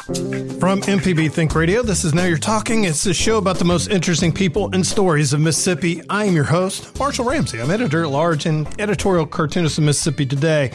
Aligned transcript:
From 0.00 0.80
MPB 0.80 1.30
Think 1.30 1.54
Radio, 1.54 1.82
this 1.82 2.04
is 2.04 2.14
Now 2.14 2.24
You're 2.24 2.38
Talking. 2.38 2.84
It's 2.84 3.04
a 3.04 3.12
show 3.12 3.36
about 3.36 3.58
the 3.58 3.66
most 3.66 3.88
interesting 3.90 4.32
people 4.32 4.70
and 4.72 4.86
stories 4.86 5.34
of 5.34 5.40
Mississippi. 5.40 6.00
I 6.08 6.24
am 6.24 6.34
your 6.34 6.44
host, 6.44 6.98
Marshall 6.98 7.26
Ramsey. 7.26 7.60
I'm 7.60 7.70
editor 7.70 8.04
at 8.04 8.10
large 8.10 8.46
and 8.46 8.66
editorial 8.80 9.26
cartoonist 9.26 9.76
of 9.76 9.84
Mississippi 9.84 10.24
Today. 10.24 10.72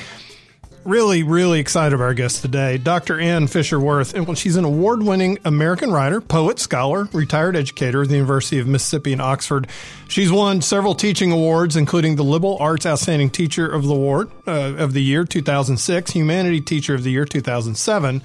Really, 0.83 1.23
really 1.23 1.59
excited 1.59 1.95
about 1.95 2.03
our 2.03 2.13
guest 2.13 2.43
today, 2.43 2.77
Dr. 2.77 3.19
Ann 3.19 3.47
Fisher-Wirth. 3.47 4.13
And 4.13 4.37
she's 4.37 4.57
an 4.57 4.63
award 4.63 5.01
winning 5.01 5.39
American 5.43 5.91
writer, 5.91 6.21
poet, 6.21 6.59
scholar, 6.59 7.09
retired 7.11 7.55
educator 7.55 8.03
at 8.03 8.09
the 8.09 8.13
University 8.15 8.59
of 8.59 8.67
Mississippi 8.67 9.11
in 9.11 9.19
Oxford. 9.19 9.67
She's 10.07 10.31
won 10.31 10.61
several 10.61 10.93
teaching 10.93 11.31
awards, 11.31 11.75
including 11.75 12.15
the 12.15 12.23
Liberal 12.23 12.57
Arts 12.59 12.85
Outstanding 12.85 13.31
Teacher 13.31 13.67
of 13.67 13.87
the 13.87 13.95
Award 13.95 14.29
uh, 14.45 14.75
of 14.77 14.93
the 14.93 15.01
Year 15.01 15.25
2006, 15.25 16.11
Humanity 16.11 16.61
Teacher 16.61 16.93
of 16.93 17.01
the 17.01 17.11
Year 17.11 17.25
2007, 17.25 18.21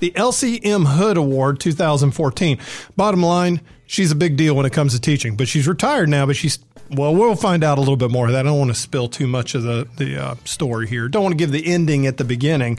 the 0.00 0.14
Elsie 0.16 0.62
M. 0.64 0.84
Hood 0.84 1.16
Award 1.16 1.60
2014. 1.60 2.58
Bottom 2.96 3.22
line, 3.22 3.60
she's 3.86 4.10
a 4.10 4.16
big 4.16 4.36
deal 4.36 4.54
when 4.54 4.66
it 4.66 4.72
comes 4.72 4.92
to 4.94 5.00
teaching, 5.00 5.36
but 5.36 5.48
she's 5.48 5.68
retired 5.68 6.08
now, 6.08 6.26
but 6.26 6.36
she's 6.36 6.58
well, 6.90 7.14
we'll 7.14 7.36
find 7.36 7.62
out 7.62 7.78
a 7.78 7.80
little 7.80 7.96
bit 7.96 8.10
more 8.10 8.26
of 8.26 8.32
that. 8.32 8.40
I 8.40 8.48
don't 8.48 8.58
want 8.58 8.72
to 8.72 8.80
spill 8.80 9.08
too 9.08 9.28
much 9.28 9.54
of 9.54 9.62
the 9.62 9.86
the 9.96 10.20
uh, 10.20 10.34
story 10.44 10.88
here. 10.88 11.08
Don't 11.08 11.22
want 11.22 11.32
to 11.32 11.38
give 11.38 11.52
the 11.52 11.66
ending 11.66 12.06
at 12.06 12.16
the 12.16 12.24
beginning. 12.24 12.78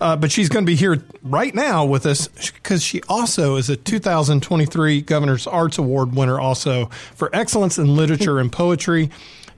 Uh, 0.00 0.16
but 0.16 0.32
she's 0.32 0.48
going 0.48 0.64
to 0.64 0.66
be 0.66 0.76
here 0.76 1.04
right 1.22 1.54
now 1.54 1.84
with 1.84 2.06
us 2.06 2.28
because 2.52 2.82
she 2.82 3.02
also 3.06 3.56
is 3.56 3.68
a 3.68 3.76
2023 3.76 5.02
Governor's 5.02 5.46
Arts 5.46 5.76
Award 5.76 6.14
winner, 6.14 6.40
also 6.40 6.86
for 7.14 7.28
excellence 7.36 7.76
in 7.76 7.94
literature 7.94 8.38
and 8.38 8.50
poetry. 8.50 9.10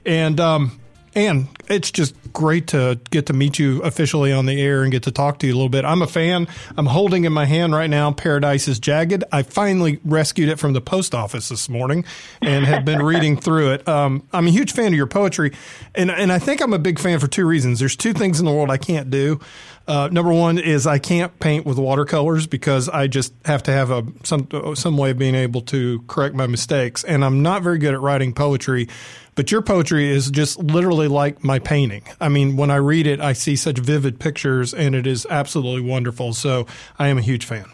And 0.05 0.41
um, 0.41 0.81
and 1.15 1.47
it's 1.67 1.91
just 1.91 2.15
great 2.33 2.67
to 2.67 2.99
get 3.11 3.27
to 3.27 3.33
meet 3.33 3.59
you 3.59 3.81
officially 3.83 4.31
on 4.31 4.45
the 4.45 4.59
air 4.59 4.83
and 4.83 4.91
get 4.91 5.03
to 5.03 5.11
talk 5.11 5.39
to 5.39 5.47
you 5.47 5.53
a 5.53 5.55
little 5.55 5.69
bit. 5.69 5.85
I'm 5.85 6.01
a 6.01 6.07
fan. 6.07 6.47
I'm 6.75 6.87
holding 6.87 7.25
in 7.25 7.33
my 7.33 7.45
hand 7.45 7.73
right 7.73 7.89
now 7.89 8.11
Paradise 8.11 8.67
is 8.67 8.79
Jagged. 8.79 9.23
I 9.31 9.43
finally 9.43 9.99
rescued 10.03 10.49
it 10.49 10.57
from 10.57 10.73
the 10.73 10.81
post 10.81 11.13
office 11.13 11.49
this 11.49 11.69
morning 11.69 12.05
and 12.41 12.65
have 12.65 12.85
been 12.85 13.01
reading 13.03 13.37
through 13.37 13.73
it. 13.73 13.87
Um, 13.87 14.27
I'm 14.33 14.47
a 14.47 14.51
huge 14.51 14.73
fan 14.73 14.87
of 14.87 14.93
your 14.93 15.07
poetry, 15.07 15.51
and, 15.93 16.09
and 16.09 16.31
I 16.31 16.39
think 16.39 16.61
I'm 16.61 16.73
a 16.73 16.79
big 16.79 16.99
fan 16.99 17.19
for 17.19 17.27
two 17.27 17.45
reasons. 17.45 17.79
There's 17.79 17.95
two 17.95 18.13
things 18.13 18.39
in 18.39 18.45
the 18.45 18.51
world 18.51 18.71
I 18.71 18.77
can't 18.77 19.09
do. 19.09 19.39
Uh, 19.85 20.07
number 20.11 20.31
one 20.31 20.57
is 20.57 20.87
I 20.87 20.97
can't 20.97 21.37
paint 21.41 21.65
with 21.65 21.77
watercolors 21.77 22.47
because 22.47 22.87
I 22.87 23.07
just 23.07 23.33
have 23.43 23.63
to 23.63 23.71
have 23.71 23.91
a 23.91 24.05
some 24.23 24.47
some 24.75 24.97
way 24.97 25.11
of 25.11 25.17
being 25.17 25.35
able 25.35 25.59
to 25.63 26.01
correct 26.07 26.35
my 26.35 26.47
mistakes, 26.47 27.03
and 27.03 27.23
I'm 27.25 27.41
not 27.41 27.63
very 27.63 27.79
good 27.79 27.93
at 27.93 27.99
writing 27.99 28.33
poetry. 28.33 28.87
But 29.35 29.51
your 29.51 29.61
poetry 29.61 30.09
is 30.09 30.29
just 30.29 30.59
literally 30.59 31.07
like 31.07 31.43
my 31.43 31.59
painting. 31.59 32.03
I 32.21 32.29
mean, 32.29 32.55
when 32.55 32.69
I 32.69 32.75
read 32.75 33.07
it, 33.07 33.19
I 33.19 33.33
see 33.33 33.55
such 33.55 33.79
vivid 33.79 34.19
pictures, 34.19 34.73
and 34.73 34.93
it 34.93 35.07
is 35.07 35.25
absolutely 35.29 35.89
wonderful. 35.89 36.33
So 36.33 36.67
I 36.99 37.07
am 37.07 37.17
a 37.17 37.21
huge 37.21 37.45
fan. 37.45 37.65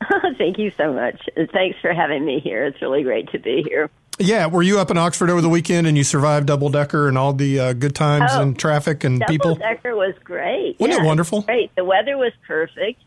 Thank 0.38 0.58
you 0.58 0.70
so 0.76 0.92
much. 0.92 1.28
Thanks 1.52 1.78
for 1.80 1.92
having 1.92 2.24
me 2.24 2.40
here. 2.40 2.66
It's 2.66 2.80
really 2.82 3.02
great 3.02 3.30
to 3.32 3.38
be 3.38 3.64
here. 3.66 3.90
Yeah, 4.20 4.46
were 4.46 4.62
you 4.62 4.80
up 4.80 4.90
in 4.90 4.98
Oxford 4.98 5.30
over 5.30 5.40
the 5.40 5.48
weekend 5.48 5.86
and 5.86 5.96
you 5.96 6.02
survived 6.02 6.46
double 6.46 6.70
decker 6.70 7.08
and 7.08 7.16
all 7.16 7.32
the 7.32 7.60
uh, 7.60 7.72
good 7.72 7.94
times 7.94 8.32
oh, 8.34 8.42
and 8.42 8.58
traffic 8.58 9.04
and 9.04 9.20
double 9.20 9.32
people? 9.32 9.54
Double 9.54 9.60
decker 9.60 9.94
was 9.94 10.14
great. 10.24 10.76
Wasn't 10.80 10.98
yeah, 10.98 11.04
it 11.04 11.06
wonderful? 11.06 11.42
Great. 11.42 11.74
The 11.76 11.84
weather 11.84 12.16
was 12.16 12.32
perfect 12.46 13.00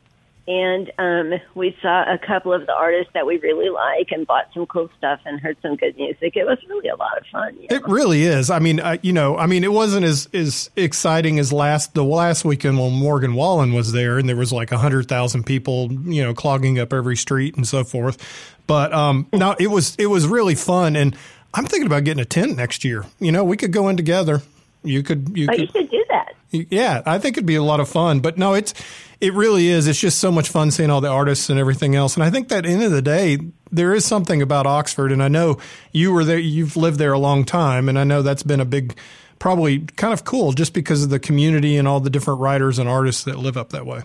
and 0.48 0.92
um, 0.98 1.40
we 1.54 1.78
saw 1.82 2.04
a 2.12 2.18
couple 2.18 2.52
of 2.52 2.66
the 2.66 2.74
artists 2.74 3.12
that 3.14 3.28
we 3.28 3.38
really 3.38 3.70
like 3.70 4.08
and 4.12 4.26
bought 4.26 4.48
some 4.54 4.66
cool 4.66 4.90
stuff 4.98 5.20
and 5.24 5.40
heard 5.40 5.56
some 5.62 5.76
good 5.76 5.96
music. 5.96 6.36
It 6.36 6.46
was 6.46 6.58
really 6.68 6.90
a 6.90 6.96
lot 6.96 7.18
of 7.18 7.26
fun. 7.32 7.56
You 7.56 7.68
know? 7.70 7.76
It 7.76 7.88
really 7.88 8.24
is. 8.24 8.50
I 8.50 8.58
mean, 8.58 8.82
you 9.04 9.14
know, 9.14 9.38
I 9.38 9.46
mean, 9.46 9.64
it 9.64 9.72
wasn't 9.72 10.06
as 10.06 10.28
as 10.34 10.72
exciting 10.76 11.38
as 11.38 11.54
last 11.54 11.94
the 11.94 12.04
last 12.04 12.44
weekend 12.44 12.80
when 12.80 12.94
Morgan 12.94 13.36
Wallen 13.36 13.74
was 13.74 13.92
there 13.92 14.18
and 14.18 14.28
there 14.28 14.36
was 14.36 14.52
like 14.52 14.72
a 14.72 14.78
hundred 14.80 15.08
thousand 15.08 15.46
people, 15.46 15.92
you 15.92 16.24
know, 16.24 16.34
clogging 16.34 16.80
up 16.80 16.92
every 16.92 17.18
street 17.18 17.56
and 17.56 17.68
so 17.68 17.84
forth. 17.84 18.18
But 18.66 18.92
um, 18.94 19.28
no, 19.34 19.56
it 19.60 19.68
was 19.68 19.96
it 19.98 20.08
was 20.08 20.28
really 20.28 20.56
fun, 20.56 20.96
and 20.96 21.16
I'm 21.54 21.66
thinking 21.66 21.88
about 21.88 22.04
getting 22.04 22.22
a 22.22 22.26
tent 22.26 22.58
next 22.58 22.84
year. 22.84 23.06
You 23.20 23.32
know, 23.32 23.44
we 23.44 23.58
could 23.58 23.72
go 23.72 23.90
in 23.90 23.98
together. 23.98 24.42
You 24.84 25.04
could. 25.04 25.38
You, 25.38 25.48
oh, 25.50 25.52
could, 25.52 25.62
you 25.62 25.68
should 25.68 25.92
do 25.92 26.06
that. 26.10 26.34
Yeah, 26.52 27.02
I 27.06 27.18
think 27.18 27.38
it'd 27.38 27.46
be 27.46 27.56
a 27.56 27.64
lot 27.64 27.80
of 27.80 27.88
fun. 27.88 28.20
But 28.20 28.38
no, 28.38 28.54
it's 28.54 28.74
it 29.22 29.34
really 29.34 29.68
is. 29.68 29.88
It's 29.88 30.00
just 30.00 30.18
so 30.18 30.32
much 30.32 30.50
fun 30.50 30.72
seeing 30.72 30.90
all 30.90 31.00
the 31.00 31.08
artists 31.08 31.50
and 31.50 31.60
everything 31.60 31.96
else. 31.96 32.16
And 32.16 32.24
I 32.24 32.32
think 32.32 32.50
that 32.50 32.66
end 32.66 32.82
of 32.82 32.92
the 32.92 33.04
day, 33.04 33.38
there 33.72 33.94
is 33.94 34.04
something 34.04 34.42
about 34.42 34.66
Oxford. 34.66 35.12
And 35.12 35.22
I 35.22 35.28
know 35.28 35.60
you 35.92 36.12
were 36.12 36.26
there, 36.26 36.40
you've 36.40 36.76
lived 36.76 36.98
there 36.98 37.14
a 37.14 37.20
long 37.20 37.46
time. 37.46 37.88
And 37.88 38.00
I 38.00 38.04
know 38.04 38.24
that's 38.24 38.42
been 38.42 38.60
a 38.60 38.66
big, 38.66 38.98
probably 39.38 39.80
kind 39.80 40.12
of 40.12 40.26
cool 40.26 40.54
just 40.54 40.74
because 40.74 41.04
of 41.04 41.12
the 41.12 41.20
community 41.20 41.78
and 41.78 41.88
all 41.88 42.00
the 42.00 42.10
different 42.10 42.40
writers 42.42 42.80
and 42.80 42.90
artists 42.90 43.24
that 43.26 43.38
live 43.38 43.58
up 43.58 43.70
that 43.70 43.86
way. 43.86 44.02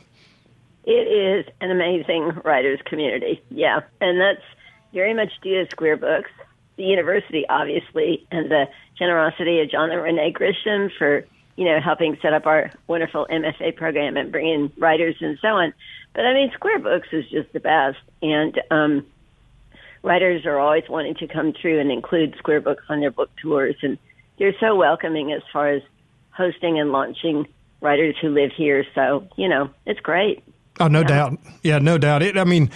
It 0.84 0.92
is 0.92 1.52
an 1.62 1.70
amazing 1.70 2.42
writers 2.44 2.78
community. 2.84 3.42
Yeah. 3.50 3.80
And 4.02 4.20
that's 4.20 4.44
very 4.92 5.14
much 5.14 5.32
due 5.42 5.64
to 5.64 5.70
Square 5.70 5.96
Books, 5.96 6.30
the 6.76 6.84
university, 6.84 7.44
obviously, 7.48 8.26
and 8.30 8.50
the 8.50 8.66
generosity 8.98 9.60
of 9.60 9.70
John 9.70 9.90
and 9.90 10.02
Renee 10.02 10.32
Grisham 10.32 10.90
for 10.96 11.24
you 11.56 11.64
know, 11.64 11.80
helping 11.80 12.16
set 12.20 12.34
up 12.34 12.46
our 12.46 12.70
wonderful 12.86 13.26
MFA 13.30 13.74
program 13.74 14.16
and 14.16 14.30
bring 14.30 14.48
in 14.48 14.72
writers 14.78 15.16
and 15.20 15.38
so 15.40 15.48
on. 15.48 15.72
But 16.14 16.26
I 16.26 16.34
mean, 16.34 16.50
Square 16.54 16.80
Books 16.80 17.08
is 17.12 17.28
just 17.30 17.52
the 17.52 17.60
best, 17.60 17.98
and 18.22 18.60
um, 18.70 19.06
writers 20.02 20.46
are 20.46 20.58
always 20.58 20.84
wanting 20.88 21.14
to 21.16 21.26
come 21.26 21.52
through 21.52 21.80
and 21.80 21.90
include 21.90 22.34
Square 22.38 22.60
Books 22.62 22.84
on 22.88 23.00
their 23.00 23.10
book 23.10 23.30
tours, 23.42 23.76
and 23.82 23.98
they're 24.38 24.54
so 24.60 24.76
welcoming 24.76 25.32
as 25.32 25.42
far 25.52 25.68
as 25.68 25.82
hosting 26.30 26.78
and 26.78 26.92
launching 26.92 27.46
writers 27.80 28.14
who 28.20 28.28
live 28.28 28.50
here. 28.54 28.84
So 28.94 29.26
you 29.36 29.48
know, 29.48 29.70
it's 29.86 30.00
great. 30.00 30.44
Oh, 30.78 30.88
no 30.88 31.00
yeah. 31.00 31.06
doubt. 31.06 31.38
Yeah, 31.62 31.78
no 31.78 31.96
doubt. 31.96 32.22
It. 32.22 32.36
I 32.36 32.44
mean 32.44 32.70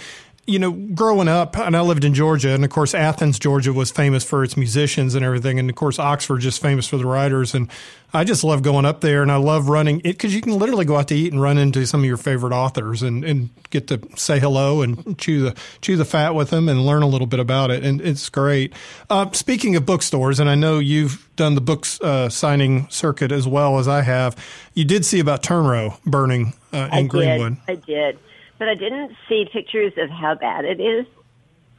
you 0.47 0.57
know, 0.57 0.71
growing 0.71 1.27
up, 1.27 1.55
and 1.55 1.77
I 1.77 1.81
lived 1.81 2.03
in 2.03 2.15
Georgia, 2.15 2.49
and 2.49 2.65
of 2.65 2.71
course, 2.71 2.95
Athens, 2.95 3.37
Georgia 3.37 3.71
was 3.71 3.91
famous 3.91 4.23
for 4.23 4.43
its 4.43 4.57
musicians 4.57 5.13
and 5.13 5.23
everything. 5.23 5.59
And 5.59 5.69
of 5.69 5.75
course, 5.75 5.99
Oxford 5.99 6.39
just 6.39 6.59
famous 6.59 6.87
for 6.87 6.97
the 6.97 7.05
writers. 7.05 7.53
And 7.53 7.69
I 8.11 8.23
just 8.23 8.43
love 8.43 8.63
going 8.63 8.83
up 8.83 9.01
there 9.01 9.21
and 9.21 9.31
I 9.31 9.35
love 9.35 9.69
running 9.69 9.99
it 9.99 10.13
because 10.13 10.33
you 10.33 10.41
can 10.41 10.57
literally 10.57 10.83
go 10.83 10.97
out 10.97 11.07
to 11.09 11.15
eat 11.15 11.31
and 11.31 11.41
run 11.41 11.59
into 11.59 11.85
some 11.85 12.01
of 12.01 12.05
your 12.07 12.17
favorite 12.17 12.53
authors 12.53 13.03
and, 13.03 13.23
and 13.23 13.51
get 13.69 13.87
to 13.87 14.01
say 14.15 14.39
hello 14.39 14.81
and 14.81 15.17
chew 15.19 15.43
the, 15.43 15.55
chew 15.79 15.95
the 15.95 16.05
fat 16.05 16.33
with 16.33 16.49
them 16.49 16.67
and 16.67 16.85
learn 16.85 17.03
a 17.03 17.07
little 17.07 17.27
bit 17.27 17.39
about 17.39 17.69
it. 17.69 17.85
And 17.85 18.01
it's 18.01 18.27
great. 18.27 18.73
Uh, 19.11 19.31
speaking 19.31 19.75
of 19.75 19.85
bookstores, 19.85 20.39
and 20.39 20.49
I 20.49 20.55
know 20.55 20.79
you've 20.79 21.29
done 21.35 21.53
the 21.53 21.61
books 21.61 22.01
uh, 22.01 22.29
signing 22.29 22.89
circuit 22.89 23.31
as 23.31 23.47
well 23.47 23.77
as 23.77 23.87
I 23.87 24.01
have, 24.01 24.35
you 24.73 24.85
did 24.85 25.05
see 25.05 25.19
about 25.19 25.43
Turnrow 25.43 26.01
burning 26.03 26.53
uh, 26.73 26.89
in 26.91 26.91
I 26.91 27.03
Greenwood. 27.03 27.57
Did. 27.67 27.77
I 27.77 27.85
did 27.85 28.19
but 28.61 28.69
I 28.69 28.75
didn't 28.75 29.15
see 29.27 29.47
pictures 29.51 29.91
of 29.97 30.11
how 30.11 30.35
bad 30.35 30.65
it 30.65 30.79
is. 30.79 31.07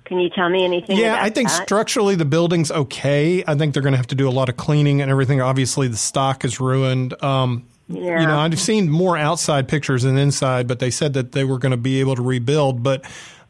Can 0.04 0.18
you 0.18 0.28
tell 0.30 0.48
me 0.48 0.64
anything? 0.64 0.98
Yeah, 0.98 1.16
I 1.16 1.30
think 1.30 1.48
that? 1.48 1.62
structurally 1.62 2.16
the 2.16 2.24
building's 2.24 2.72
okay. 2.72 3.44
I 3.46 3.54
think 3.54 3.72
they're 3.72 3.84
going 3.84 3.92
to 3.92 3.98
have 3.98 4.08
to 4.08 4.16
do 4.16 4.28
a 4.28 4.32
lot 4.32 4.48
of 4.48 4.56
cleaning 4.56 5.00
and 5.00 5.08
everything. 5.08 5.40
Obviously, 5.40 5.86
the 5.86 5.96
stock 5.96 6.44
is 6.44 6.58
ruined. 6.58 7.14
Um, 7.22 7.68
yeah. 7.86 8.20
You 8.20 8.26
know, 8.26 8.36
I've 8.36 8.58
seen 8.58 8.90
more 8.90 9.16
outside 9.16 9.68
pictures 9.68 10.02
than 10.02 10.18
inside, 10.18 10.66
but 10.66 10.80
they 10.80 10.90
said 10.90 11.12
that 11.12 11.30
they 11.30 11.44
were 11.44 11.60
going 11.60 11.70
to 11.70 11.76
be 11.76 12.00
able 12.00 12.16
to 12.16 12.22
rebuild. 12.22 12.82
But 12.82 13.04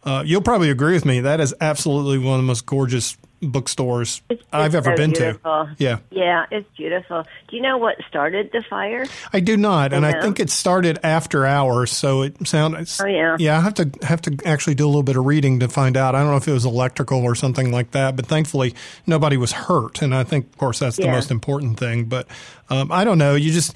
uh, 0.05 0.23
you'll 0.27 0.43
probably 0.43 0.69
agree 0.69 0.93
with 0.93 1.07
me. 1.07 1.21
That 1.21 1.41
is 1.41 1.55
absolutely 1.59 2.19
one 2.19 2.35
of 2.35 2.45
the 2.45 2.47
most 2.47 2.67
gorgeous 2.67 3.17
bookstores 3.43 4.23
I've 4.53 4.75
ever 4.75 4.93
so 4.93 4.97
been 4.97 5.11
beautiful. 5.11 5.67
to. 5.67 5.77
Yeah. 5.79 5.99
Yeah, 6.11 6.47
it's 6.51 6.69
beautiful. 6.77 7.25
Do 7.49 7.57
you 7.57 7.63
know 7.63 7.77
what 7.77 7.97
started 8.09 8.51
the 8.53 8.63
fire? 8.63 9.05
I 9.33 9.41
do 9.41 9.57
not, 9.57 9.93
and 9.93 10.07
I 10.07 10.21
think 10.21 10.39
it 10.41 10.49
started 10.49 10.99
after 11.03 11.45
hours, 11.45 11.91
so 11.91 12.23
it 12.23 12.47
sounds 12.47 13.01
Oh 13.03 13.07
yeah. 13.07 13.37
Yeah, 13.39 13.59
I 13.59 13.61
have 13.61 13.75
to 13.75 13.91
have 14.03 14.23
to 14.23 14.39
actually 14.45 14.77
do 14.77 14.85
a 14.87 14.89
little 14.89 15.03
bit 15.03 15.17
of 15.17 15.27
reading 15.27 15.61
to 15.61 15.69
find 15.69 15.97
out. 15.97 16.15
I 16.15 16.21
don't 16.21 16.31
know 16.31 16.37
if 16.37 16.47
it 16.49 16.53
was 16.53 16.65
electrical 16.65 17.23
or 17.23 17.35
something 17.35 17.73
like 17.73 17.91
that, 17.91 18.17
but 18.17 18.27
thankfully 18.27 18.75
nobody 19.07 19.37
was 19.37 19.53
hurt, 19.53 20.03
and 20.03 20.15
I 20.15 20.25
think 20.25 20.47
of 20.47 20.57
course 20.59 20.79
that's 20.79 20.97
the 20.97 21.05
Yeah. 21.05 21.13
most 21.13 21.31
important 21.31 21.79
thing, 21.79 22.05
but 22.05 22.29
um, 22.71 22.93
I 22.93 23.05
don't 23.05 23.19
know, 23.19 23.35
you 23.35 23.51
just 23.53 23.75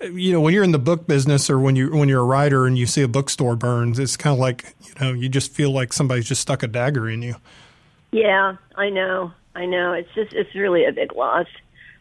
you 0.00 0.32
know, 0.32 0.40
when 0.40 0.52
you're 0.52 0.64
in 0.64 0.72
the 0.72 0.80
book 0.80 1.06
business 1.06 1.48
or 1.48 1.60
when 1.60 1.76
you 1.76 1.90
when 1.94 2.08
you're 2.08 2.22
a 2.22 2.24
writer 2.24 2.66
and 2.66 2.76
you 2.76 2.86
see 2.86 3.02
a 3.02 3.08
bookstore 3.08 3.54
burns, 3.54 4.00
it's 4.00 4.16
kind 4.16 4.32
of 4.34 4.40
like, 4.40 4.74
you 4.82 4.92
know, 5.00 5.12
you 5.12 5.28
just 5.28 5.52
feel 5.52 5.70
like 5.70 5.92
somebody's 5.92 6.26
just 6.26 6.40
stuck 6.40 6.64
a 6.64 6.66
dagger 6.66 7.08
in 7.08 7.22
you. 7.22 7.36
Yeah, 8.12 8.56
I 8.76 8.90
know. 8.90 9.32
I 9.54 9.66
know. 9.66 9.92
It's 9.92 10.08
just 10.14 10.32
it's 10.32 10.54
really 10.54 10.84
a 10.84 10.92
big 10.92 11.14
loss. 11.14 11.46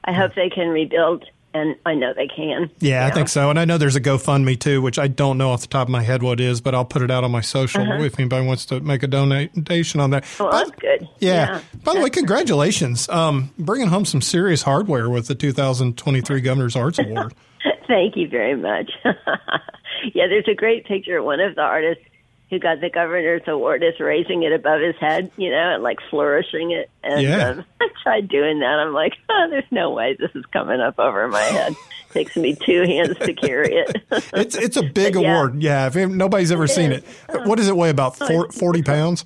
I 0.04 0.13
hope 0.13 0.34
they 0.36 0.50
can 0.50 0.68
rebuild 0.69 1.25
and 1.54 1.75
I 1.86 1.96
know 1.96 2.13
they 2.13 2.28
can. 2.28 2.72
Yeah, 2.80 3.06
I 3.06 3.12
think 3.12 3.28
so. 3.28 3.50
And 3.50 3.60
I 3.60 3.66
know 3.66 3.78
there's 3.78 3.98
a 3.98 4.02
GoFundMe 4.02 4.58
too, 4.58 4.81
which 4.81 4.98
I 4.98 5.08
don't 5.10 5.38
know 5.38 5.50
off 5.52 5.62
the 5.62 5.68
top 5.68 5.88
of 5.88 5.92
my 5.92 6.02
head 6.02 6.24
what 6.24 6.40
it 6.40 6.46
is, 6.46 6.62
but 6.62 6.74
I'll 6.74 6.86
put 6.86 7.02
it 7.02 7.12
out 7.12 7.25
on 7.25 7.31
my 7.31 7.42
social 7.42 7.81
Uh-huh. 7.81 8.02
if 8.04 8.18
anybody 8.18 8.46
wants 8.48 8.66
to 8.68 8.80
make 8.80 9.04
a 9.04 9.08
donation 9.08 10.00
on 10.00 10.12
that. 10.12 10.25
Well, 10.40 10.50
By- 10.50 10.58
that's 10.60 10.72
good. 10.80 11.10
Yeah. 11.19 11.34
Yeah. 11.56 11.62
By 11.84 11.94
the 11.96 12.00
way, 12.02 12.10
congratulations. 12.10 13.10
Um, 13.10 13.52
bringing 13.60 13.88
home 13.90 14.06
some 14.06 14.22
serious 14.22 14.62
hardware 14.63 15.10
with 15.10 15.28
the 15.28 15.36
2023 15.36 16.40
Governor's 16.42 16.75
Arts 16.78 17.00
Award. 17.00 17.34
Thank 17.88 18.16
you 18.16 18.30
very 18.30 18.56
much. 18.56 18.90
yeah, 19.04 20.28
there's 20.28 20.48
a 20.48 20.56
great 20.56 20.86
picture. 20.86 21.18
Of 21.18 21.25
one 21.25 21.42
of 21.42 21.56
the 21.56 21.62
artists 21.62 22.04
who 22.51 22.59
got 22.59 22.81
the 22.81 22.89
governor's 22.89 23.42
award 23.48 23.81
is 23.81 23.98
raising 24.00 24.44
it 24.44 24.51
above 24.51 24.81
his 24.81 24.95
head, 24.98 25.31
you 25.38 25.50
know, 25.50 25.74
and 25.75 25.81
like 25.81 25.98
flourishing 26.09 26.71
it. 26.71 26.89
And 27.01 27.21
Yeah. 27.21 27.48
um, 27.48 27.65
I 27.81 27.88
tried 28.03 28.27
doing 28.27 28.59
that. 28.59 28.77
I'm 28.77 28.94
like, 28.94 29.13
oh, 29.30 29.48
there's 29.50 29.63
no 29.71 29.89
way 29.92 30.15
this 30.19 30.30
is 30.36 30.45
coming 30.48 30.81
up 30.81 31.00
over 31.00 31.27
my 31.30 31.42
head. 31.42 31.75
takes 32.12 32.36
me 32.36 32.53
two 32.56 32.81
hands 32.81 33.18
to 33.19 33.33
carry 33.33 33.74
it. 33.74 34.03
It's 34.33 34.56
it's 34.56 34.75
a 34.75 34.83
big 34.83 35.15
yeah. 35.15 35.21
award. 35.31 35.63
Yeah, 35.63 35.88
if 35.88 35.95
nobody's 35.95 36.51
ever 36.51 36.68
seen 36.68 36.92
it. 36.92 37.06
What 37.45 37.56
does 37.56 37.69
it 37.69 37.77
weigh? 37.77 37.89
About 37.89 38.18
four, 38.18 38.51
40 38.51 38.83
pounds? 38.83 39.24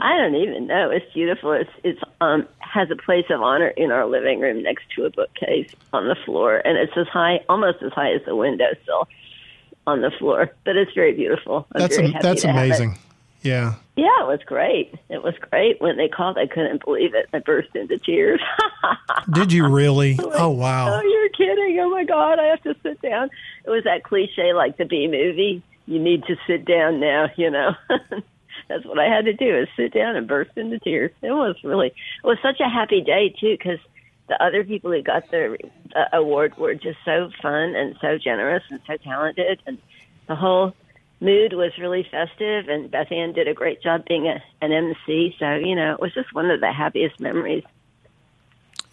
I 0.00 0.14
don't 0.18 0.34
even 0.34 0.66
know. 0.66 0.90
It's 0.90 1.10
beautiful. 1.14 1.52
It's 1.52 1.70
it's 1.82 2.00
um 2.20 2.46
has 2.58 2.90
a 2.90 2.96
place 2.96 3.24
of 3.30 3.40
honor 3.40 3.68
in 3.68 3.90
our 3.90 4.04
living 4.04 4.38
room 4.40 4.62
next 4.62 4.84
to 4.96 5.06
a 5.06 5.10
bookcase 5.10 5.70
on 5.94 6.06
the 6.08 6.16
floor, 6.26 6.60
and 6.62 6.76
it's 6.76 6.92
as 6.94 7.06
high, 7.08 7.40
almost 7.48 7.82
as 7.82 7.92
high 7.92 8.12
as 8.12 8.20
the 8.26 8.36
windowsill 8.36 9.08
on 9.86 10.00
the 10.00 10.10
floor. 10.18 10.50
But 10.64 10.76
it's 10.76 10.92
very 10.92 11.12
beautiful. 11.12 11.66
I'm 11.74 11.80
That's 11.82 11.96
very 11.96 12.10
happy 12.10 12.22
that's 12.22 12.42
to 12.42 12.48
have 12.48 12.56
it. 12.56 12.66
amazing. 12.66 12.98
Yeah. 13.42 13.74
Yeah, 13.96 14.22
it 14.22 14.26
was 14.26 14.40
great. 14.46 14.94
It 15.10 15.22
was 15.22 15.34
great. 15.50 15.80
When 15.80 15.96
they 15.96 16.08
called, 16.08 16.38
I 16.38 16.46
couldn't 16.46 16.84
believe 16.84 17.14
it. 17.14 17.28
I 17.32 17.38
burst 17.40 17.68
into 17.76 17.98
tears. 17.98 18.40
Did 19.30 19.52
you 19.52 19.68
really? 19.68 20.18
Oh 20.36 20.48
wow. 20.50 20.94
oh, 20.94 21.00
you're 21.02 21.28
kidding. 21.28 21.78
Oh, 21.80 21.90
my 21.90 22.04
God. 22.04 22.38
I 22.38 22.44
have 22.46 22.62
to 22.62 22.74
sit 22.82 23.00
down. 23.02 23.30
It 23.64 23.70
was 23.70 23.84
that 23.84 24.02
cliche 24.02 24.52
like 24.54 24.78
the 24.78 24.84
B 24.84 25.06
movie. 25.06 25.62
You 25.86 25.98
need 26.00 26.24
to 26.24 26.36
sit 26.46 26.64
down 26.64 26.98
now, 26.98 27.28
you 27.36 27.50
know. 27.50 27.74
That's 28.68 28.84
what 28.86 28.98
I 28.98 29.04
had 29.14 29.26
to 29.26 29.34
do 29.34 29.56
is 29.56 29.68
sit 29.76 29.92
down 29.92 30.16
and 30.16 30.26
burst 30.26 30.52
into 30.56 30.78
tears. 30.78 31.10
It 31.22 31.32
was 31.32 31.56
really, 31.62 31.88
it 31.88 32.26
was 32.26 32.38
such 32.42 32.60
a 32.60 32.68
happy 32.68 33.02
day, 33.02 33.28
too, 33.38 33.56
because 33.58 33.78
the 34.28 34.42
other 34.42 34.64
people 34.64 34.90
who 34.90 35.02
got 35.02 35.30
the 35.30 35.56
uh, 35.94 36.16
award 36.16 36.56
were 36.56 36.74
just 36.74 36.98
so 37.04 37.30
fun 37.42 37.74
and 37.74 37.96
so 38.00 38.18
generous 38.18 38.62
and 38.70 38.80
so 38.86 38.96
talented. 38.96 39.60
And 39.66 39.78
the 40.28 40.34
whole 40.34 40.74
mood 41.20 41.52
was 41.52 41.72
really 41.78 42.06
festive, 42.10 42.68
and 42.68 42.90
Beth 42.90 43.12
Ann 43.12 43.32
did 43.32 43.48
a 43.48 43.54
great 43.54 43.82
job 43.82 44.04
being 44.06 44.26
a, 44.26 44.42
an 44.62 44.72
MC. 44.72 45.34
So, 45.38 45.54
you 45.54 45.74
know, 45.74 45.94
it 45.94 46.00
was 46.00 46.14
just 46.14 46.34
one 46.34 46.50
of 46.50 46.60
the 46.60 46.72
happiest 46.72 47.20
memories. 47.20 47.64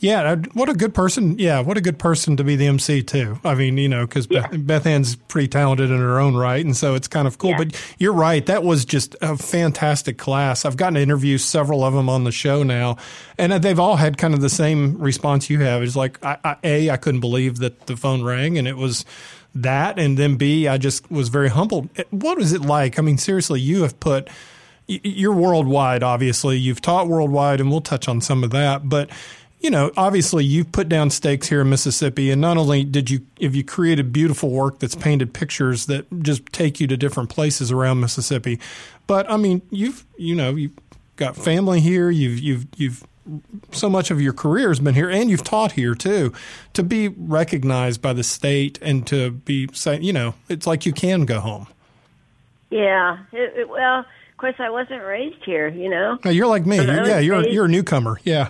Yeah, 0.02 0.22
uh, 0.32 0.36
what 0.54 0.68
a 0.68 0.74
good 0.74 0.96
person. 0.96 1.38
Yeah, 1.38 1.60
what 1.60 1.78
a 1.78 1.82
good 1.82 2.00
person 2.00 2.36
to 2.38 2.44
be 2.44 2.56
the 2.56 2.66
MC 2.66 3.04
too. 3.04 3.40
I 3.46 3.54
mean, 3.54 3.78
you 3.78 3.88
know, 3.88 4.08
because 4.08 4.28
Yeah. 4.30 4.48
Beth, 4.48 4.66
Beth 4.66 4.86
Ann's 4.88 5.16
pretty 5.16 5.48
talented 5.48 5.92
in 5.92 6.00
her 6.00 6.20
own 6.20 6.36
right, 6.36 6.66
and 6.66 6.76
so 6.76 6.96
it's 6.96 7.08
kind 7.08 7.28
of 7.28 7.38
cool. 7.38 7.52
Yeah. 7.52 7.58
But 7.60 7.96
you're 8.00 8.12
right, 8.12 8.44
that 8.48 8.64
was 8.64 8.84
just 8.84 9.16
a 9.22 9.38
fantastic 9.38 10.18
class. 10.18 10.66
I've 10.66 10.76
gotten 10.76 10.96
to 10.96 11.02
interview 11.02 11.38
several 11.38 11.84
of 11.84 11.94
them 11.94 12.10
on 12.10 12.24
the 12.24 12.32
show 12.32 12.64
now, 12.64 12.98
and 13.38 13.54
they've 13.54 13.80
all 13.80 13.96
had 13.96 14.18
kind 14.18 14.34
of 14.34 14.42
the 14.42 14.50
same 14.50 14.98
response 14.98 15.52
you 15.52 15.60
have. 15.60 15.84
It's 15.84 15.96
like, 15.96 16.24
I, 16.26 16.38
I, 16.44 16.56
a, 16.64 16.90
I 16.90 16.98
couldn't 16.98 17.22
believe 17.22 17.60
that 17.60 17.86
the 17.86 17.96
phone 17.96 18.24
rang, 18.24 18.58
and 18.58 18.68
it 18.68 18.78
was 18.78 19.06
that, 19.54 20.00
and 20.00 20.18
then 20.18 20.36
B, 20.36 20.68
I 20.68 20.80
just 20.80 21.12
was 21.12 21.30
very 21.30 21.50
humbled. 21.50 21.90
What 22.10 22.40
was 22.40 22.54
it 22.54 22.62
like? 22.62 22.98
I 22.98 23.04
mean, 23.04 23.20
seriously, 23.20 23.62
you 23.62 23.84
have 23.84 24.00
put 24.00 24.30
you're 24.88 25.34
worldwide, 25.34 26.04
obviously. 26.04 26.58
You've 26.58 26.82
taught 26.82 27.08
worldwide, 27.08 27.62
and 27.62 27.70
we'll 27.70 27.82
touch 27.82 28.08
on 28.08 28.20
some 28.20 28.44
of 28.44 28.50
that. 28.52 28.90
But 28.90 29.10
you 29.62 29.70
know, 29.70 29.92
obviously, 29.96 30.44
you've 30.44 30.72
put 30.72 30.90
down 30.90 31.10
stakes 31.12 31.48
here 31.48 31.62
in 31.62 31.70
Mississippi, 31.70 32.32
and 32.32 32.42
not 32.42 32.58
only 32.58 32.84
did 32.84 33.10
you, 33.10 33.22
if 33.40 33.56
you 33.56 33.64
created 33.64 34.12
beautiful 34.12 34.50
work 34.50 34.80
that's 34.80 34.96
painted 34.96 35.34
pictures 35.34 35.86
that 35.86 36.06
just 36.24 36.46
take 36.48 36.80
you 36.80 36.88
to 36.88 36.98
different 36.98 37.30
places 37.30 37.72
around 37.72 38.00
Mississippi, 38.00 38.60
but 39.08 39.30
I 39.30 39.38
mean, 39.38 39.62
you've 39.70 40.06
you 40.18 40.36
know 40.36 40.56
you've 40.56 40.74
got 41.16 41.36
family 41.36 41.80
here. 41.80 42.10
You've 42.10 42.40
you've 42.40 42.66
you've 42.76 43.04
so 43.72 43.90
much 43.90 44.10
of 44.10 44.20
your 44.20 44.34
career 44.34 44.70
has 44.70 44.80
been 44.80 44.96
here, 44.96 45.10
and 45.10 45.30
you've 45.30 45.44
taught 45.44 45.74
here 45.74 45.94
too. 45.96 46.34
To 46.74 46.84
be 46.84 47.10
recognized 47.10 48.02
by 48.02 48.14
the 48.14 48.24
state 48.24 48.80
and 48.82 49.06
to 49.08 49.32
be 49.32 49.70
you 50.00 50.14
know, 50.14 50.34
it's 50.50 50.66
like 50.66 50.86
you 50.86 50.94
can 50.94 51.26
go 51.26 51.40
home. 51.40 51.68
Yeah. 52.72 53.20
It, 53.32 53.54
it, 53.58 53.70
well, 53.70 54.00
of 54.00 54.38
course, 54.38 54.56
I 54.58 54.70
wasn't 54.70 55.04
raised 55.04 55.44
here, 55.46 55.68
you 55.68 55.90
know. 55.90 56.18
Now, 56.26 56.32
you're 56.32 56.48
like 56.48 56.66
me. 56.66 56.78
You're- 56.78 57.08
yeah, 57.08 57.20
you're 57.20 57.48
you're 57.48 57.66
a 57.66 57.70
newcomer. 57.70 58.20
Yeah. 58.24 58.50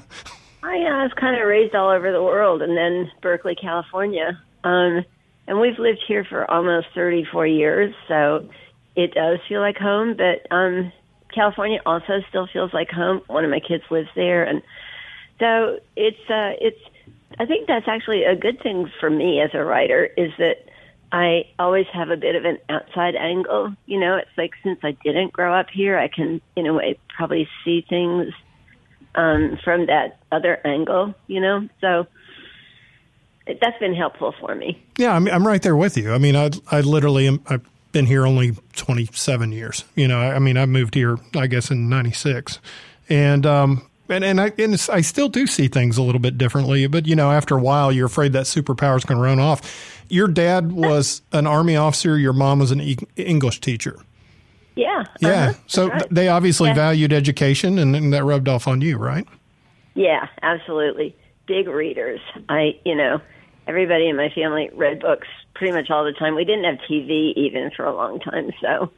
I, 0.63 0.75
uh, 0.75 0.93
I 0.93 1.03
was 1.03 1.11
kind 1.19 1.39
of 1.39 1.47
raised 1.47 1.75
all 1.75 1.89
over 1.89 2.11
the 2.11 2.21
world, 2.21 2.61
and 2.61 2.77
then 2.77 3.11
Berkeley, 3.21 3.55
California. 3.55 4.39
Um, 4.63 5.03
and 5.47 5.59
we've 5.59 5.79
lived 5.79 6.03
here 6.07 6.23
for 6.23 6.49
almost 6.49 6.87
34 6.93 7.47
years, 7.47 7.93
so 8.07 8.47
it 8.95 9.13
does 9.13 9.39
feel 9.49 9.59
like 9.59 9.77
home. 9.77 10.15
But 10.15 10.53
um, 10.53 10.91
California 11.33 11.79
also 11.85 12.21
still 12.29 12.47
feels 12.51 12.73
like 12.73 12.89
home. 12.89 13.21
One 13.27 13.43
of 13.43 13.49
my 13.49 13.59
kids 13.59 13.83
lives 13.89 14.09
there, 14.15 14.43
and 14.43 14.61
so 15.39 15.79
it's 15.95 16.29
uh, 16.29 16.53
it's. 16.61 16.79
I 17.39 17.45
think 17.45 17.67
that's 17.67 17.87
actually 17.87 18.23
a 18.23 18.35
good 18.35 18.61
thing 18.61 18.91
for 18.99 19.09
me 19.09 19.41
as 19.41 19.51
a 19.53 19.63
writer 19.63 20.09
is 20.17 20.31
that 20.37 20.65
I 21.11 21.45
always 21.57 21.85
have 21.93 22.09
a 22.09 22.17
bit 22.17 22.35
of 22.35 22.45
an 22.45 22.57
outside 22.69 23.15
angle. 23.15 23.73
You 23.85 23.99
know, 23.99 24.17
it's 24.17 24.37
like 24.37 24.51
since 24.63 24.79
I 24.83 24.91
didn't 25.03 25.33
grow 25.33 25.57
up 25.57 25.67
here, 25.73 25.97
I 25.97 26.07
can, 26.07 26.41
in 26.55 26.67
a 26.67 26.73
way, 26.73 26.99
probably 27.15 27.47
see 27.63 27.85
things 27.87 28.33
um, 29.15 29.57
from 29.63 29.87
that 29.87 30.19
other 30.31 30.59
angle, 30.65 31.13
you 31.27 31.39
know? 31.39 31.67
So 31.81 32.07
that's 33.59 33.77
been 33.79 33.95
helpful 33.95 34.33
for 34.39 34.55
me. 34.55 34.81
Yeah, 34.97 35.13
I'm, 35.13 35.27
I'm 35.27 35.45
right 35.45 35.61
there 35.61 35.75
with 35.75 35.97
you. 35.97 36.13
I 36.13 36.17
mean, 36.17 36.35
I 36.35 36.51
I 36.71 36.81
literally 36.81 37.27
am, 37.27 37.41
I've 37.47 37.65
been 37.91 38.05
here 38.05 38.25
only 38.25 38.55
27 38.75 39.51
years. 39.51 39.83
You 39.95 40.07
know, 40.07 40.19
I, 40.19 40.35
I 40.35 40.39
mean, 40.39 40.57
I 40.57 40.65
moved 40.65 40.95
here, 40.95 41.17
I 41.35 41.47
guess, 41.47 41.71
in 41.71 41.89
'96, 41.89 42.59
and 43.09 43.45
um, 43.45 43.87
and 44.09 44.23
and 44.23 44.39
I 44.39 44.51
and 44.57 44.73
I 44.91 45.01
still 45.01 45.29
do 45.29 45.47
see 45.47 45.67
things 45.67 45.97
a 45.97 46.03
little 46.03 46.19
bit 46.19 46.37
differently. 46.37 46.87
But 46.87 47.07
you 47.07 47.15
know, 47.15 47.31
after 47.31 47.57
a 47.57 47.61
while, 47.61 47.91
you're 47.91 48.07
afraid 48.07 48.33
that 48.33 48.45
superpower 48.45 48.97
is 48.97 49.03
going 49.03 49.17
to 49.17 49.23
run 49.23 49.39
off. 49.39 50.03
Your 50.09 50.27
dad 50.27 50.71
was 50.71 51.21
an 51.31 51.47
army 51.47 51.75
officer. 51.75 52.17
Your 52.17 52.33
mom 52.33 52.59
was 52.59 52.71
an 52.71 52.81
e- 52.81 52.97
English 53.15 53.61
teacher. 53.61 53.97
Yeah. 54.81 55.03
Yeah, 55.19 55.29
uh-huh, 55.29 55.53
so 55.67 55.87
right. 55.89 56.07
they 56.09 56.27
obviously 56.27 56.69
Yeah. 56.69 56.75
valued 56.75 57.13
education, 57.13 57.77
and, 57.77 57.95
and 57.95 58.11
that 58.13 58.23
rubbed 58.23 58.49
off 58.49 58.67
on 58.67 58.81
you, 58.81 58.97
right? 58.97 59.27
Yeah, 59.93 60.27
absolutely. 60.41 61.15
Big 61.47 61.67
readers. 61.67 62.19
I, 62.49 62.79
you 62.85 62.95
know, 62.95 63.21
everybody 63.67 64.07
in 64.09 64.15
my 64.15 64.29
family 64.29 64.69
read 64.73 64.99
books 65.01 65.27
pretty 65.53 65.73
much 65.73 65.89
all 65.91 66.03
the 66.03 66.13
time. 66.13 66.33
We 66.35 66.45
didn't 66.45 66.63
have 66.63 66.79
TV 66.89 67.33
even 67.35 67.71
for 67.75 67.85
a 67.85 67.93
long 67.95 68.19
time, 68.19 68.51
so 68.61 68.91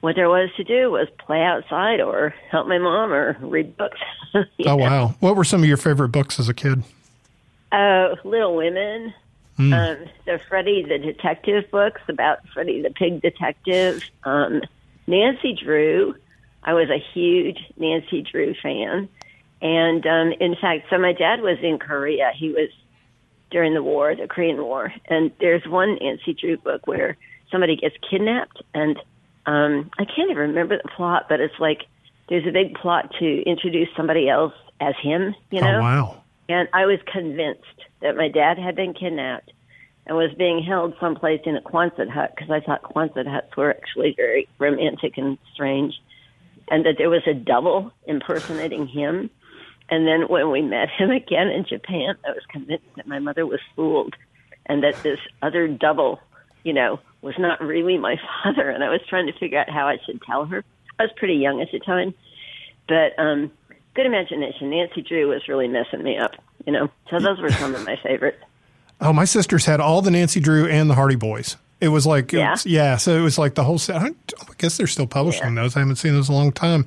what 0.00 0.16
there 0.16 0.28
was 0.28 0.50
to 0.56 0.64
do 0.64 0.90
was 0.90 1.08
play 1.24 1.40
outside 1.42 2.00
or 2.00 2.34
help 2.50 2.66
my 2.68 2.76
mom 2.78 3.12
or 3.12 3.36
read 3.40 3.76
books. 3.76 3.98
Oh 4.34 4.42
know? 4.64 4.76
wow! 4.76 5.14
What 5.20 5.36
were 5.36 5.44
some 5.44 5.62
of 5.62 5.68
your 5.68 5.76
favorite 5.76 6.08
books 6.08 6.40
as 6.40 6.48
a 6.48 6.54
kid? 6.54 6.82
Uh, 7.70 8.16
Little 8.24 8.56
Women, 8.56 9.14
um, 9.58 9.96
the 10.26 10.40
Freddie 10.48 10.82
the 10.82 10.98
Detective 10.98 11.70
books 11.70 12.00
about 12.08 12.40
Freddie 12.52 12.82
the 12.82 12.90
Pig 12.90 13.22
Detective, 13.22 14.02
um, 14.24 14.60
Nancy 15.06 15.52
Drew. 15.52 16.14
I 16.62 16.72
was 16.72 16.88
a 16.88 17.02
huge 17.12 17.58
Nancy 17.76 18.22
Drew 18.22 18.54
fan. 18.62 19.08
And 19.60 20.06
um, 20.06 20.32
in 20.40 20.56
fact, 20.60 20.86
so 20.90 20.98
my 20.98 21.12
dad 21.12 21.40
was 21.40 21.58
in 21.62 21.78
Korea. 21.78 22.32
He 22.36 22.50
was 22.50 22.70
during 23.50 23.74
the 23.74 23.82
war, 23.82 24.14
the 24.14 24.26
Korean 24.26 24.62
War. 24.62 24.92
And 25.08 25.30
there's 25.40 25.66
one 25.66 25.98
Nancy 26.00 26.34
Drew 26.34 26.56
book 26.56 26.86
where 26.86 27.16
somebody 27.50 27.76
gets 27.76 27.96
kidnapped. 28.10 28.62
And 28.74 28.98
um, 29.46 29.90
I 29.98 30.04
can't 30.04 30.30
even 30.30 30.36
remember 30.36 30.76
the 30.76 30.88
plot, 30.96 31.26
but 31.28 31.40
it's 31.40 31.58
like 31.58 31.82
there's 32.28 32.46
a 32.46 32.52
big 32.52 32.74
plot 32.74 33.12
to 33.20 33.42
introduce 33.42 33.88
somebody 33.96 34.28
else 34.28 34.54
as 34.80 34.94
him, 35.02 35.34
you 35.50 35.60
know? 35.60 35.78
Oh 35.78 35.80
wow! 35.80 36.22
And 36.48 36.68
I 36.72 36.86
was 36.86 36.98
convinced 37.10 37.62
that 38.00 38.16
my 38.16 38.28
dad 38.28 38.58
had 38.58 38.76
been 38.76 38.94
kidnapped 38.94 39.52
and 40.06 40.16
was 40.16 40.32
being 40.36 40.62
held 40.62 40.94
someplace 41.00 41.40
in 41.46 41.56
a 41.56 41.62
Quonset 41.62 42.10
hut 42.10 42.34
because 42.34 42.50
I 42.50 42.60
thought 42.60 42.82
Quonset 42.82 43.26
huts 43.26 43.56
were 43.56 43.70
actually 43.70 44.14
very 44.16 44.48
romantic 44.58 45.16
and 45.16 45.38
strange. 45.52 45.94
And 46.68 46.86
that 46.86 46.96
there 46.98 47.10
was 47.10 47.26
a 47.26 47.34
double 47.34 47.92
impersonating 48.06 48.86
him. 48.86 49.30
And 49.90 50.06
then 50.06 50.22
when 50.28 50.50
we 50.50 50.62
met 50.62 50.88
him 50.90 51.10
again 51.10 51.48
in 51.48 51.64
Japan, 51.66 52.16
I 52.26 52.30
was 52.30 52.42
convinced 52.48 52.86
that 52.96 53.06
my 53.06 53.18
mother 53.18 53.46
was 53.46 53.60
fooled 53.76 54.14
and 54.66 54.82
that 54.82 55.02
this 55.02 55.18
other 55.42 55.68
double, 55.68 56.20
you 56.62 56.72
know, 56.72 57.00
was 57.20 57.34
not 57.38 57.60
really 57.60 57.98
my 57.98 58.16
father. 58.42 58.70
And 58.70 58.82
I 58.82 58.90
was 58.90 59.00
trying 59.08 59.26
to 59.26 59.38
figure 59.38 59.58
out 59.58 59.70
how 59.70 59.88
I 59.88 59.98
should 60.04 60.22
tell 60.22 60.46
her. 60.46 60.64
I 60.98 61.02
was 61.04 61.12
pretty 61.16 61.34
young 61.34 61.60
at 61.60 61.68
the 61.72 61.80
time. 61.80 62.14
But 62.88 63.18
um, 63.18 63.50
good 63.94 64.06
imagination. 64.06 64.70
Nancy 64.70 65.02
Drew 65.02 65.28
was 65.28 65.48
really 65.48 65.68
messing 65.68 66.02
me 66.02 66.18
up, 66.18 66.32
you 66.66 66.72
know. 66.72 66.90
So 67.10 67.18
those 67.18 67.40
were 67.40 67.50
some 67.50 67.74
of 67.74 67.84
my 67.84 67.96
favorites. 68.02 68.42
Oh, 69.00 69.12
my 69.12 69.24
sisters 69.24 69.64
had 69.66 69.80
all 69.80 70.02
the 70.02 70.10
Nancy 70.10 70.40
Drew 70.40 70.66
and 70.66 70.88
the 70.88 70.94
Hardy 70.94 71.16
Boys. 71.16 71.56
It 71.80 71.88
was 71.88 72.06
like, 72.06 72.32
Yeah? 72.32 72.52
was- 72.52 72.64
yeah. 72.66 72.96
So 72.96 73.16
it 73.16 73.20
was 73.22 73.36
like 73.38 73.54
the 73.54 73.64
whole 73.64 73.78
set. 73.78 73.96
I, 73.96 74.06
I 74.06 74.12
guess 74.58 74.76
they're 74.76 74.86
still 74.86 75.06
publishing 75.06 75.54
those. 75.54 75.76
I 75.76 75.80
haven't 75.80 75.96
seen 75.96 76.12
those 76.14 76.28
in 76.28 76.34
a 76.34 76.38
long 76.38 76.52
time. 76.52 76.86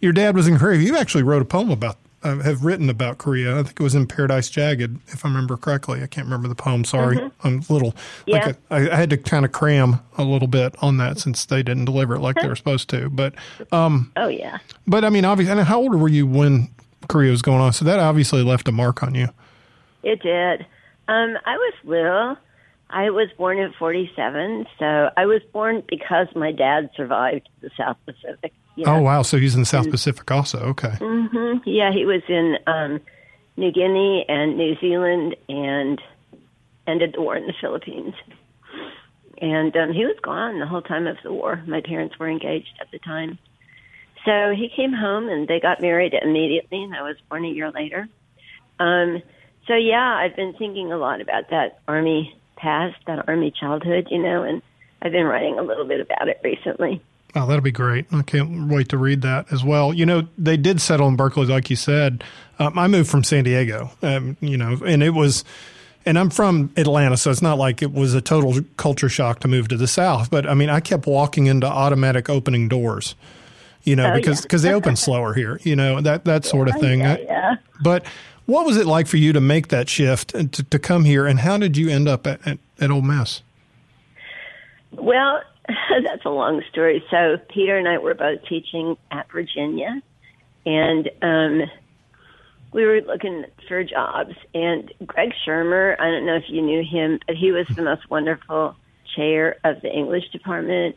Your 0.00 0.12
dad 0.12 0.36
was 0.36 0.46
in 0.46 0.58
Korea. 0.58 0.78
You 0.80 0.96
actually 0.96 1.24
wrote 1.24 1.42
a 1.42 1.46
poem 1.46 1.70
about 1.70 1.96
uh, 2.22 2.36
have 2.40 2.64
written 2.66 2.90
about 2.90 3.16
Korea. 3.16 3.58
I 3.58 3.62
think 3.62 3.80
it 3.80 3.82
was 3.82 3.94
in 3.94 4.06
Paradise 4.06 4.50
Jagged, 4.50 4.98
if 5.08 5.24
I 5.24 5.28
remember 5.28 5.56
correctly. 5.56 6.02
I 6.02 6.06
can't 6.06 6.26
remember 6.26 6.48
the 6.48 6.54
poem. 6.54 6.84
Sorry, 6.84 7.16
Mm-hmm. 7.16 7.46
I'm 7.46 7.62
a 7.68 7.72
little. 7.72 7.96
Yeah. 8.26 8.46
Like 8.46 8.56
I, 8.70 8.90
I 8.90 8.94
had 8.96 9.08
to 9.10 9.16
kind 9.16 9.46
of 9.46 9.52
cram 9.52 10.00
a 10.18 10.22
little 10.22 10.46
bit 10.48 10.74
on 10.82 10.98
that 10.98 11.18
since 11.18 11.46
they 11.46 11.62
didn't 11.62 11.86
deliver 11.86 12.14
it 12.14 12.20
like 12.20 12.36
they 12.36 12.46
were 12.46 12.56
supposed 12.56 12.90
to. 12.90 13.08
But, 13.08 13.34
um, 13.72 14.12
Oh 14.16 14.28
yeah. 14.28 14.58
but 14.86 15.02
I 15.02 15.08
mean, 15.08 15.24
obviously, 15.24 15.52
and 15.58 15.66
how 15.66 15.80
old 15.80 15.94
were 15.94 16.08
you 16.08 16.26
when 16.26 16.68
Korea 17.08 17.30
was 17.30 17.40
going 17.40 17.62
on? 17.62 17.72
So 17.72 17.86
that 17.86 17.98
obviously 17.98 18.42
left 18.42 18.68
a 18.68 18.72
mark 18.72 19.02
on 19.02 19.14
you. 19.14 19.28
It 20.02 20.20
did. 20.22 20.66
Um, 21.10 21.36
I 21.44 21.56
was 21.56 21.74
little. 21.84 22.36
I 22.88 23.10
was 23.10 23.28
born 23.36 23.58
in 23.58 23.72
47, 23.78 24.66
so 24.78 25.10
I 25.16 25.26
was 25.26 25.42
born 25.52 25.82
because 25.88 26.26
my 26.34 26.52
dad 26.52 26.90
survived 26.96 27.48
the 27.60 27.70
South 27.76 27.96
Pacific. 28.06 28.52
know. 28.76 28.96
Oh 28.96 29.02
wow! 29.02 29.22
So 29.22 29.36
he's 29.36 29.54
in 29.54 29.60
the 29.62 29.66
South 29.66 29.86
Mm. 29.86 29.90
Pacific 29.90 30.30
also. 30.30 30.58
Okay. 30.70 30.94
mhm 31.00 31.60
Yeah, 31.66 31.92
he 31.92 32.04
was 32.04 32.22
in 32.28 32.56
um, 32.66 33.00
New 33.56 33.72
Guinea 33.72 34.24
and 34.28 34.56
New 34.56 34.76
Zealand 34.80 35.36
and 35.48 36.00
ended 36.86 37.14
the 37.14 37.20
war 37.20 37.36
in 37.36 37.46
the 37.46 37.54
Philippines. 37.60 38.14
And 39.40 39.74
um, 39.76 39.92
he 39.92 40.04
was 40.04 40.16
gone 40.22 40.58
the 40.60 40.66
whole 40.66 40.82
time 40.82 41.06
of 41.06 41.16
the 41.24 41.32
war. 41.32 41.62
My 41.66 41.80
parents 41.80 42.18
were 42.18 42.28
engaged 42.28 42.74
at 42.80 42.90
the 42.92 42.98
time. 42.98 43.38
So 44.24 44.52
he 44.54 44.68
came 44.74 44.92
home 44.92 45.28
and 45.28 45.48
they 45.48 45.60
got 45.60 45.80
married 45.80 46.14
immediately, 46.14 46.82
and 46.82 46.94
I 46.94 47.02
was 47.02 47.16
born 47.28 47.44
a 47.44 47.48
year 47.48 47.70
later. 47.70 48.06
Um, 48.78 49.22
so, 49.70 49.76
yeah, 49.76 50.16
I've 50.16 50.34
been 50.34 50.52
thinking 50.54 50.90
a 50.90 50.96
lot 50.98 51.20
about 51.20 51.50
that 51.50 51.78
Army 51.86 52.36
past, 52.56 52.96
that 53.06 53.28
Army 53.28 53.52
childhood, 53.52 54.08
you 54.10 54.18
know, 54.20 54.42
and 54.42 54.60
I've 55.00 55.12
been 55.12 55.26
writing 55.26 55.58
a 55.60 55.62
little 55.62 55.84
bit 55.86 56.00
about 56.00 56.26
it 56.28 56.40
recently. 56.42 57.00
Oh, 57.36 57.46
that'll 57.46 57.62
be 57.62 57.70
great. 57.70 58.06
I 58.12 58.22
can't 58.22 58.66
wait 58.68 58.88
to 58.88 58.98
read 58.98 59.22
that 59.22 59.52
as 59.52 59.62
well. 59.62 59.94
You 59.94 60.04
know, 60.04 60.26
they 60.36 60.56
did 60.56 60.80
settle 60.80 61.06
in 61.06 61.14
Berkeley, 61.14 61.46
like 61.46 61.70
you 61.70 61.76
said. 61.76 62.24
Um, 62.58 62.76
I 62.76 62.88
moved 62.88 63.08
from 63.08 63.22
San 63.22 63.44
Diego, 63.44 63.92
um, 64.02 64.36
you 64.40 64.56
know, 64.56 64.76
and 64.84 65.00
it 65.04 65.10
was, 65.14 65.44
and 66.04 66.18
I'm 66.18 66.30
from 66.30 66.72
Atlanta, 66.76 67.16
so 67.16 67.30
it's 67.30 67.40
not 67.40 67.56
like 67.56 67.82
it 67.82 67.92
was 67.92 68.14
a 68.14 68.20
total 68.20 68.60
culture 68.76 69.08
shock 69.08 69.38
to 69.40 69.48
move 69.48 69.68
to 69.68 69.76
the 69.76 69.86
South. 69.86 70.28
But 70.32 70.44
I 70.48 70.54
mean, 70.54 70.70
I 70.70 70.80
kept 70.80 71.06
walking 71.06 71.46
into 71.46 71.68
automatic 71.68 72.28
opening 72.28 72.66
doors, 72.68 73.14
you 73.84 73.94
know, 73.94 74.10
Oh, 74.10 74.14
because 74.16 74.40
yeah. 74.40 74.42
because 74.42 74.62
they 74.62 74.72
open 74.74 74.96
slower 74.96 75.32
here, 75.32 75.60
you 75.62 75.76
know, 75.76 76.00
that 76.00 76.24
that 76.24 76.44
sort 76.44 76.68
of 76.68 76.74
thing. 76.80 77.00
Yeah, 77.00 77.12
I- 77.14 77.18
yeah. 77.20 77.54
But 77.82 78.04
what 78.50 78.66
was 78.66 78.76
it 78.76 78.86
like 78.86 79.06
for 79.06 79.16
you 79.16 79.32
to 79.32 79.40
make 79.40 79.68
that 79.68 79.88
shift 79.88 80.34
and 80.34 80.52
to, 80.52 80.62
to 80.64 80.78
come 80.78 81.04
here, 81.04 81.26
and 81.26 81.38
how 81.38 81.56
did 81.56 81.76
you 81.76 81.88
end 81.88 82.08
up 82.08 82.26
at, 82.26 82.44
at, 82.46 82.58
at? 82.80 82.90
Well, 84.92 85.40
that's 85.68 86.24
a 86.24 86.30
long 86.30 86.62
story. 86.70 87.04
So 87.10 87.38
Peter 87.48 87.76
and 87.76 87.88
I 87.88 87.98
were 87.98 88.14
both 88.14 88.40
teaching 88.48 88.96
at 89.10 89.30
Virginia, 89.30 90.02
and 90.66 91.10
um, 91.22 91.62
we 92.72 92.84
were 92.84 93.00
looking 93.02 93.44
for 93.68 93.84
jobs. 93.84 94.34
And 94.52 94.92
Greg 95.06 95.32
Schirmer, 95.44 95.96
I 96.00 96.10
don't 96.10 96.26
know 96.26 96.36
if 96.36 96.44
you 96.48 96.60
knew 96.60 96.82
him, 96.82 97.20
but 97.26 97.36
he 97.36 97.52
was 97.52 97.66
the 97.74 97.82
most 97.82 98.10
wonderful 98.10 98.74
chair 99.14 99.56
of 99.64 99.80
the 99.82 99.92
English 99.92 100.28
department. 100.32 100.96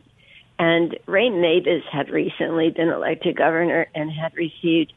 And 0.58 0.98
Ray 1.06 1.30
Mabus 1.30 1.82
had 1.90 2.10
recently 2.10 2.70
been 2.70 2.88
elected 2.88 3.36
governor 3.36 3.86
and 3.94 4.10
had 4.10 4.34
received 4.34 4.92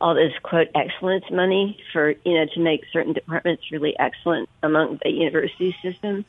all 0.00 0.14
this 0.14 0.32
quote 0.42 0.68
excellence 0.74 1.24
money 1.30 1.80
for 1.92 2.10
you 2.24 2.34
know 2.34 2.46
to 2.54 2.60
make 2.60 2.84
certain 2.92 3.12
departments 3.12 3.70
really 3.72 3.98
excellent 3.98 4.48
among 4.62 4.98
the 5.02 5.10
university 5.10 5.76
system 5.82 6.24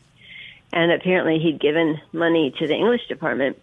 and 0.71 0.91
apparently 0.91 1.39
he'd 1.39 1.59
given 1.59 1.99
money 2.11 2.53
to 2.59 2.67
the 2.67 2.75
English 2.75 3.07
department. 3.07 3.59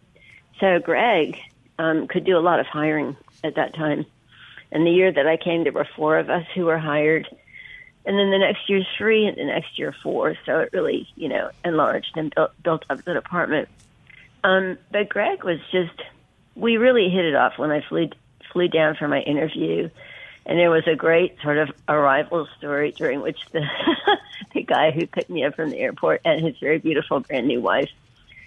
So 0.61 0.79
Greg 0.79 1.39
um, 1.79 2.09
could 2.09 2.25
do 2.25 2.37
a 2.37 2.41
lot 2.41 2.61
of 2.61 2.67
hiring 2.67 3.17
at 3.45 3.55
that 3.57 3.75
time. 3.75 4.07
And 4.73 4.87
the 4.87 4.91
year 4.91 5.13
that 5.13 5.27
I 5.27 5.37
came, 5.37 5.63
there 5.63 5.73
were 5.73 5.89
four 5.97 6.19
of 6.19 6.29
us 6.29 6.45
who 6.55 6.65
were 6.65 6.79
hired, 6.79 7.29
and 8.05 8.19
then 8.19 8.31
the 8.31 8.39
next 8.39 8.69
year 8.69 8.85
three, 8.99 9.27
and 9.27 9.37
the 9.37 9.45
next 9.45 9.79
year 9.79 9.95
four. 10.03 10.37
So 10.45 10.61
it 10.61 10.71
really, 10.73 11.09
you 11.15 11.29
know, 11.29 11.51
enlarged 11.65 12.17
and 12.17 12.35
built 12.35 12.51
built 12.63 12.85
up 12.91 13.05
the 13.05 13.15
department. 13.15 13.69
Um, 14.43 14.79
but 14.91 15.09
Greg 15.09 15.45
was 15.45 15.59
just, 15.71 16.03
we 16.55 16.77
really 16.77 17.09
hit 17.09 17.25
it 17.25 17.35
off 17.35 17.59
when 17.59 17.71
I 17.71 17.81
flew 17.81 18.09
flew 18.57 18.69
down 18.69 18.95
for 18.95 19.07
my 19.07 19.21
interview. 19.21 19.91
And 20.47 20.59
there 20.59 20.71
was 20.71 20.87
a 20.87 20.97
great 20.97 21.37
sort 21.43 21.59
of 21.59 21.69
arrival 21.87 22.49
story 22.57 22.93
during 22.93 23.21
which 23.21 23.39
the 23.53 23.61
the 24.55 24.63
guy 24.63 24.93
who 24.93 25.07
picked 25.07 25.29
me 25.29 25.45
up 25.45 25.57
from 25.57 25.69
the 25.69 25.79
airport 25.79 26.23
and 26.25 26.43
his 26.43 26.57
very 26.59 26.79
beautiful 26.79 27.21
brand 27.21 27.47
new 27.47 27.61
wife 27.61 27.91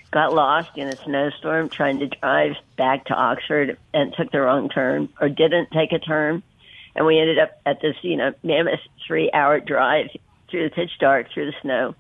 got 0.10 0.34
lost 0.34 0.75
in 0.75 0.88
a 0.88 0.96
snowstorm 0.96 1.70
trying 1.70 2.00
to 2.00 2.08
drive 2.08 2.56
back 2.75 3.06
to 3.06 3.13
Oxford 3.13 3.78
and 3.94 4.12
took 4.13 4.32
the 4.32 4.42
wrong 4.42 4.68
turn 4.70 5.10
or 5.22 5.30
didn't 5.30 5.70
take 5.72 5.92
a 5.92 6.00
turn. 6.00 6.42
And 6.96 7.06
we 7.06 7.20
ended 7.20 7.38
up 7.38 7.62
at 7.68 7.80
this, 7.80 7.96
you 8.01 8.18
know, 8.18 8.34
mammoth 8.42 8.80
three 9.06 9.30
hour 9.32 9.60
drive 9.60 10.08
through 10.50 10.68
the 10.68 10.74
pitch 10.74 10.98
dark, 11.00 11.32
through 11.32 11.51
the 11.51 11.58
snow, 11.62 11.94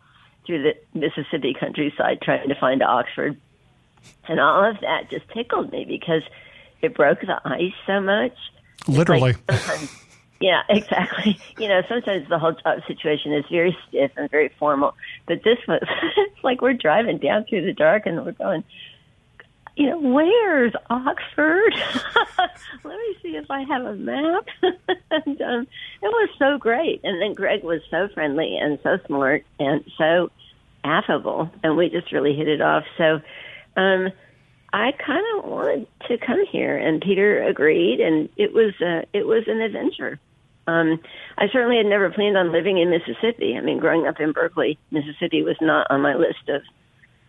through 0.47 0.63
the 0.63 0.73
Mississippi 0.99 1.53
countryside 1.53 2.21
trying 2.23 2.49
to 2.49 2.55
find 2.55 2.81
Oxford. 2.81 3.37
And 4.27 4.39
all 4.39 4.67
of 4.67 4.79
that 4.81 5.11
just 5.11 5.29
tickled 5.29 5.71
me 5.71 5.85
because 5.85 6.23
it 6.81 6.95
broke 6.95 7.21
the 7.21 7.39
ice 7.45 7.73
so 7.85 8.01
much. 8.01 8.33
Literally. 8.87 9.35
like 9.47 9.89
yeah, 10.39 10.61
exactly. 10.69 11.39
You 11.57 11.67
know, 11.67 11.81
sometimes 11.87 12.27
the 12.29 12.39
whole 12.39 12.53
job 12.53 12.79
situation 12.87 13.33
is 13.33 13.45
very 13.51 13.77
stiff 13.87 14.11
and 14.15 14.29
very 14.31 14.49
formal, 14.59 14.95
but 15.27 15.43
this 15.43 15.57
was 15.67 15.81
it's 16.17 16.43
like 16.43 16.61
we're 16.61 16.73
driving 16.73 17.17
down 17.17 17.45
through 17.45 17.65
the 17.65 17.73
dark 17.73 18.05
and 18.05 18.25
we're 18.25 18.31
going, 18.33 18.63
you 19.75 19.89
know, 19.89 19.99
where's 19.99 20.73
Oxford? 20.89 21.73
Let 22.83 22.97
me 22.97 23.15
see 23.21 23.37
if 23.37 23.49
I 23.49 23.61
have 23.63 23.85
a 23.85 23.95
map. 23.95 24.47
and 24.61 25.41
um, 25.41 25.67
it 26.01 26.07
was 26.07 26.29
so 26.37 26.57
great. 26.57 27.01
And 27.03 27.21
then 27.21 27.33
Greg 27.33 27.63
was 27.63 27.81
so 27.89 28.09
friendly 28.13 28.57
and 28.57 28.77
so 28.83 28.97
smart 29.07 29.45
and 29.57 29.83
so 29.97 30.31
affable, 30.83 31.49
and 31.63 31.77
we 31.77 31.89
just 31.89 32.11
really 32.11 32.35
hit 32.35 32.47
it 32.47 32.61
off. 32.61 32.83
So. 32.97 33.21
um 33.75 34.11
I 34.71 34.91
kind 34.91 35.25
of 35.37 35.49
wanted 35.49 35.87
to 36.07 36.17
come 36.17 36.45
here, 36.45 36.77
and 36.77 37.01
Peter 37.01 37.41
agreed, 37.43 37.99
and 37.99 38.29
it 38.37 38.53
was 38.53 38.73
uh, 38.81 39.05
it 39.13 39.25
was 39.25 39.43
an 39.47 39.61
adventure. 39.61 40.19
Um, 40.67 40.99
I 41.37 41.47
certainly 41.51 41.77
had 41.77 41.87
never 41.87 42.11
planned 42.11 42.37
on 42.37 42.51
living 42.51 42.77
in 42.77 42.91
Mississippi. 42.91 43.55
I 43.57 43.61
mean, 43.61 43.79
growing 43.79 44.05
up 44.05 44.19
in 44.19 44.31
Berkeley, 44.31 44.77
Mississippi 44.91 45.41
was 45.41 45.55
not 45.59 45.87
on 45.89 46.01
my 46.01 46.15
list 46.15 46.47
of 46.49 46.61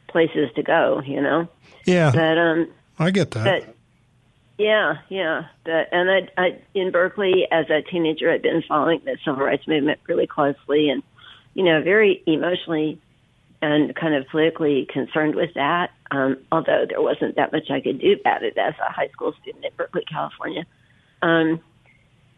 places 0.09 0.51
to 0.57 0.63
go. 0.63 1.03
You 1.05 1.23
know, 1.23 1.49
yeah, 1.87 2.11
but 2.11 2.37
um, 2.39 2.69
I 2.99 3.11
get 3.11 3.31
that. 3.33 3.45
but 3.65 3.75
yeah, 4.59 4.99
yeah. 5.09 5.47
But 5.65 5.89
and 5.93 6.11
I, 6.11 6.43
I 6.43 6.59
in 6.75 6.91
Berkeley 6.91 7.47
as 7.51 7.71
a 7.71 7.81
teenager, 7.81 8.31
I'd 8.31 8.43
been 8.43 8.63
following 8.69 9.01
the 9.05 9.17
civil 9.25 9.43
rights 9.43 9.67
movement 9.67 10.01
really 10.07 10.27
closely, 10.27 10.91
and 10.91 11.03
you 11.55 11.65
know, 11.65 11.83
very 11.83 12.23
emotionally 12.27 13.01
and 13.63 13.95
kind 13.95 14.15
of 14.15 14.27
politically 14.29 14.87
concerned 14.91 15.35
with 15.35 15.55
that. 15.55 15.91
Um, 16.11 16.39
although 16.51 16.87
there 16.89 17.01
wasn't 17.01 17.37
that 17.37 17.53
much 17.53 17.71
I 17.71 17.81
could 17.81 18.01
do 18.01 18.17
about 18.21 18.43
it 18.43 18.57
as 18.57 18.75
a 18.81 18.91
high 18.91 19.09
school 19.09 19.33
student 19.41 19.65
in 19.65 19.71
Berkeley, 19.77 20.05
California. 20.11 20.65
Um, 21.23 21.61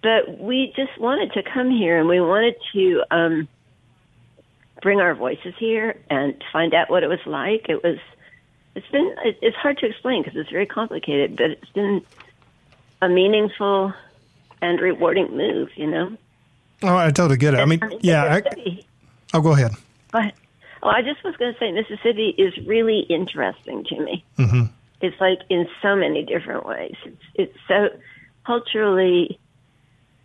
but 0.03 0.39
we 0.39 0.73
just 0.75 0.99
wanted 0.99 1.33
to 1.35 1.43
come 1.43 1.71
here, 1.71 1.99
and 1.99 2.09
we 2.09 2.21
wanted 2.21 2.57
to 2.73 3.05
um, 3.11 3.49
bring 4.83 5.01
our 5.01 5.15
voices 5.15 5.55
here 5.59 5.97
and 6.11 6.43
find 6.53 6.75
out 6.75 6.91
what 6.91 7.05
it 7.05 7.09
was 7.09 7.25
like. 7.25 7.67
It 7.69 7.83
was 7.83 7.99
it's 8.75 8.89
been, 8.89 9.15
it's 9.23 9.57
hard 9.57 9.79
to 9.79 9.87
explain 9.87 10.23
because 10.23 10.39
it's 10.39 10.51
very 10.51 10.67
complicated, 10.67 11.37
but 11.37 11.51
it's 11.51 11.71
been 11.71 12.03
a 13.03 13.09
meaningful 13.09 13.93
and 14.61 14.81
rewarding 14.81 15.37
move. 15.37 15.71
You 15.77 15.87
know. 15.87 16.17
oh, 16.83 16.97
I 16.97 17.11
totally 17.11 17.37
get 17.37 17.55
it. 17.55 17.61
I 17.61 17.65
mean, 17.65 17.81
yeah. 18.01 18.25
I, 18.25 18.41
Mississippi, 18.41 18.87
oh, 19.35 19.41
go 19.41 19.53
ahead. 19.53 19.73
Oh, 20.83 20.89
I 20.89 21.03
just 21.03 21.23
was 21.25 21.37
going 21.37 21.53
to 21.53 21.59
say 21.59 21.73
Mississippi 21.73 22.35
is 22.39 22.55
really 22.67 23.01
interesting 23.09 23.85
to 23.85 24.01
me. 24.01 24.25
hmm 24.37 24.63
It's 25.01 25.21
like 25.21 25.39
in 25.49 25.67
so 25.81 25.97
many 25.97 26.25
different 26.25 26.67
ways. 26.67 26.97
It's 27.05 27.23
it's 27.35 27.59
so 27.69 27.89
culturally 28.47 29.39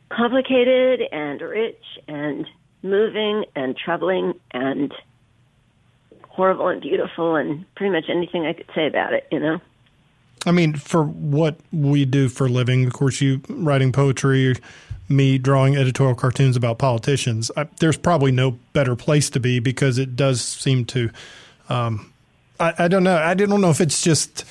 complicated 0.10 1.02
and 1.12 1.42
rich 1.42 1.84
and 2.08 2.46
moving 2.82 3.46
and 3.56 3.76
troubling 3.76 4.34
and 4.52 4.94
horrible 6.30 6.68
and 6.68 6.82
beautiful 6.82 7.36
and 7.36 7.66
pretty 7.76 7.92
much 7.92 8.06
anything 8.10 8.46
I 8.46 8.54
could 8.54 8.70
say 8.74 8.88
about 8.88 9.14
it, 9.14 9.28
you 9.32 9.40
know. 9.40 9.60
I 10.46 10.52
mean, 10.52 10.76
for 10.76 11.04
what 11.04 11.58
we 11.74 12.06
do 12.06 12.30
for 12.30 12.46
a 12.46 12.50
living, 12.50 12.86
of 12.86 12.94
course, 12.94 13.20
you 13.20 13.42
writing 13.50 13.92
poetry, 13.92 14.56
me 15.10 15.38
drawing 15.38 15.76
editorial 15.76 16.16
cartoons 16.16 16.56
about 16.56 16.78
politicians. 16.78 17.50
I, 17.56 17.68
there's 17.80 17.98
probably 17.98 18.32
no 18.32 18.52
better 18.74 18.96
place 18.96 19.30
to 19.32 19.40
be 19.40 19.60
because 19.60 19.98
it 19.98 20.16
does 20.16 20.42
seem 20.42 20.86
to. 20.86 21.10
Um, 21.70 22.14
I, 22.60 22.74
I 22.80 22.88
don't 22.88 23.04
know. 23.04 23.18
I 23.18 23.34
don't 23.34 23.62
know 23.62 23.70
if 23.70 23.82
it's 23.82 24.02
just 24.02 24.46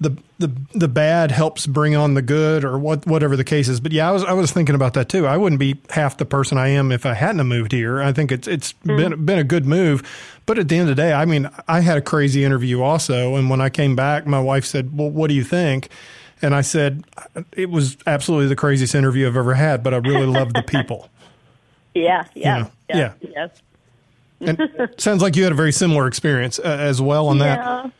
the 0.00 0.16
the 0.38 0.50
the 0.74 0.88
bad 0.88 1.30
helps 1.30 1.66
bring 1.66 1.94
on 1.94 2.14
the 2.14 2.22
good 2.22 2.64
or 2.64 2.78
what 2.78 3.06
whatever 3.06 3.36
the 3.36 3.44
case 3.44 3.68
is. 3.68 3.80
But 3.80 3.92
yeah, 3.92 4.08
I 4.08 4.12
was 4.12 4.24
I 4.24 4.32
was 4.32 4.50
thinking 4.50 4.74
about 4.74 4.94
that 4.94 5.10
too. 5.10 5.26
I 5.26 5.36
wouldn't 5.36 5.60
be 5.60 5.78
half 5.90 6.16
the 6.16 6.24
person 6.24 6.56
I 6.56 6.68
am 6.68 6.90
if 6.90 7.04
I 7.04 7.12
hadn't 7.12 7.46
moved 7.46 7.72
here. 7.72 8.00
I 8.00 8.12
think 8.12 8.32
it's 8.32 8.48
it's 8.48 8.72
been 8.72 9.24
been 9.26 9.38
a 9.38 9.44
good 9.44 9.66
move. 9.66 10.02
But 10.46 10.58
at 10.58 10.68
the 10.68 10.76
end 10.76 10.88
of 10.88 10.96
the 10.96 11.02
day, 11.02 11.12
I 11.12 11.26
mean, 11.26 11.48
I 11.68 11.80
had 11.80 11.98
a 11.98 12.00
crazy 12.00 12.44
interview 12.44 12.82
also, 12.82 13.36
and 13.36 13.50
when 13.50 13.60
I 13.60 13.68
came 13.68 13.94
back, 13.94 14.26
my 14.26 14.40
wife 14.40 14.64
said, 14.64 14.96
"Well, 14.96 15.10
what 15.10 15.28
do 15.28 15.34
you 15.34 15.44
think?" 15.44 15.90
And 16.42 16.54
I 16.54 16.62
said, 16.62 17.04
it 17.52 17.70
was 17.70 17.96
absolutely 18.06 18.48
the 18.48 18.56
craziest 18.56 18.94
interview 18.94 19.26
I've 19.26 19.36
ever 19.36 19.54
had, 19.54 19.82
but 19.82 19.92
I 19.92 19.98
really 19.98 20.26
loved 20.26 20.56
the 20.56 20.62
people. 20.62 21.08
Yeah, 21.92 22.24
yeah, 22.34 22.58
know, 22.58 22.70
yeah, 22.88 23.12
yeah. 23.20 23.48
And 24.40 24.90
sounds 24.96 25.22
like 25.22 25.34
you 25.34 25.42
had 25.42 25.50
a 25.50 25.56
very 25.56 25.72
similar 25.72 26.06
experience 26.06 26.60
uh, 26.60 26.62
as 26.62 27.02
well 27.02 27.26
on 27.26 27.38
yeah. 27.38 27.56
that. 27.56 27.92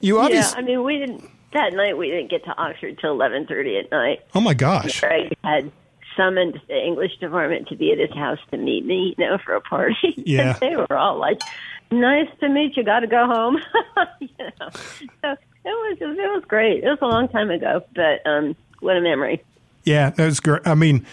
You 0.00 0.18
obviously, 0.20 0.58
Yeah, 0.58 0.64
I 0.64 0.66
mean, 0.66 0.82
we 0.82 0.98
didn't 0.98 1.30
that 1.52 1.74
night. 1.74 1.98
We 1.98 2.08
didn't 2.08 2.30
get 2.30 2.44
to 2.44 2.56
Oxford 2.56 2.98
till 2.98 3.12
eleven 3.12 3.46
thirty 3.46 3.76
at 3.78 3.90
night. 3.90 4.20
oh 4.34 4.40
my 4.40 4.54
gosh. 4.54 5.00
Greg 5.00 5.36
had 5.44 5.70
summoned 6.16 6.60
the 6.68 6.82
English 6.82 7.18
department 7.18 7.68
to 7.68 7.76
be 7.76 7.92
at 7.92 7.98
his 7.98 8.12
house 8.14 8.38
to 8.50 8.56
meet 8.56 8.86
me, 8.86 9.14
you 9.18 9.24
know, 9.24 9.36
for 9.44 9.54
a 9.54 9.60
party. 9.60 10.14
Yeah. 10.24 10.52
and 10.52 10.60
they 10.60 10.76
were 10.76 10.96
all 10.96 11.18
like, 11.18 11.40
"Nice 11.90 12.28
to 12.40 12.48
meet 12.48 12.76
you. 12.76 12.84
Got 12.84 13.00
to 13.00 13.06
go 13.06 13.26
home." 13.26 13.58
you 14.20 14.28
know, 14.38 14.70
so 15.22 15.36
was 15.70 15.96
it 16.00 16.04
was 16.04 16.44
great. 16.48 16.84
It 16.84 16.88
was 16.88 16.98
a 17.02 17.06
long 17.06 17.28
time 17.28 17.50
ago, 17.50 17.82
but 17.94 18.26
um, 18.26 18.56
what 18.80 18.96
a 18.96 19.00
memory. 19.00 19.42
Yeah, 19.84 20.10
that's 20.10 20.40
great. 20.40 20.62
I 20.66 20.74
mean, 20.74 21.06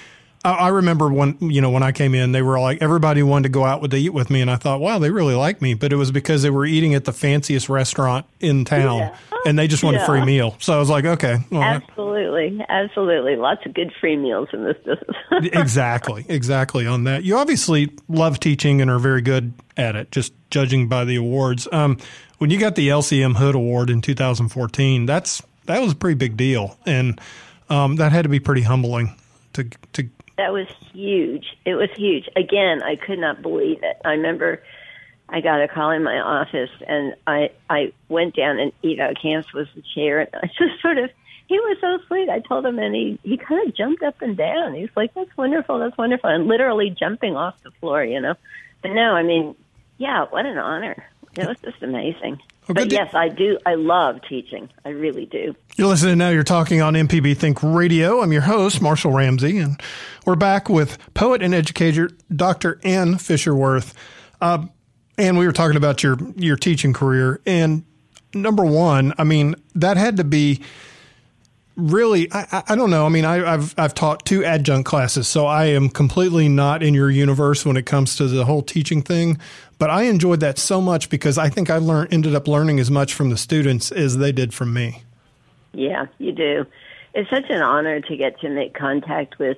I, 0.43 0.51
I 0.53 0.67
remember 0.69 1.11
when 1.11 1.37
you 1.39 1.61
know 1.61 1.69
when 1.69 1.83
I 1.83 1.91
came 1.91 2.13
in, 2.15 2.31
they 2.31 2.41
were 2.41 2.59
like 2.59 2.81
everybody 2.81 3.21
wanted 3.23 3.43
to 3.43 3.49
go 3.49 3.63
out 3.65 3.81
with 3.81 3.91
to 3.91 3.97
eat 3.97 4.09
with 4.13 4.29
me, 4.29 4.41
and 4.41 4.49
I 4.51 4.55
thought, 4.55 4.79
wow, 4.79 4.99
they 4.99 5.09
really 5.11 5.35
like 5.35 5.61
me. 5.61 5.73
But 5.73 5.93
it 5.93 5.95
was 5.97 6.11
because 6.11 6.41
they 6.41 6.49
were 6.49 6.65
eating 6.65 6.93
at 6.95 7.05
the 7.05 7.13
fanciest 7.13 7.69
restaurant 7.69 8.25
in 8.39 8.65
town, 8.65 8.97
Yeah. 8.99 9.15
and 9.45 9.57
they 9.59 9.67
just 9.67 9.83
wanted 9.83 10.01
a 10.01 10.05
free 10.05 10.25
meal. 10.25 10.55
So 10.59 10.73
I 10.73 10.79
was 10.79 10.89
like, 10.89 11.05
okay, 11.05 11.37
well, 11.51 11.61
Absolutely, 11.61 12.65
absolutely. 12.67 13.35
Lots 13.35 13.65
of 13.65 13.73
good 13.73 13.91
free 14.01 14.17
meals 14.17 14.49
in 14.53 14.63
this 14.63 14.77
business. 14.77 15.15
exactly, 15.53 16.25
exactly 16.27 16.85
on 16.87 17.03
that. 17.05 17.23
You 17.23 17.37
obviously 17.37 17.91
love 18.07 18.39
teaching 18.39 18.81
and 18.81 18.89
are 18.89 18.99
very 18.99 19.21
good 19.21 19.53
at 19.77 19.95
it, 19.95 20.11
just 20.11 20.33
judging 20.49 20.87
by 20.87 21.05
the 21.05 21.15
awards. 21.15 21.67
Um, 21.71 21.97
when 22.43 22.49
you 22.49 22.59
got 22.59 22.75
the 22.75 22.89
Elsie 22.89 23.23
M. 23.23 23.35
Hood 23.35 23.55
Award 23.55 23.89
in 23.89 24.01
2014, 24.01 25.05
that's 25.05 25.41
that 25.63 25.79
was 25.79 25.93
a 25.93 25.95
pretty 25.95 26.15
big 26.15 26.35
deal, 26.35 26.77
and 26.85 27.21
um, 27.69 27.95
that 27.95 28.11
had 28.11 28.23
to 28.23 28.29
be 28.29 28.41
pretty 28.41 28.63
humbling 28.63 29.15
to 29.53 29.63
to 29.93 30.09
That 30.37 30.51
was 30.51 30.67
huge. 30.91 31.55
It 31.63 31.75
was 31.75 31.89
huge. 31.95 32.27
Again, 32.35 32.83
I 32.83 32.97
could 32.97 33.17
not 33.17 33.41
believe 33.41 33.81
it. 33.81 33.95
I 34.03 34.09
remember 34.09 34.61
I 35.29 35.39
got 35.39 35.61
a 35.61 35.69
call 35.69 35.91
in 35.91 36.03
my 36.03 36.19
office 36.19 36.69
and 36.85 37.15
I 37.25 37.51
I 37.69 37.93
went 38.09 38.35
down 38.35 38.59
and 38.59 38.73
Ivo 38.83 39.13
Kamps 39.21 39.53
was 39.53 39.69
the 39.73 39.83
chair 39.95 40.19
and 40.19 40.29
I 40.33 40.47
just 40.57 40.81
sort 40.81 40.97
of 40.97 41.09
he 41.47 41.57
was 41.57 41.77
so 41.79 41.97
sweet. 42.07 42.27
I 42.27 42.41
told 42.41 42.65
him 42.65 42.77
and 42.77 42.93
he 42.93 43.17
he 43.23 43.37
kind 43.37 43.65
of 43.65 43.73
jumped 43.73 44.03
up 44.03 44.21
and 44.21 44.35
down. 44.35 44.73
He's 44.73 44.89
like, 44.97 45.13
"That's 45.13 45.37
wonderful. 45.37 45.79
That's 45.79 45.97
wonderful." 45.97 46.29
And 46.29 46.47
literally 46.47 46.89
jumping 46.89 47.37
off 47.37 47.63
the 47.63 47.71
floor, 47.79 48.03
you 48.03 48.19
know. 48.19 48.35
But 48.81 48.91
no, 48.91 49.15
I 49.15 49.23
mean, 49.23 49.55
yeah, 49.97 50.25
what 50.25 50.45
an 50.45 50.57
honor. 50.57 51.05
It 51.35 51.47
was 51.47 51.57
just 51.63 51.81
amazing. 51.81 52.39
Well, 52.67 52.75
but 52.75 52.91
yes, 52.91 53.13
I 53.13 53.27
do. 53.27 53.57
I 53.65 53.75
love 53.75 54.21
teaching. 54.27 54.69
I 54.85 54.89
really 54.89 55.25
do. 55.25 55.55
You're 55.75 55.87
listening 55.87 56.19
now. 56.19 56.29
You're 56.29 56.43
talking 56.43 56.81
on 56.81 56.93
MPB 56.93 57.35
Think 57.37 57.61
Radio. 57.61 58.21
I'm 58.21 58.31
your 58.31 58.43
host, 58.43 58.81
Marshall 58.81 59.11
Ramsey, 59.11 59.57
and 59.57 59.81
we're 60.25 60.35
back 60.35 60.69
with 60.69 60.97
poet 61.13 61.41
and 61.41 61.53
educator 61.53 62.09
Dr. 62.33 62.79
Ann 62.83 63.17
Fisher-Wirth. 63.17 63.93
Uh, 64.39 64.65
and 65.17 65.37
we 65.37 65.45
were 65.45 65.51
talking 65.51 65.77
about 65.77 66.03
your 66.03 66.17
your 66.35 66.55
teaching 66.55 66.93
career. 66.93 67.41
And 67.45 67.83
number 68.33 68.63
one, 68.63 69.13
I 69.17 69.23
mean, 69.23 69.55
that 69.75 69.97
had 69.97 70.17
to 70.17 70.23
be 70.23 70.61
really. 71.75 72.31
I, 72.31 72.63
I- 72.69 72.75
don't 72.75 72.89
know. 72.89 73.05
I 73.05 73.09
mean, 73.09 73.25
I, 73.25 73.53
I've 73.53 73.73
I've 73.77 73.93
taught 73.93 74.25
two 74.25 74.43
adjunct 74.43 74.87
classes, 74.87 75.27
so 75.27 75.45
I 75.45 75.65
am 75.65 75.89
completely 75.89 76.49
not 76.49 76.83
in 76.83 76.93
your 76.93 77.09
universe 77.09 77.65
when 77.65 77.77
it 77.77 77.85
comes 77.85 78.15
to 78.17 78.27
the 78.27 78.45
whole 78.45 78.61
teaching 78.61 79.01
thing. 79.01 79.37
But 79.79 79.89
I 79.89 80.03
enjoyed 80.03 80.39
that 80.41 80.57
so 80.57 80.79
much 80.81 81.09
because 81.09 81.37
I 81.37 81.49
think 81.49 81.69
I 81.69 81.77
learned 81.77 82.13
ended 82.13 82.35
up 82.35 82.47
learning 82.47 82.79
as 82.79 82.89
much 82.89 83.13
from 83.13 83.29
the 83.29 83.37
students 83.37 83.91
as 83.91 84.17
they 84.17 84.31
did 84.31 84.53
from 84.53 84.73
me. 84.73 85.03
Yeah, 85.73 86.05
you 86.19 86.31
do. 86.31 86.65
It's 87.13 87.29
such 87.29 87.49
an 87.49 87.61
honor 87.61 87.99
to 87.99 88.17
get 88.17 88.39
to 88.41 88.49
make 88.49 88.73
contact 88.73 89.39
with 89.39 89.57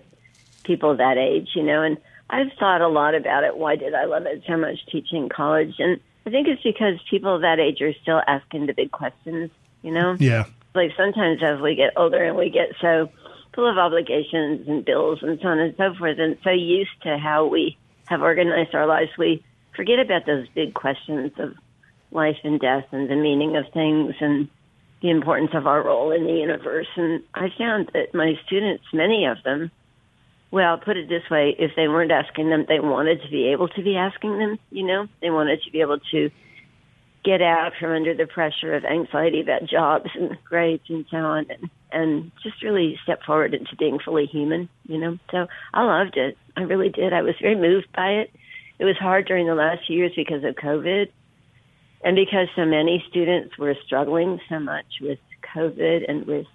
people 0.64 0.98
that 0.98 1.18
age, 1.18 1.50
you 1.56 1.64
know, 1.64 1.84
and 1.84 1.98
I've 2.30 2.52
thought 2.60 2.82
a 2.82 2.88
lot 2.88 3.16
about 3.16 3.44
it. 3.44 3.56
Why 3.58 3.76
did 3.76 3.94
I 3.94 4.06
love 4.06 4.26
it 4.26 4.44
so 4.48 4.58
much 4.58 4.86
teaching 4.88 5.30
college? 5.30 5.76
And 5.80 6.00
I 6.26 6.32
think 6.32 6.48
it's 6.48 6.64
because 6.64 7.00
people 7.10 7.40
that 7.40 7.60
age 7.60 7.82
are 7.82 7.94
still 8.02 8.22
asking 8.28 8.66
the 8.66 8.74
big 8.74 8.92
questions, 8.92 9.52
you 9.84 9.92
know? 9.92 10.16
Yeah. 10.20 10.46
Like 10.76 10.92
sometimes 10.98 11.42
as 11.42 11.62
we 11.62 11.76
get 11.76 11.94
older 11.96 12.24
and 12.24 12.36
we 12.36 12.50
get 12.50 12.70
so 12.82 13.10
full 13.54 13.70
of 13.70 13.78
obligations 13.78 14.68
and 14.68 14.84
bills 14.84 15.20
and 15.22 15.40
so 15.42 15.48
on 15.48 15.60
and 15.60 15.74
so 15.78 15.94
forth 15.96 16.20
and 16.20 16.38
so 16.44 16.52
used 16.52 17.02
to 17.04 17.18
how 17.18 17.46
we 17.46 17.78
have 18.06 18.22
organized 18.22 18.76
our 18.76 18.86
lives, 18.86 19.12
we 19.18 19.44
forget 19.76 20.00
about 20.00 20.26
those 20.26 20.48
big 20.50 20.74
questions 20.74 21.32
of 21.40 21.56
life 22.12 22.38
and 22.44 22.60
death 22.60 22.86
and 22.92 23.10
the 23.10 23.16
meaning 23.16 23.56
of 23.56 23.66
things 23.74 24.16
and 24.20 24.50
the 25.02 25.10
importance 25.10 25.52
of 25.54 25.68
our 25.68 25.84
role 25.84 26.12
in 26.12 26.26
the 26.26 26.34
universe. 26.34 26.88
And 26.96 27.24
I 27.34 27.50
found 27.58 27.92
that 27.94 28.14
my 28.14 28.34
students, 28.46 28.84
many 28.94 29.26
of 29.26 29.42
them, 29.44 29.72
well, 30.52 30.78
put 30.78 30.98
it 30.98 31.10
this 31.10 31.30
way, 31.30 31.56
if 31.58 31.72
they 31.76 31.88
weren't 31.88 32.12
asking 32.12 32.50
them, 32.50 32.66
they 32.68 32.80
wanted 32.80 33.22
to 33.24 33.30
be 33.30 33.48
able 33.50 33.68
to 33.70 33.84
be 33.84 33.98
asking 33.98 34.38
them, 34.38 34.60
you 34.72 34.86
know? 34.86 35.08
They 35.22 35.30
wanted 35.30 35.62
to 35.64 35.72
be 35.72 35.82
able 35.82 36.00
to 36.12 36.32
get 37.26 37.42
out 37.42 37.72
from 37.80 37.92
under 37.92 38.14
the 38.14 38.28
pressure 38.28 38.76
of 38.76 38.86
anxiety 38.86 39.42
about 39.42 39.66
jobs 39.66 40.10
and 40.14 40.38
grades 40.46 40.84
and 40.88 41.06
so 41.10 41.18
on 41.18 41.48
and, 41.50 41.70
and 41.92 42.32
just 42.44 42.62
really 42.64 42.98
step 43.04 43.24
forward 43.24 43.54
into 43.54 43.76
being 43.76 44.00
fully 44.00 44.26
human, 44.26 44.70
you 44.88 45.00
know? 45.00 45.18
So 45.32 45.48
I 45.74 45.84
loved 45.84 46.18
it. 46.18 46.38
I 46.56 46.62
really 46.62 46.90
did. 46.90 47.12
I 47.12 47.24
was 47.24 47.36
very 47.42 47.56
moved 47.56 47.88
by 47.96 48.10
it. 48.12 48.32
It 48.78 48.86
was 48.86 48.98
hard 48.98 49.26
during 49.26 49.48
the 49.48 49.56
last 49.56 49.88
few 49.88 49.98
years 49.98 50.12
because 50.16 50.44
of 50.44 50.56
COVID 50.56 51.08
and 52.04 52.16
because 52.16 52.48
so 52.56 52.66
many 52.66 53.04
students 53.10 53.58
were 53.58 53.76
struggling 53.86 54.40
so 54.48 54.60
much 54.60 54.86
with 55.02 55.20
COVID 55.56 56.08
and 56.08 56.26
with 56.28 56.46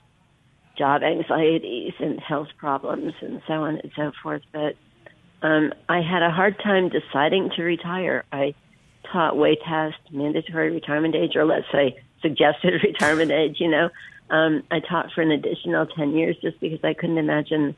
job 0.78 1.02
anxieties 1.02 1.92
and 1.98 2.20
health 2.20 2.48
problems 2.58 3.14
and 3.20 3.42
so 3.46 3.54
on 3.54 3.78
and 3.78 3.90
so 3.96 4.12
forth. 4.22 4.42
But 4.52 4.76
um, 5.42 5.72
I 5.88 6.00
had 6.02 6.22
a 6.22 6.30
hard 6.30 6.58
time 6.62 6.90
deciding 6.90 7.50
to 7.56 7.62
retire. 7.62 8.24
I 8.30 8.54
taught 9.12 9.36
way 9.36 9.56
past 9.56 9.98
mandatory 10.10 10.70
retirement 10.70 11.14
age, 11.14 11.36
or 11.36 11.44
let's 11.44 11.66
say 11.72 12.00
suggested 12.22 12.82
retirement 12.82 13.30
age. 13.30 13.56
You 13.60 13.68
know, 13.68 13.90
um, 14.30 14.62
I 14.70 14.80
taught 14.80 15.12
for 15.12 15.22
an 15.22 15.30
additional 15.30 15.86
ten 15.86 16.12
years 16.12 16.36
just 16.40 16.60
because 16.60 16.82
I 16.84 16.94
couldn't 16.94 17.18
imagine 17.18 17.74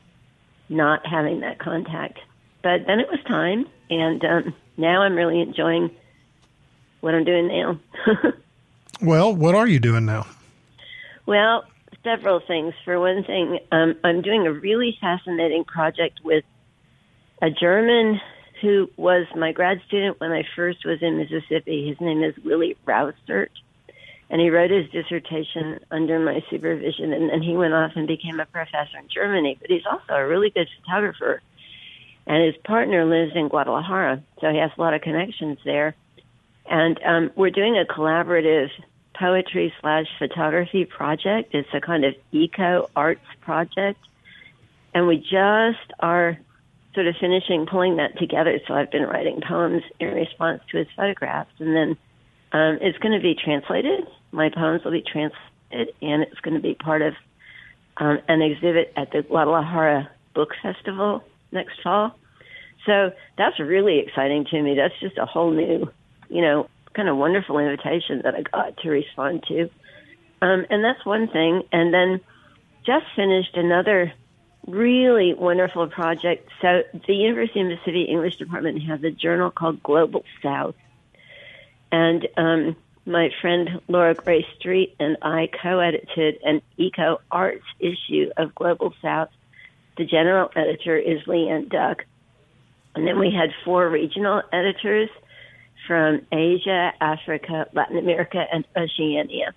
not 0.69 1.05
having 1.05 1.41
that 1.41 1.59
contact. 1.59 2.19
But 2.61 2.87
then 2.87 2.99
it 2.99 3.09
was 3.09 3.19
time, 3.27 3.67
and 3.89 4.23
um, 4.23 4.55
now 4.77 5.01
I'm 5.01 5.15
really 5.15 5.41
enjoying 5.41 5.91
what 7.01 7.13
I'm 7.13 7.25
doing 7.25 7.47
now. 7.47 7.79
Well, 9.03 9.35
what 9.35 9.53
are 9.53 9.67
you 9.67 9.79
doing 9.79 10.05
now? 10.05 10.25
Well, 11.25 11.65
several 12.03 12.39
things. 12.39 12.73
For 12.85 12.99
one 12.99 13.23
thing, 13.25 13.59
um, 13.71 13.95
I'm 14.03 14.21
doing 14.21 14.47
a 14.47 14.53
really 14.53 14.97
fascinating 15.01 15.65
project 15.65 16.21
with 16.23 16.45
a 17.41 17.49
German 17.49 18.21
who 18.63 18.89
was 18.95 19.27
my 19.35 19.51
grad 19.51 19.81
student 19.87 20.21
when 20.21 20.31
I 20.31 20.47
first 20.55 20.85
was 20.85 21.01
in 21.01 21.17
Mississippi. 21.17 21.85
His 21.89 21.99
name 21.99 22.23
is 22.23 22.33
Willie 22.45 22.77
Raussert. 22.87 23.49
And 24.29 24.39
he 24.39 24.49
wrote 24.49 24.71
his 24.71 24.89
dissertation 24.89 25.81
under 25.91 26.17
my 26.17 26.41
supervision, 26.49 27.11
and 27.11 27.29
then 27.29 27.41
he 27.41 27.57
went 27.57 27.73
off 27.73 27.91
and 27.95 28.07
became 28.07 28.39
a 28.39 28.45
professor 28.45 28.97
in 28.97 29.09
Germany. 29.13 29.57
But 29.59 29.69
he's 29.69 29.85
also 29.85 30.13
a 30.13 30.25
really 30.25 30.49
good 30.49 30.69
photographer. 30.79 31.41
And 32.25 32.45
his 32.45 32.55
partner 32.63 33.03
lives 33.03 33.33
in 33.35 33.49
Guadalajara, 33.49 34.23
so 34.39 34.49
he 34.49 34.57
has 34.59 34.71
a 34.77 34.81
lot 34.81 34.93
of 34.93 35.01
connections 35.01 35.59
there. 35.65 35.93
And 36.65 36.97
um, 37.03 37.31
we're 37.35 37.49
doing 37.49 37.77
a 37.77 37.83
collaborative 37.83 38.69
poetry 39.13 39.73
slash 39.81 40.07
photography 40.17 40.85
project. 40.85 41.53
It's 41.53 41.67
a 41.73 41.81
kind 41.81 42.05
of 42.05 42.15
eco 42.31 42.89
arts 42.95 43.27
project. 43.41 43.99
And 44.93 45.05
we 45.05 45.17
just 45.17 45.91
are 45.99 46.39
sort 46.93 47.07
of 47.07 47.15
finishing 47.19 47.65
pulling 47.65 47.97
that 47.97 48.17
together. 48.17 48.59
So 48.67 48.73
I've 48.73 48.91
been 48.91 49.03
writing 49.03 49.41
poems 49.47 49.83
in 49.99 50.09
response 50.09 50.61
to 50.71 50.77
his 50.77 50.87
photographs. 50.95 51.51
And 51.59 51.75
then 51.75 51.97
um, 52.51 52.77
it's 52.81 52.97
going 52.99 53.17
to 53.17 53.21
be 53.21 53.35
translated. 53.35 54.05
My 54.31 54.49
poems 54.49 54.83
will 54.83 54.91
be 54.91 55.03
translated, 55.03 55.95
and 56.01 56.23
it's 56.23 56.39
going 56.41 56.55
to 56.55 56.61
be 56.61 56.75
part 56.75 57.01
of 57.01 57.13
um, 57.97 58.19
an 58.27 58.41
exhibit 58.41 58.93
at 58.95 59.11
the 59.11 59.23
Guadalajara 59.23 60.09
Book 60.35 60.49
Festival 60.61 61.23
next 61.51 61.81
fall. 61.83 62.15
So 62.85 63.11
that's 63.37 63.59
really 63.59 63.99
exciting 63.99 64.45
to 64.51 64.61
me. 64.61 64.75
That's 64.75 64.99
just 64.99 65.17
a 65.17 65.25
whole 65.25 65.51
new, 65.51 65.89
you 66.29 66.41
know, 66.41 66.67
kind 66.93 67.09
of 67.09 67.17
wonderful 67.17 67.57
invitation 67.57 68.21
that 68.23 68.35
I 68.35 68.41
got 68.41 68.77
to 68.77 68.89
respond 68.89 69.43
to. 69.47 69.69
Um, 70.41 70.65
and 70.69 70.83
that's 70.83 71.05
one 71.05 71.27
thing. 71.27 71.63
And 71.71 71.93
then 71.93 72.19
just 72.85 73.05
finished 73.15 73.55
another 73.55 74.11
really 74.67 75.33
wonderful 75.33 75.87
project. 75.87 76.49
So 76.61 76.83
the 77.07 77.13
University 77.13 77.61
of 77.61 77.67
Mississippi 77.67 78.03
English 78.03 78.37
Department 78.37 78.81
has 78.83 79.03
a 79.03 79.11
journal 79.11 79.51
called 79.51 79.83
Global 79.83 80.23
South. 80.41 80.75
And 81.91 82.27
um, 82.37 82.75
my 83.05 83.29
friend 83.41 83.81
Laura 83.87 84.13
Gray 84.13 84.45
Street 84.57 84.95
and 84.99 85.17
I 85.21 85.49
co-edited 85.61 86.39
an 86.43 86.61
eco 86.77 87.19
arts 87.29 87.65
issue 87.79 88.31
of 88.37 88.55
Global 88.55 88.93
South. 89.01 89.29
The 89.97 90.05
general 90.05 90.49
editor 90.55 90.97
is 90.97 91.25
Leigh 91.27 91.49
Anne 91.49 91.67
Duck. 91.67 92.05
And 92.95 93.07
then 93.07 93.19
we 93.19 93.31
had 93.31 93.49
four 93.65 93.89
regional 93.89 94.41
editors 94.51 95.09
from 95.87 96.21
Asia, 96.31 96.93
Africa, 97.01 97.67
Latin 97.73 97.97
America, 97.97 98.43
and 98.51 98.65
Oceania. 98.77 99.53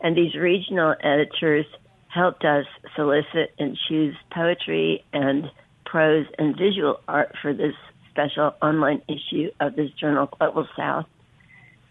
And 0.00 0.16
these 0.16 0.34
regional 0.34 0.94
editors 1.00 1.66
helped 2.08 2.44
us 2.44 2.66
solicit 2.96 3.52
and 3.58 3.76
choose 3.88 4.16
poetry 4.32 5.04
and 5.12 5.50
prose 5.84 6.26
and 6.38 6.56
visual 6.56 7.00
art 7.06 7.34
for 7.40 7.52
this 7.52 7.74
special 8.10 8.54
online 8.60 9.02
issue 9.08 9.50
of 9.60 9.76
this 9.76 9.90
journal, 9.92 10.28
Global 10.38 10.66
South. 10.76 11.06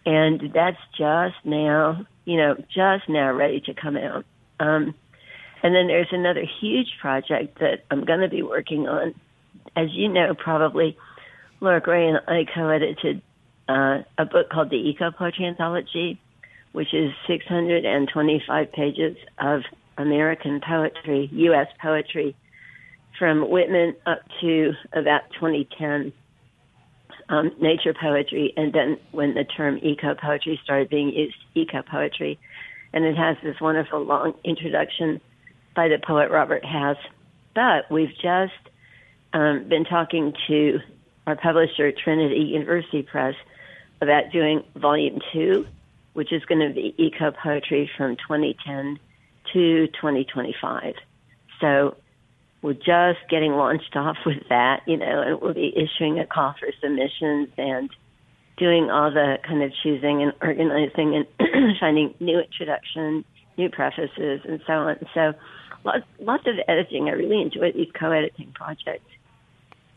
And 0.06 0.52
that's 0.54 0.78
just 0.98 1.36
now, 1.44 2.06
you 2.26 2.38
know, 2.38 2.56
just 2.74 3.10
now 3.10 3.32
ready 3.34 3.62
to 3.62 3.74
come 3.74 3.98
out. 3.98 4.26
Um, 4.60 4.96
and 5.64 5.76
then 5.76 5.88
there's 5.88 6.08
another 6.12 6.44
huge 6.62 6.88
project 7.02 7.60
that 7.60 7.84
I'm 7.92 8.06
going 8.06 8.22
to 8.22 8.30
be 8.30 8.44
working 8.44 8.88
on. 8.88 9.14
As 9.76 9.88
you 9.92 10.08
know, 10.08 10.34
probably, 10.34 10.98
Laura 11.60 11.82
Gray 11.82 12.08
and 12.08 12.20
I 12.28 12.46
co-edited 12.54 13.22
uh, 13.68 14.00
a 14.18 14.26
book 14.26 14.50
called 14.50 14.70
the 14.70 14.78
Eco 14.78 15.12
Poetry 15.12 15.46
Anthology, 15.46 16.20
which 16.72 16.94
is 16.94 17.12
625 17.28 18.72
pages 18.72 19.18
of 19.40 19.62
American 19.98 20.62
poetry, 20.62 21.30
U.S. 21.32 21.68
poetry, 21.82 22.36
from 23.18 23.50
Whitman 23.50 23.96
up 24.06 24.20
to 24.42 24.74
about 24.94 25.22
2010. 25.40 26.14
Um, 27.30 27.52
nature 27.60 27.94
poetry, 27.94 28.54
and 28.56 28.72
then 28.72 28.98
when 29.12 29.34
the 29.34 29.44
term 29.44 29.80
eco 29.82 30.16
poetry 30.16 30.58
started 30.64 30.90
being 30.90 31.10
used, 31.10 31.36
eco 31.56 31.82
poetry. 31.82 32.40
And 32.94 33.04
it 33.04 33.18
has 33.18 33.36
this 33.44 33.60
wonderful 33.60 34.02
long 34.02 34.34
introduction 34.46 35.20
by 35.76 35.90
the 35.90 36.00
poet 36.00 36.32
Robert 36.32 36.64
Hass. 36.64 36.96
But 37.54 37.92
we've 37.92 38.16
just 38.22 38.54
um, 39.34 39.68
been 39.68 39.84
talking 39.84 40.34
to 40.48 40.80
our 41.26 41.36
publisher, 41.36 41.92
Trinity 41.92 42.40
University 42.54 43.04
Press, 43.04 43.36
about 44.02 44.32
doing 44.32 44.64
volume 44.76 45.20
two, 45.34 45.68
which 46.14 46.32
is 46.32 46.46
going 46.46 46.66
to 46.66 46.74
be 46.74 46.96
eco 46.98 47.32
poetry 47.32 47.92
from 47.98 48.16
2010 48.16 49.00
to 49.58 49.88
2025. 49.88 50.93
So 51.60 51.98
we're 52.62 52.74
just 52.74 53.20
getting 53.30 53.54
launched 53.54 53.96
off 53.96 54.17
with 54.26 54.48
that, 54.50 54.82
you 54.86 54.98
know, 54.98 55.22
and 55.22 55.41
we'll 55.41 55.54
be 55.54 55.74
issuing 55.76 56.20
a 56.20 56.26
call 56.26 56.54
for 56.60 56.67
submissions 56.82 57.50
and 57.58 57.89
doing 58.58 58.89
all 58.89 59.12
the 59.12 59.38
kind 59.48 59.63
of 59.63 59.72
choosing 59.84 60.22
and 60.22 60.34
organizing 60.41 61.15
and 61.15 61.78
finding 61.80 62.13
new 62.20 62.39
introduction, 62.39 63.24
new 63.58 63.70
prefaces, 63.70 64.41
and 64.48 64.62
so 64.65 64.74
on. 64.74 64.98
So 65.13 65.34
lots, 65.84 66.06
lots 66.20 66.43
of 66.48 66.56
editing. 66.67 67.10
I 67.10 67.13
really 67.13 67.41
enjoy 67.41 67.72
these 67.72 67.89
co-editing 68.00 68.52
projects. 68.54 69.10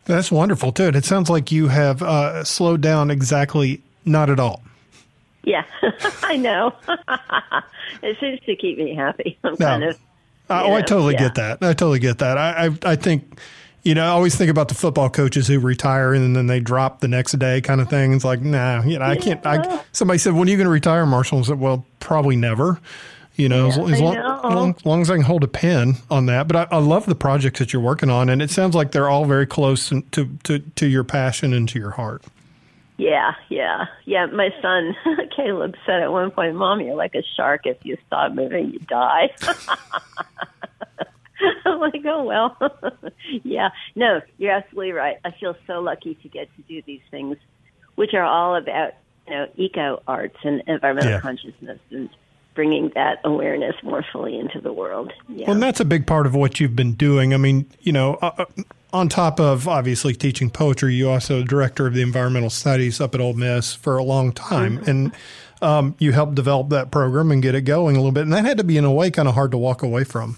That's 0.04 0.30
wonderful 0.30 0.72
too. 0.72 0.88
It 0.88 1.04
sounds 1.04 1.28
like 1.28 1.52
you 1.52 1.68
have 1.68 2.02
uh, 2.02 2.44
slowed 2.44 2.80
down 2.80 3.10
exactly 3.10 3.82
not 4.04 4.30
at 4.30 4.40
all. 4.40 4.62
Yeah, 5.42 5.64
I 6.22 6.36
know. 6.36 6.74
it 8.02 8.18
seems 8.20 8.40
to 8.40 8.56
keep 8.56 8.78
me 8.78 8.94
happy. 8.94 9.38
I'm 9.44 9.56
no. 9.58 9.66
kind 9.66 9.84
of. 9.84 9.98
Uh, 10.48 10.62
oh, 10.64 10.74
I 10.74 10.82
totally 10.82 11.14
yeah. 11.14 11.20
get 11.20 11.34
that. 11.36 11.62
I 11.62 11.72
totally 11.72 12.00
get 12.00 12.18
that. 12.18 12.36
I, 12.36 12.66
I, 12.66 12.92
I 12.92 12.96
think, 12.96 13.38
you 13.84 13.94
know, 13.94 14.02
I 14.02 14.08
always 14.08 14.34
think 14.34 14.50
about 14.50 14.66
the 14.66 14.74
football 14.74 15.08
coaches 15.08 15.46
who 15.46 15.60
retire 15.60 16.12
and 16.12 16.34
then 16.34 16.48
they 16.48 16.58
drop 16.58 17.00
the 17.00 17.06
next 17.06 17.38
day, 17.38 17.60
kind 17.60 17.80
of 17.80 17.88
thing. 17.88 18.12
It's 18.12 18.24
like, 18.24 18.40
nah, 18.40 18.82
you 18.82 18.98
know, 18.98 19.04
I 19.04 19.16
can't. 19.16 19.44
I, 19.46 19.80
somebody 19.92 20.18
said, 20.18 20.34
"When 20.34 20.48
are 20.48 20.50
you 20.50 20.56
going 20.56 20.66
to 20.66 20.72
retire, 20.72 21.06
Marshall?" 21.06 21.38
I 21.38 21.42
said, 21.42 21.60
"Well, 21.60 21.86
probably 22.00 22.36
never." 22.36 22.80
You 23.36 23.48
know, 23.48 23.68
yeah, 23.68 23.84
as, 23.84 23.92
as, 23.92 24.00
long, 24.02 24.16
long, 24.42 24.76
long, 24.84 25.00
as 25.00 25.10
I 25.10 25.14
can 25.14 25.24
hold 25.24 25.44
a 25.44 25.48
pen 25.48 25.94
on 26.10 26.26
that. 26.26 26.46
But 26.46 26.56
I, 26.56 26.76
I, 26.76 26.78
love 26.78 27.06
the 27.06 27.14
projects 27.14 27.60
that 27.60 27.72
you're 27.72 27.80
working 27.80 28.10
on, 28.10 28.28
and 28.28 28.42
it 28.42 28.50
sounds 28.50 28.74
like 28.74 28.92
they're 28.92 29.08
all 29.08 29.24
very 29.24 29.46
close 29.46 29.88
to 29.88 30.28
to, 30.42 30.58
to 30.58 30.86
your 30.86 31.04
passion 31.04 31.54
and 31.54 31.66
to 31.70 31.78
your 31.78 31.92
heart. 31.92 32.22
Yeah, 33.00 33.32
yeah, 33.48 33.86
yeah. 34.04 34.26
My 34.26 34.50
son 34.60 34.94
Caleb 35.34 35.74
said 35.86 36.02
at 36.02 36.12
one 36.12 36.30
point, 36.30 36.54
"Mom, 36.54 36.82
you're 36.82 36.96
like 36.96 37.14
a 37.14 37.22
shark. 37.34 37.62
If 37.64 37.78
you 37.82 37.96
stop 38.06 38.32
moving, 38.32 38.72
you 38.72 38.78
die." 38.80 39.30
I'm 41.64 41.80
like, 41.80 42.02
oh 42.04 42.24
well, 42.24 42.58
yeah. 43.42 43.70
No, 43.96 44.20
you're 44.36 44.52
absolutely 44.52 44.92
right. 44.92 45.16
I 45.24 45.30
feel 45.30 45.56
so 45.66 45.80
lucky 45.80 46.16
to 46.16 46.28
get 46.28 46.54
to 46.56 46.62
do 46.68 46.82
these 46.86 47.00
things, 47.10 47.38
which 47.94 48.12
are 48.12 48.22
all 48.22 48.54
about 48.54 48.92
you 49.26 49.32
know 49.32 49.46
eco 49.56 50.02
arts 50.06 50.36
and 50.44 50.62
environmental 50.66 51.12
yeah. 51.12 51.20
consciousness 51.20 51.78
and 51.90 52.10
bringing 52.54 52.92
that 52.94 53.20
awareness 53.24 53.76
more 53.82 54.04
fully 54.12 54.38
into 54.38 54.60
the 54.60 54.74
world. 54.74 55.10
Yeah. 55.26 55.46
Well, 55.46 55.54
and 55.54 55.62
that's 55.62 55.80
a 55.80 55.86
big 55.86 56.06
part 56.06 56.26
of 56.26 56.34
what 56.34 56.60
you've 56.60 56.76
been 56.76 56.92
doing. 56.92 57.32
I 57.32 57.38
mean, 57.38 57.66
you 57.80 57.92
know, 57.92 58.18
uh, 58.20 58.32
uh 58.36 58.44
on 58.92 59.08
top 59.08 59.38
of 59.38 59.68
obviously 59.68 60.14
teaching 60.14 60.50
poetry, 60.50 60.94
you 60.94 61.08
also 61.08 61.42
director 61.42 61.86
of 61.86 61.94
the 61.94 62.02
environmental 62.02 62.50
studies 62.50 63.00
up 63.00 63.14
at 63.14 63.20
Ole 63.20 63.34
Miss 63.34 63.74
for 63.74 63.96
a 63.98 64.04
long 64.04 64.32
time, 64.32 64.78
mm-hmm. 64.78 64.90
and 64.90 65.12
um, 65.62 65.94
you 65.98 66.12
helped 66.12 66.34
develop 66.34 66.70
that 66.70 66.90
program 66.90 67.30
and 67.30 67.42
get 67.42 67.54
it 67.54 67.62
going 67.62 67.96
a 67.96 67.98
little 67.98 68.12
bit. 68.12 68.22
And 68.22 68.32
that 68.32 68.44
had 68.44 68.58
to 68.58 68.64
be 68.64 68.76
in 68.76 68.84
a 68.84 68.92
way 68.92 69.10
kind 69.10 69.28
of 69.28 69.34
hard 69.34 69.50
to 69.52 69.58
walk 69.58 69.82
away 69.82 70.04
from. 70.04 70.36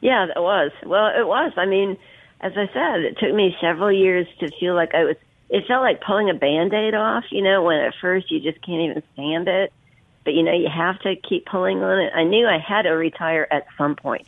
Yeah, 0.00 0.24
it 0.24 0.40
was. 0.40 0.72
Well, 0.84 1.08
it 1.08 1.26
was. 1.26 1.52
I 1.56 1.66
mean, 1.66 1.96
as 2.40 2.52
I 2.56 2.66
said, 2.72 3.00
it 3.00 3.18
took 3.18 3.34
me 3.34 3.56
several 3.60 3.92
years 3.92 4.26
to 4.40 4.50
feel 4.58 4.74
like 4.74 4.94
I 4.94 5.04
was. 5.04 5.16
It 5.48 5.66
felt 5.66 5.82
like 5.82 6.00
pulling 6.00 6.30
a 6.30 6.34
band-aid 6.34 6.94
off. 6.94 7.24
You 7.30 7.42
know, 7.42 7.62
when 7.64 7.78
at 7.78 7.94
first 8.00 8.30
you 8.30 8.40
just 8.40 8.64
can't 8.64 8.82
even 8.82 9.02
stand 9.14 9.48
it, 9.48 9.72
but 10.24 10.34
you 10.34 10.42
know 10.42 10.52
you 10.52 10.68
have 10.68 10.98
to 11.00 11.16
keep 11.16 11.46
pulling 11.46 11.82
on 11.82 11.98
it. 11.98 12.12
I 12.14 12.24
knew 12.24 12.46
I 12.46 12.58
had 12.58 12.82
to 12.82 12.90
retire 12.90 13.46
at 13.50 13.66
some 13.76 13.96
point, 13.96 14.26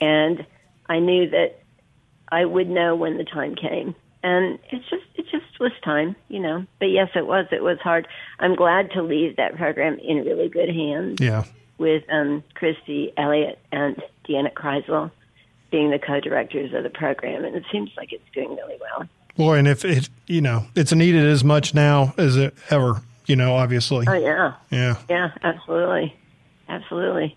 and 0.00 0.44
I 0.88 0.98
knew 0.98 1.30
that 1.30 1.60
I 2.28 2.44
would 2.44 2.68
know 2.68 2.94
when 2.96 3.18
the 3.18 3.24
time 3.24 3.54
came. 3.54 3.94
And 4.22 4.58
it's 4.70 4.88
just 4.88 5.04
it 5.14 5.26
just 5.30 5.60
was 5.60 5.72
time, 5.84 6.16
you 6.28 6.40
know. 6.40 6.66
But 6.80 6.86
yes, 6.86 7.10
it 7.14 7.26
was. 7.26 7.46
It 7.52 7.62
was 7.62 7.78
hard. 7.78 8.08
I'm 8.40 8.56
glad 8.56 8.90
to 8.92 9.02
leave 9.02 9.36
that 9.36 9.56
program 9.56 9.98
in 10.00 10.24
really 10.24 10.48
good 10.48 10.68
hands. 10.68 11.20
Yeah. 11.20 11.44
With 11.78 12.02
um, 12.10 12.42
Christy 12.54 13.12
Elliott 13.16 13.58
and 13.70 14.02
Deanna 14.26 14.52
Kreisel 14.52 15.10
being 15.70 15.90
the 15.90 15.98
co-directors 15.98 16.72
of 16.72 16.82
the 16.82 16.90
program, 16.90 17.44
and 17.44 17.54
it 17.54 17.64
seems 17.70 17.90
like 17.96 18.12
it's 18.12 18.24
doing 18.32 18.48
really 18.56 18.78
well. 18.80 19.08
Boy, 19.36 19.58
and 19.58 19.68
if 19.68 19.84
it, 19.84 20.08
you 20.26 20.40
know, 20.40 20.66
it's 20.74 20.92
needed 20.92 21.24
as 21.24 21.44
much 21.44 21.74
now 21.74 22.14
as 22.16 22.36
it 22.36 22.54
ever, 22.70 23.02
you 23.26 23.36
know, 23.36 23.54
obviously. 23.54 24.06
Oh 24.08 24.14
yeah. 24.14 24.54
Yeah. 24.70 24.96
Yeah, 25.10 25.30
absolutely, 25.42 26.16
absolutely. 26.68 27.36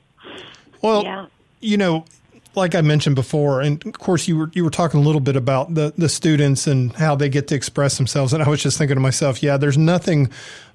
Well, 0.82 1.04
yeah. 1.04 1.26
you 1.60 1.78
know, 1.78 2.06
like 2.56 2.76
I 2.76 2.82
mentioned 2.82 3.16
before, 3.16 3.62
and 3.62 3.86
of 3.86 4.00
course 4.00 4.28
you 4.28 4.38
were 4.38 4.52
you 4.54 4.64
were 4.64 4.70
talking 4.70 5.00
a 5.00 5.04
little 5.04 5.22
bit 5.22 5.36
about 5.36 5.76
the 5.76 5.94
the 5.98 6.10
students 6.10 6.68
and 6.68 6.94
how 6.94 7.16
they 7.16 7.30
get 7.30 7.48
to 7.50 7.56
express 7.56 7.98
themselves, 7.98 8.34
and 8.34 8.44
I 8.44 8.50
was 8.50 8.62
just 8.62 8.78
thinking 8.78 8.96
to 8.96 9.02
myself, 9.02 9.44
yeah, 9.44 9.58
there's 9.58 9.78
nothing 9.78 10.30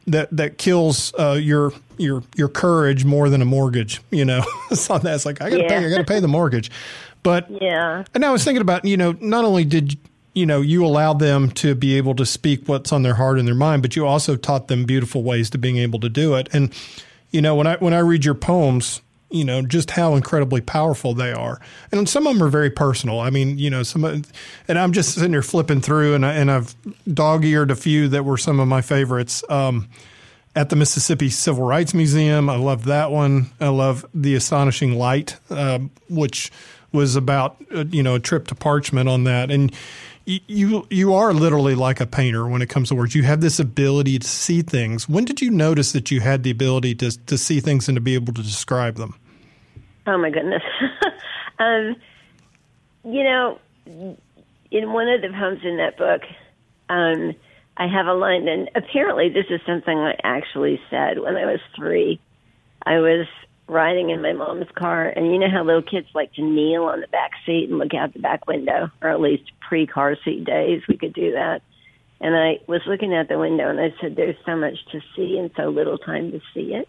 that 0.06 0.34
that 0.36 0.58
kills 0.58 1.12
uh, 1.18 1.32
your 1.40 1.72
your 1.98 2.22
your 2.36 2.48
courage 2.48 3.04
more 3.04 3.28
than 3.28 3.42
a 3.42 3.44
mortgage. 3.44 4.00
You 4.10 4.24
know, 4.24 4.42
so 4.72 4.98
that's 4.98 5.26
like 5.26 5.40
I 5.40 5.50
got 5.50 5.56
to 5.56 5.62
yeah. 5.62 5.68
pay, 5.68 5.86
I 5.86 5.90
got 5.90 5.98
to 5.98 6.04
pay 6.04 6.20
the 6.20 6.28
mortgage. 6.28 6.70
But 7.22 7.50
yeah, 7.50 8.04
and 8.14 8.24
I 8.24 8.30
was 8.30 8.44
thinking 8.44 8.62
about 8.62 8.84
you 8.84 8.96
know 8.96 9.16
not 9.20 9.44
only 9.44 9.64
did 9.64 9.98
you 10.34 10.46
know 10.46 10.60
you 10.60 10.84
allow 10.84 11.12
them 11.12 11.50
to 11.52 11.74
be 11.74 11.96
able 11.96 12.14
to 12.16 12.26
speak 12.26 12.68
what's 12.68 12.92
on 12.92 13.02
their 13.02 13.14
heart 13.14 13.38
and 13.38 13.48
their 13.48 13.54
mind, 13.54 13.82
but 13.82 13.96
you 13.96 14.06
also 14.06 14.36
taught 14.36 14.68
them 14.68 14.84
beautiful 14.84 15.22
ways 15.22 15.50
to 15.50 15.58
being 15.58 15.78
able 15.78 16.00
to 16.00 16.08
do 16.08 16.34
it. 16.34 16.48
And 16.52 16.72
you 17.30 17.40
know 17.40 17.54
when 17.54 17.66
I 17.66 17.76
when 17.76 17.94
I 17.94 18.00
read 18.00 18.24
your 18.24 18.34
poems, 18.34 19.00
you 19.34 19.44
know 19.44 19.62
just 19.62 19.90
how 19.90 20.14
incredibly 20.14 20.60
powerful 20.60 21.12
they 21.12 21.32
are, 21.32 21.60
and 21.90 22.08
some 22.08 22.26
of 22.26 22.34
them 22.34 22.42
are 22.42 22.48
very 22.48 22.70
personal. 22.70 23.20
I 23.20 23.30
mean, 23.30 23.58
you 23.58 23.68
know, 23.68 23.82
some, 23.82 24.04
and 24.04 24.78
I'm 24.78 24.92
just 24.92 25.14
sitting 25.14 25.32
here 25.32 25.42
flipping 25.42 25.80
through, 25.80 26.14
and 26.14 26.24
I, 26.24 26.34
and 26.34 26.50
I've 26.50 26.74
dog 27.12 27.44
eared 27.44 27.70
a 27.70 27.76
few 27.76 28.08
that 28.08 28.24
were 28.24 28.38
some 28.38 28.60
of 28.60 28.68
my 28.68 28.80
favorites. 28.80 29.42
Um, 29.48 29.88
at 30.56 30.68
the 30.68 30.76
Mississippi 30.76 31.30
Civil 31.30 31.64
Rights 31.64 31.94
Museum, 31.94 32.48
I 32.48 32.54
love 32.54 32.84
that 32.84 33.10
one. 33.10 33.50
I 33.60 33.68
love 33.68 34.06
the 34.14 34.36
Astonishing 34.36 34.96
Light, 34.96 35.36
uh, 35.50 35.80
which 36.08 36.52
was 36.92 37.16
about 37.16 37.56
uh, 37.74 37.84
you 37.90 38.04
know 38.04 38.14
a 38.14 38.20
trip 38.20 38.46
to 38.48 38.54
Parchman 38.54 39.10
on 39.10 39.24
that, 39.24 39.50
and 39.50 39.74
you 40.26 40.86
you 40.90 41.12
are 41.12 41.34
literally 41.34 41.74
like 41.74 42.00
a 42.00 42.06
painter 42.06 42.46
when 42.46 42.62
it 42.62 42.68
comes 42.68 42.88
to 42.88 42.94
words. 42.94 43.14
You 43.14 43.24
have 43.24 43.40
this 43.40 43.58
ability 43.58 44.20
to 44.20 44.28
see 44.28 44.62
things. 44.62 45.08
When 45.08 45.24
did 45.24 45.40
you 45.40 45.50
notice 45.50 45.90
that 45.92 46.12
you 46.12 46.20
had 46.20 46.44
the 46.44 46.50
ability 46.50 46.94
to 46.96 47.10
to 47.26 47.36
see 47.36 47.58
things 47.58 47.88
and 47.88 47.96
to 47.96 48.00
be 48.00 48.14
able 48.14 48.32
to 48.34 48.42
describe 48.42 48.94
them? 48.94 49.16
Oh 50.06 50.18
my 50.18 50.30
goodness. 50.30 50.62
um, 51.58 51.96
you 53.04 53.22
know, 53.22 53.58
in 54.70 54.92
one 54.92 55.08
of 55.08 55.22
the 55.22 55.28
poems 55.28 55.60
in 55.64 55.76
that 55.78 55.96
book, 55.96 56.22
um, 56.88 57.34
I 57.76 57.86
have 57.86 58.06
a 58.06 58.14
line, 58.14 58.46
and 58.48 58.70
apparently 58.74 59.28
this 59.28 59.46
is 59.50 59.60
something 59.66 59.98
I 59.98 60.16
actually 60.22 60.80
said 60.90 61.18
when 61.18 61.36
I 61.36 61.46
was 61.46 61.60
three. 61.76 62.20
I 62.84 62.98
was 62.98 63.26
riding 63.66 64.10
in 64.10 64.22
my 64.22 64.32
mom's 64.32 64.70
car, 64.74 65.08
and 65.08 65.32
you 65.32 65.38
know 65.38 65.50
how 65.50 65.64
little 65.64 65.82
kids 65.82 66.06
like 66.14 66.32
to 66.34 66.42
kneel 66.42 66.84
on 66.84 67.00
the 67.00 67.08
back 67.08 67.32
seat 67.46 67.68
and 67.68 67.78
look 67.78 67.94
out 67.94 68.12
the 68.12 68.20
back 68.20 68.46
window, 68.46 68.90
or 69.02 69.08
at 69.08 69.20
least 69.20 69.50
pre 69.60 69.86
car 69.86 70.16
seat 70.24 70.44
days, 70.44 70.82
we 70.88 70.96
could 70.96 71.14
do 71.14 71.32
that. 71.32 71.62
And 72.20 72.36
I 72.36 72.58
was 72.66 72.82
looking 72.86 73.14
out 73.14 73.28
the 73.28 73.38
window, 73.38 73.68
and 73.68 73.80
I 73.80 73.92
said, 74.00 74.16
"There's 74.16 74.36
so 74.46 74.56
much 74.56 74.84
to 74.92 75.00
see 75.16 75.38
and 75.38 75.50
so 75.56 75.68
little 75.68 75.98
time 75.98 76.30
to 76.32 76.40
see 76.52 76.74
it." 76.74 76.88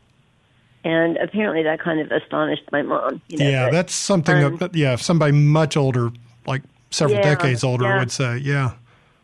And 0.85 1.17
apparently 1.17 1.63
that 1.63 1.79
kind 1.79 1.99
of 1.99 2.11
astonished 2.11 2.71
my 2.71 2.83
mom. 2.83 3.19
You 3.27 3.39
know, 3.39 3.49
yeah, 3.49 3.69
that's 3.71 3.93
something. 3.93 4.41
Um, 4.41 4.57
that, 4.57 4.75
yeah, 4.75 4.95
somebody 4.95 5.33
much 5.33 5.75
older, 5.75 6.11
like 6.45 6.61
several 6.91 7.19
yeah, 7.19 7.35
decades 7.35 7.63
older, 7.63 7.85
yeah. 7.85 7.99
would 7.99 8.11
say. 8.11 8.37
Yeah. 8.37 8.73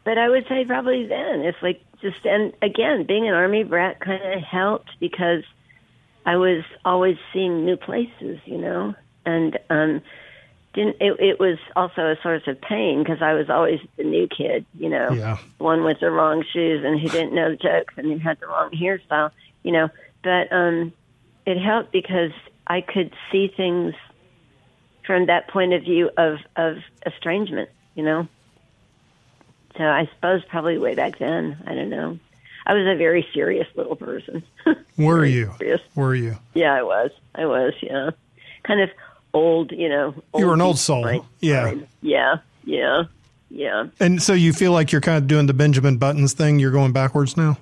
But 0.04 0.18
I 0.18 0.28
would 0.28 0.48
say 0.50 0.66
probably 0.66 1.06
then, 1.06 1.42
it's 1.42 1.62
like 1.62 1.80
just 2.02 2.26
and 2.26 2.52
again, 2.64 3.06
being 3.06 3.28
an 3.28 3.36
army 3.36 3.64
brat 3.64 4.00
kind 4.00 4.34
of 4.34 4.42
helped 4.42 4.90
because 5.00 5.44
I 6.26 6.36
was 6.38 6.64
always 6.84 7.18
seeing 7.32 7.64
new 7.64 7.78
places, 7.78 8.40
you 8.46 8.58
know, 8.58 8.96
and 9.28 9.60
um, 9.70 10.02
didn't. 10.74 10.98
It, 11.00 11.20
it 11.20 11.40
was 11.40 11.60
also 11.76 12.08
a 12.08 12.16
source 12.24 12.48
of 12.48 12.60
pain 12.60 13.04
because 13.04 13.22
I 13.22 13.34
was 13.34 13.52
always 13.52 13.80
the 13.98 14.04
new 14.04 14.28
kid, 14.28 14.66
you 14.80 14.90
know, 14.90 15.12
Yeah. 15.12 15.38
one 15.60 15.84
with 15.84 16.00
the 16.00 16.10
wrong 16.10 16.44
shoes 16.52 16.84
and 16.84 17.00
who 17.00 17.08
didn't 17.08 17.36
know 17.36 17.52
the 17.52 17.58
jokes 17.58 17.94
and 17.98 18.12
who 18.12 18.18
had 18.18 18.40
the 18.40 18.48
wrong 18.48 18.72
hairstyle, 18.72 19.30
you 19.62 19.72
know. 19.72 19.90
But 20.24 20.52
um, 20.52 20.94
it 21.52 21.62
helped 21.62 21.92
because 21.92 22.32
I 22.68 22.82
could 22.82 23.14
see 23.32 23.48
things 23.56 23.94
from 25.06 25.26
that 25.28 25.48
point 25.50 25.74
of 25.74 25.84
view 25.84 26.10
of 26.18 26.38
of 26.56 26.78
estrangement, 27.06 27.70
you 27.96 28.04
know. 28.04 28.28
So 29.78 29.84
I 29.84 30.10
suppose 30.16 30.44
probably 30.50 30.78
way 30.78 30.96
back 30.96 31.18
then, 31.20 31.58
I 31.66 31.74
don't 31.76 31.90
know. 31.90 32.20
I 32.66 32.74
was 32.74 32.86
a 32.86 32.96
very 32.96 33.26
serious 33.34 33.68
little 33.76 33.96
person. 33.96 34.44
Were 34.98 35.26
you? 35.26 35.54
serious. 35.58 35.82
Were 35.96 36.14
you? 36.14 36.38
Yeah, 36.54 36.74
I 36.74 36.84
was. 36.84 37.12
I 37.36 37.46
was. 37.46 37.74
Yeah, 37.82 38.12
kind 38.64 38.82
of 38.82 38.90
old. 39.34 39.72
You 39.72 39.90
know, 39.90 40.16
You 40.38 40.48
were 40.48 40.54
an 40.54 40.62
old 40.62 40.78
soul. 40.78 41.26
Yeah. 41.40 41.74
Yeah. 42.02 42.36
Yeah. 42.64 43.04
Yeah. 43.50 43.88
And 44.00 44.22
so 44.22 44.34
you 44.34 44.54
feel 44.54 44.72
like 44.72 44.92
you're 44.92 45.02
kind 45.02 45.18
of 45.18 45.28
doing 45.28 45.48
the 45.48 45.54
Benjamin 45.54 45.98
Buttons 45.98 46.34
thing. 46.34 46.60
You're 46.60 46.72
going 46.72 46.94
backwards 46.94 47.36
now. 47.36 47.58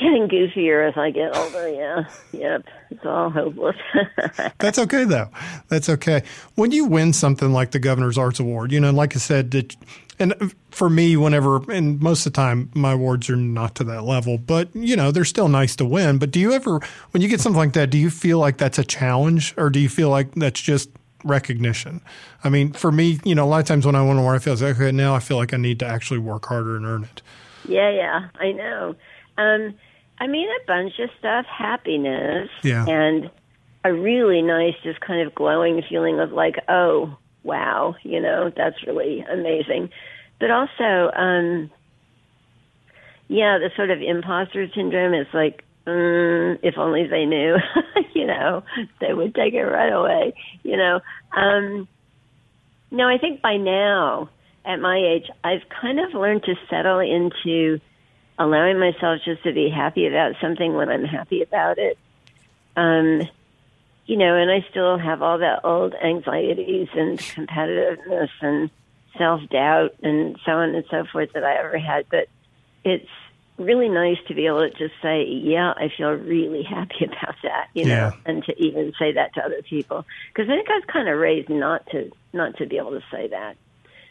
Getting 0.00 0.28
goofier 0.28 0.88
as 0.88 0.96
I 0.96 1.10
get 1.10 1.34
older. 1.36 1.68
Yeah. 1.68 2.04
Yep. 2.32 2.66
It's 2.90 3.04
all 3.06 3.30
hopeless. 3.30 3.76
That's 4.58 4.78
okay 4.78 5.04
though. 5.04 5.28
That's 5.68 5.88
okay. 5.88 6.22
When 6.54 6.70
you 6.70 6.84
win 6.84 7.12
something 7.12 7.52
like 7.52 7.70
the 7.70 7.78
Governor's 7.78 8.18
Arts 8.18 8.38
Award, 8.38 8.72
you 8.72 8.80
know, 8.80 8.90
like 8.90 9.16
I 9.16 9.18
said, 9.18 9.52
that, 9.52 9.74
and 10.18 10.54
for 10.70 10.90
me, 10.90 11.16
whenever, 11.16 11.62
and 11.72 12.00
most 12.00 12.26
of 12.26 12.32
the 12.32 12.36
time, 12.36 12.70
my 12.74 12.92
awards 12.92 13.30
are 13.30 13.36
not 13.36 13.74
to 13.76 13.84
that 13.84 14.02
level, 14.04 14.36
but 14.38 14.74
you 14.74 14.96
know, 14.96 15.10
they're 15.10 15.24
still 15.24 15.48
nice 15.48 15.74
to 15.76 15.84
win. 15.86 16.18
But 16.18 16.30
do 16.30 16.40
you 16.40 16.52
ever, 16.52 16.80
when 17.12 17.22
you 17.22 17.28
get 17.28 17.40
something 17.40 17.58
like 17.58 17.72
that, 17.72 17.88
do 17.90 17.96
you 17.98 18.10
feel 18.10 18.38
like 18.38 18.58
that's 18.58 18.78
a 18.78 18.84
challenge, 18.84 19.54
or 19.56 19.70
do 19.70 19.80
you 19.80 19.88
feel 19.88 20.10
like 20.10 20.34
that's 20.34 20.60
just 20.60 20.90
recognition? 21.24 22.00
I 22.44 22.48
mean, 22.50 22.72
for 22.72 22.92
me, 22.92 23.18
you 23.24 23.34
know, 23.34 23.44
a 23.44 23.48
lot 23.48 23.60
of 23.60 23.66
times 23.66 23.86
when 23.86 23.94
I 23.94 24.02
win 24.02 24.12
an 24.12 24.18
award, 24.18 24.36
I 24.36 24.38
feel 24.40 24.54
like 24.54 24.62
okay, 24.76 24.92
now 24.92 25.14
I 25.14 25.20
feel 25.20 25.36
like 25.38 25.54
I 25.54 25.56
need 25.56 25.78
to 25.80 25.86
actually 25.86 26.18
work 26.18 26.46
harder 26.46 26.76
and 26.76 26.84
earn 26.84 27.04
it. 27.04 27.22
yeah. 27.66 27.90
Yeah. 27.90 28.28
I 28.38 28.52
know. 28.52 28.94
Um, 29.38 29.74
I 30.18 30.26
mean, 30.26 30.48
a 30.48 30.66
bunch 30.66 30.98
of 30.98 31.10
stuff, 31.18 31.46
happiness, 31.46 32.48
Yeah. 32.62 32.86
and 32.86 33.30
a 33.84 33.92
really 33.92 34.42
nice, 34.42 34.74
just 34.82 35.00
kind 35.00 35.26
of 35.26 35.34
glowing 35.34 35.82
feeling 35.88 36.18
of 36.18 36.32
like, 36.32 36.56
oh, 36.68 37.16
wow, 37.42 37.94
you 38.02 38.20
know, 38.20 38.50
that's 38.56 38.82
really 38.86 39.20
amazing. 39.30 39.90
But 40.40 40.50
also, 40.50 41.10
um, 41.14 41.70
yeah, 43.28 43.58
the 43.58 43.70
sort 43.76 43.90
of 43.90 44.00
imposter 44.02 44.66
syndrome 44.74 45.14
is 45.14 45.26
like, 45.32 45.64
mm, 45.86 46.58
if 46.62 46.76
only 46.78 47.06
they 47.06 47.24
knew, 47.26 47.56
you 48.14 48.26
know, 48.26 48.64
they 49.00 49.12
would 49.12 49.34
take 49.34 49.54
it 49.54 49.62
right 49.62 49.92
away, 49.92 50.34
you 50.62 50.76
know. 50.76 51.00
Um, 51.36 51.88
no, 52.90 53.08
I 53.08 53.18
think 53.18 53.40
by 53.42 53.56
now, 53.56 54.30
at 54.64 54.80
my 54.80 54.96
age, 54.98 55.30
I've 55.44 55.62
kind 55.80 56.00
of 56.00 56.12
learned 56.14 56.42
to 56.44 56.54
settle 56.68 56.98
into 56.98 57.80
allowing 58.38 58.78
myself 58.78 59.20
just 59.24 59.42
to 59.44 59.52
be 59.52 59.68
happy 59.70 60.06
about 60.06 60.34
something 60.40 60.74
when 60.74 60.88
I'm 60.88 61.04
happy 61.04 61.42
about 61.42 61.78
it. 61.78 61.98
Um, 62.76 63.26
you 64.06 64.16
know, 64.16 64.36
and 64.36 64.50
I 64.50 64.64
still 64.70 64.98
have 64.98 65.22
all 65.22 65.38
that 65.38 65.60
old 65.64 65.94
anxieties 65.94 66.88
and 66.94 67.18
competitiveness 67.18 68.28
and 68.40 68.70
self 69.18 69.40
doubt 69.48 69.94
and 70.02 70.38
so 70.44 70.52
on 70.52 70.74
and 70.74 70.84
so 70.90 71.04
forth 71.10 71.32
that 71.34 71.44
I 71.44 71.56
ever 71.56 71.78
had. 71.78 72.06
But 72.10 72.28
it's 72.84 73.08
really 73.58 73.88
nice 73.88 74.18
to 74.28 74.34
be 74.34 74.46
able 74.46 74.60
to 74.60 74.70
just 74.70 74.94
say, 75.02 75.24
yeah, 75.24 75.72
I 75.76 75.90
feel 75.96 76.10
really 76.10 76.62
happy 76.62 77.04
about 77.06 77.34
that, 77.42 77.68
you 77.74 77.84
know, 77.84 77.90
Yeah. 77.90 78.12
and 78.26 78.44
to 78.44 78.62
even 78.62 78.92
say 78.98 79.12
that 79.12 79.34
to 79.34 79.42
other 79.44 79.62
people. 79.62 80.04
Because 80.32 80.48
I 80.50 80.56
think 80.56 80.68
I 80.70 80.74
was 80.74 80.84
kind 80.86 81.08
of 81.08 81.18
raised 81.18 81.48
not 81.48 81.86
to 81.90 82.12
not 82.32 82.56
to 82.58 82.66
be 82.66 82.76
able 82.76 82.90
to 82.92 83.02
say 83.10 83.28
that. 83.28 83.56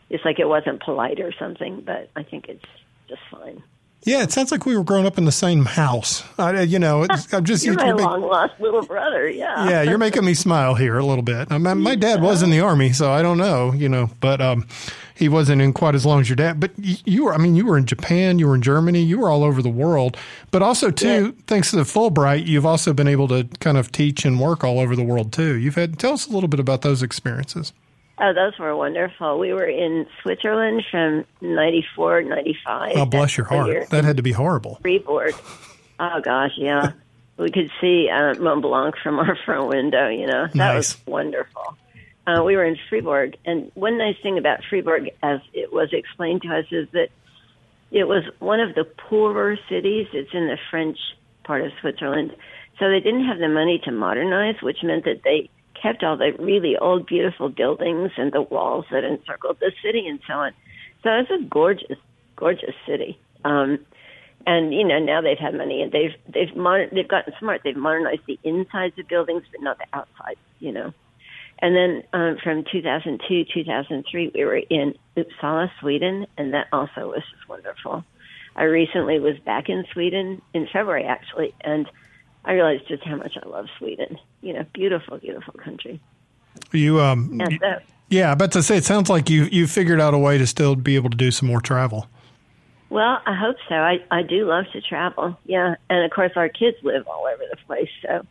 It's 0.10 0.26
like 0.26 0.40
it 0.40 0.48
wasn't 0.48 0.82
polite 0.84 1.20
or 1.20 1.32
something, 1.40 1.82
but 1.82 2.10
I 2.16 2.24
think 2.24 2.48
it's 2.50 2.66
just 3.08 3.22
fine. 3.32 3.64
Yeah, 4.04 4.22
it 4.22 4.32
sounds 4.32 4.52
like 4.52 4.68
we 4.68 4.78
were 4.78 4.84
growing 4.84 5.08
up 5.08 5.18
in 5.18 5.26
the 5.26 5.32
same 5.32 5.66
house. 5.66 6.24
I, 6.38 6.62
you 6.62 6.78
know, 6.78 7.04
it's, 7.04 7.34
I'm 7.34 7.44
just 7.44 7.66
You're 7.66 7.74
my 7.74 7.88
you're 7.88 7.96
ma- 7.96 8.04
long 8.12 8.22
lost 8.22 8.54
little 8.60 8.84
brother, 8.84 9.28
yeah. 9.28 9.68
yeah, 9.68 9.82
you're 9.82 9.98
making 9.98 10.24
me 10.24 10.36
smile 10.36 10.76
here 10.76 11.00
a 11.00 11.04
little 11.06 11.24
bit. 11.24 11.52
Uh, 11.52 11.58
My, 11.58 11.74
my 11.74 11.96
dad 11.96 12.22
was 12.22 12.44
in 12.44 12.52
the 12.52 12.60
army, 12.60 12.94
so 12.94 13.12
I 13.12 13.24
don't 13.24 13.40
know, 13.40 13.74
you 13.74 13.90
know, 13.90 14.12
but 14.20 14.42
um, 14.42 14.68
he 15.16 15.28
wasn't 15.28 15.60
in 15.64 15.74
quite 15.74 15.96
as 15.96 16.06
long 16.06 16.22
as 16.22 16.30
your 16.30 16.36
dad. 16.36 16.60
But 16.60 16.74
y- 16.78 16.98
you 17.04 17.26
were, 17.26 17.34
I 17.34 17.38
mean, 17.38 17.56
you 17.56 17.66
were 17.66 17.80
in 17.80 17.88
Japan, 17.88 18.38
you 18.38 18.48
were 18.48 18.54
in 18.54 18.62
Germany, 18.62 19.02
you 19.02 19.18
were 19.18 19.30
all 19.30 19.44
over 19.44 19.64
the 19.64 19.70
world. 19.70 20.18
But 20.52 20.62
also, 20.62 20.92
too, 20.92 21.32
thanks 21.48 21.72
to 21.72 21.78
the 21.78 21.82
Fulbright, 21.84 22.46
you've 22.46 22.66
also 22.66 22.94
been 22.94 23.08
able 23.08 23.28
to 23.30 23.46
kind 23.60 23.76
of 23.78 23.92
teach 23.92 24.24
and 24.24 24.40
work 24.40 24.64
all 24.64 24.80
over 24.80 24.96
the 24.96 25.04
world 25.04 25.34
too. 25.34 25.56
You've 25.56 25.76
had 25.76 25.98
tell 25.98 26.14
us 26.14 26.28
a 26.28 26.32
little 26.32 26.50
bit 26.50 26.60
about 26.60 26.84
those 26.84 27.02
experiences. 27.02 27.74
Oh, 28.18 28.34
those 28.34 28.58
were 28.58 28.76
wonderful. 28.76 29.38
We 29.40 29.52
were 29.54 29.66
in 29.66 30.08
Switzerland 30.22 30.84
from 30.90 31.26
94, 31.42 32.24
95. 32.24 32.92
Oh, 32.96 33.06
bless 33.06 33.36
your 33.38 33.46
heart. 33.46 33.68
year. 33.68 33.86
That 33.90 34.06
had 34.06 34.18
to 34.18 34.24
be 34.24 34.32
horrible. 34.32 34.80
Fribourg. 34.82 35.34
Oh 36.00 36.22
gosh, 36.22 36.52
yeah. 36.58 36.94
we 37.38 37.52
could 37.52 37.70
see 37.82 38.10
uh, 38.10 38.34
Mont 38.40 38.62
Blanc 38.62 38.96
from 39.04 39.20
our 39.20 39.38
front 39.46 39.68
window. 39.68 40.08
You 40.08 40.28
know, 40.28 40.46
that 40.48 40.56
Nice. 40.56 40.96
was 40.96 41.08
wonderful. 41.08 41.78
Uh, 42.28 42.42
we 42.44 42.56
were 42.56 42.64
in 42.64 42.78
Fribourg, 42.90 43.36
and 43.46 43.70
one 43.76 43.98
nice 43.98 44.16
thing 44.24 44.38
about 44.38 44.62
Fribourg, 44.70 45.10
as 45.22 45.42
it 45.54 45.72
was 45.72 45.90
explained 45.92 46.42
to 46.44 46.48
us, 46.58 46.66
is 46.72 46.88
that 46.94 47.10
it 47.92 48.06
was 48.08 48.24
one 48.40 48.60
of 48.62 48.74
the 48.76 48.84
poorer 48.86 49.58
cities. 49.70 50.08
It's 50.14 50.34
in 50.34 50.48
the 50.48 50.58
French 50.72 50.98
part 51.44 51.64
of 51.64 51.72
Switzerland, 51.82 52.36
so 52.80 52.90
they 52.90 53.00
didn't 53.00 53.26
have 53.26 53.38
the 53.40 53.48
money 53.50 53.80
to 53.86 53.92
modernize, 53.92 54.56
which 54.62 54.78
meant 54.84 55.04
that 55.06 55.22
they 55.24 55.50
kept 55.82 56.04
all 56.04 56.18
the 56.18 56.34
really 56.40 56.78
old, 56.78 57.06
beautiful 57.06 57.50
buildings 57.50 58.12
and 58.18 58.32
the 58.32 58.42
walls 58.42 58.86
that 58.92 59.04
encircled 59.04 59.58
the 59.60 59.72
city 59.84 60.08
and 60.08 60.20
so 60.28 60.34
on. 60.34 60.54
So 61.04 61.12
it's 61.12 61.32
a 61.32 61.44
gorgeous, 61.44 61.98
gorgeous 62.36 62.76
city. 62.88 63.20
Um, 63.44 63.80
and 64.48 64.74
you 64.74 64.84
know 64.84 65.00
now 65.00 65.22
they've 65.22 65.38
had 65.38 65.56
money 65.56 65.82
and 65.82 65.92
they've 65.92 66.14
they've 66.32 66.56
moder- 66.56 66.90
they've 66.92 67.08
gotten 67.08 67.34
smart. 67.40 67.62
They've 67.64 67.76
modernized 67.76 68.22
the 68.28 68.40
insides 68.44 68.98
of 69.00 69.08
buildings, 69.08 69.44
but 69.52 69.62
not 69.62 69.78
the 69.78 69.88
outside. 69.94 70.38
You 70.60 70.72
know. 70.72 70.94
And 71.60 71.76
then 71.76 72.04
um, 72.12 72.38
from 72.44 72.66
2002, 72.70 73.46
2003, 73.54 74.32
we 74.36 74.44
were 74.44 74.58
in 74.58 74.94
Uppsala, 75.16 75.72
Sweden, 75.80 76.28
and 76.38 76.54
that 76.54 76.68
also 76.74 77.08
was 77.08 77.24
just 77.34 77.48
wonderful. 77.48 78.04
I 78.58 78.64
recently 78.64 79.20
was 79.20 79.38
back 79.40 79.70
in 79.70 79.86
Sweden 79.94 80.42
in 80.54 80.68
February, 80.72 81.06
actually, 81.06 81.54
and 81.62 81.90
I 82.46 82.54
realized 82.54 82.88
just 82.88 83.04
how 83.04 83.16
much 83.16 83.38
I 83.44 83.48
love 83.48 83.66
Sweden. 83.78 84.18
You 84.42 84.54
know, 84.54 84.66
beautiful, 84.74 85.18
beautiful 85.18 85.54
country. 85.56 86.00
You, 86.72 87.02
um, 87.02 87.42
so, 87.60 87.80
yeah, 88.10 88.34
bet 88.36 88.52
to 88.54 88.64
say 88.64 88.78
it 88.78 88.86
sounds 88.86 89.10
like 89.10 89.30
you 89.30 89.44
you 89.46 89.68
figured 89.68 90.00
out 90.00 90.14
a 90.14 90.18
way 90.18 90.38
to 90.38 90.48
still 90.48 90.76
be 90.76 90.96
able 90.96 91.10
to 91.10 91.18
do 91.18 91.32
some 91.32 91.50
more 91.50 91.60
travel. 91.62 92.08
well, 92.90 93.20
I 93.26 93.34
hope 93.36 93.58
so. 93.68 93.76
I 93.76 93.98
I 94.12 94.22
do 94.24 94.46
love 94.46 94.66
to 94.74 94.82
travel. 94.82 95.38
Yeah, 95.46 95.76
and 95.90 96.06
of 96.06 96.12
course 96.12 96.32
our 96.36 96.48
kids 96.50 96.78
live 96.84 97.08
all 97.08 97.26
over 97.26 97.44
the 97.50 97.58
place, 97.68 97.90
so 98.02 98.26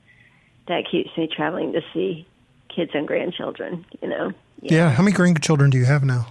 that 0.69 0.85
keeps 0.91 1.11
me 1.19 1.27
traveling 1.27 1.73
to 1.73 1.83
see 1.93 2.27
kids 2.75 2.93
and 2.95 3.07
grandchildren. 3.07 3.85
You 4.01 4.09
know, 4.09 4.33
Yeah. 4.61 4.91
How 4.91 5.03
many 5.03 5.15
grandchildren 5.15 5.71
do 5.71 5.77
you 5.79 5.85
have 5.85 6.05
now? 6.05 6.27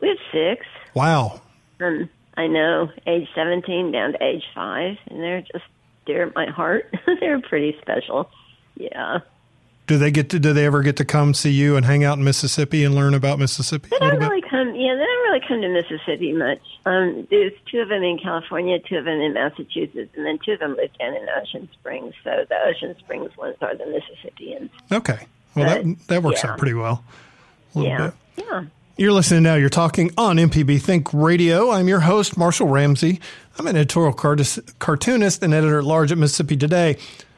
we 0.00 0.08
have 0.08 0.18
six. 0.32 0.64
Wow. 0.94 1.40
Um, 1.80 2.08
I 2.38 2.46
know, 2.46 2.90
age 3.06 3.28
17 3.34 3.92
down 3.92 4.12
to 4.12 4.22
age 4.22 4.44
5, 4.54 4.96
and 5.08 5.20
they're 5.22 5.40
just 5.42 5.64
dear 6.06 6.26
at 6.28 6.34
my 6.34 6.46
heart. 6.46 6.94
they're 7.20 7.40
pretty 7.40 7.76
special. 7.82 8.30
Yeah. 8.76 9.18
Do 9.86 9.98
they 9.98 10.10
get 10.10 10.30
to? 10.30 10.40
Do 10.40 10.52
they 10.52 10.66
ever 10.66 10.82
get 10.82 10.96
to 10.96 11.04
come 11.04 11.32
see 11.32 11.52
you 11.52 11.76
and 11.76 11.86
hang 11.86 12.02
out 12.02 12.18
in 12.18 12.24
Mississippi 12.24 12.82
and 12.82 12.94
learn 12.94 13.14
about 13.14 13.38
Mississippi 13.38 13.88
They 13.90 13.98
don't 13.98 14.18
bit? 14.18 14.28
really 14.28 14.42
come, 14.42 14.74
yeah, 14.74 14.94
they 14.94 15.04
don't 15.04 15.22
really 15.30 15.40
come 15.46 15.60
to 15.62 15.68
Mississippi 15.68 16.32
much. 16.32 16.58
Um, 16.86 17.26
there's 17.30 17.52
two 17.70 17.78
of 17.78 17.88
them 17.88 18.02
in 18.02 18.18
California, 18.18 18.80
two 18.80 18.96
of 18.96 19.04
them 19.04 19.20
in 19.20 19.34
Massachusetts, 19.34 20.10
and 20.16 20.26
then 20.26 20.40
two 20.44 20.52
of 20.54 20.58
them 20.58 20.74
live 20.76 20.90
down 20.98 21.14
in 21.14 21.24
Ocean 21.40 21.68
Springs. 21.74 22.14
So 22.24 22.44
the 22.48 22.56
Ocean 22.66 22.96
Springs 22.98 23.36
ones 23.36 23.54
are 23.60 23.76
the 23.76 23.86
Mississippians. 23.86 24.70
Okay. 24.90 25.20
Well, 25.54 25.66
that 25.66 25.84
But, 25.84 26.06
that 26.08 26.22
works 26.24 26.42
yeah. 26.42 26.50
out 26.50 26.58
pretty 26.58 26.74
well. 26.74 27.04
A 27.76 27.78
little 27.78 27.92
Yeah. 27.92 28.10
bit. 28.36 28.44
Yeah. 28.44 28.64
You're 28.98 29.12
listening 29.12 29.42
now. 29.42 29.56
You're 29.56 29.68
talking 29.68 30.10
on 30.16 30.36
MPB 30.36 30.80
Think 30.80 31.12
Radio. 31.12 31.70
I'm 31.70 31.86
your 31.86 32.00
host, 32.00 32.38
Marshall 32.38 32.68
Ramsey. 32.68 33.20
I'm 33.58 33.66
an 33.66 33.76
editorial 33.76 34.14
cartoonist 34.14 35.42
and 35.42 35.52
editor 35.52 35.80
at 35.80 35.84
large 35.84 36.12
at 36.12 36.16
Mississippi 36.16 36.56
Today. 36.56 36.96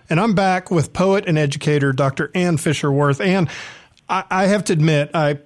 And 0.09 0.21
I'm 0.21 0.35
back 0.35 0.71
with 0.71 0.93
poet 0.93 1.25
and 1.27 1.37
educator 1.37 1.93
Dr. 1.93 2.31
Ann 2.33 2.59
Fisher-Wirth. 2.59 3.21
And 3.21 3.51
I, 4.09 4.23
I 4.31 4.47
have 4.47 4.63
to 4.67 4.73
admit, 4.73 5.11
I 5.15 5.41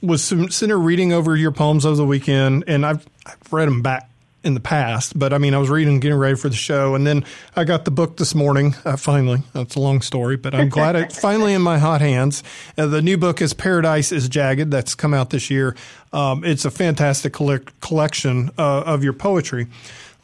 was 0.00 0.22
sitting 0.22 0.70
reading 0.76 1.12
over 1.12 1.34
your 1.34 1.50
poems 1.50 1.84
over 1.84 1.96
the 1.96 2.06
weekend, 2.06 2.62
and 2.68 2.86
I've, 2.86 3.04
I've 3.26 3.52
read 3.52 3.66
them 3.66 3.82
back 3.82 4.07
in 4.44 4.54
the 4.54 4.60
past. 4.60 5.18
But 5.18 5.32
I 5.32 5.38
mean, 5.38 5.54
I 5.54 5.58
was 5.58 5.68
reading, 5.68 6.00
getting 6.00 6.18
ready 6.18 6.36
for 6.36 6.48
the 6.48 6.56
show, 6.56 6.94
and 6.94 7.06
then 7.06 7.24
I 7.56 7.64
got 7.64 7.84
the 7.84 7.90
book 7.90 8.16
this 8.16 8.34
morning. 8.34 8.74
Uh, 8.84 8.96
finally, 8.96 9.42
that's 9.52 9.74
a 9.74 9.80
long 9.80 10.00
story, 10.00 10.36
but 10.36 10.54
I'm 10.54 10.68
glad 10.68 10.96
it's 10.96 11.18
finally 11.20 11.54
in 11.54 11.62
my 11.62 11.78
hot 11.78 12.00
hands. 12.00 12.42
Uh, 12.76 12.86
the 12.86 13.02
new 13.02 13.18
book 13.18 13.42
is 13.42 13.52
Paradise 13.52 14.12
is 14.12 14.28
Jagged. 14.28 14.70
That's 14.70 14.94
come 14.94 15.14
out 15.14 15.30
this 15.30 15.50
year. 15.50 15.76
Um, 16.12 16.44
it's 16.44 16.64
a 16.64 16.70
fantastic 16.70 17.32
collec- 17.32 17.72
collection 17.80 18.50
uh, 18.58 18.82
of 18.82 19.04
your 19.04 19.12
poetry. 19.12 19.66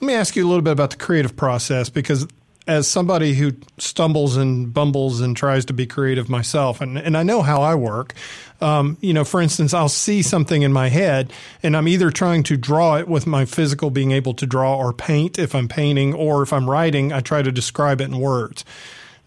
Let 0.00 0.07
me 0.07 0.14
ask 0.14 0.37
you 0.37 0.46
a 0.46 0.48
little 0.48 0.62
bit 0.62 0.72
about 0.72 0.90
the 0.90 0.96
creative 0.96 1.37
process 1.37 1.88
because 1.88 2.27
as 2.66 2.88
somebody 2.88 3.35
who 3.35 3.53
stumbles 3.77 4.37
and 4.37 4.72
bumbles 4.72 5.20
and 5.20 5.37
tries 5.37 5.66
to 5.66 5.72
be 5.72 5.87
creative 5.87 6.29
myself, 6.31 6.81
and, 6.81 6.96
and 6.96 7.16
I 7.16 7.22
know 7.22 7.42
how 7.42 7.61
I 7.61 7.74
work, 7.74 8.14
um, 8.61 8.96
you 9.00 9.12
know, 9.12 9.24
for 9.24 9.42
instance, 9.42 9.74
I'll 9.74 9.88
see 9.88 10.22
something 10.22 10.62
in 10.62 10.72
my 10.72 10.88
head 10.88 11.33
and 11.62 11.77
I'm 11.77 11.88
either 11.88 12.11
trying 12.11 12.42
to 12.44 12.57
draw 12.57 12.96
it 12.96 13.07
with 13.07 13.27
my 13.27 13.44
physical 13.44 13.90
being 13.90 14.12
able 14.12 14.33
to 14.35 14.46
draw 14.46 14.77
or 14.77 14.92
paint 14.92 15.38
if 15.38 15.55
I'm 15.55 15.68
painting, 15.68 16.14
or 16.14 16.42
if 16.42 16.53
I'm 16.53 16.68
writing, 16.70 17.12
I 17.12 17.20
try 17.20 17.42
to 17.42 17.53
describe 17.53 18.00
it 18.00 18.05
in 18.05 18.18
words. 18.18 18.64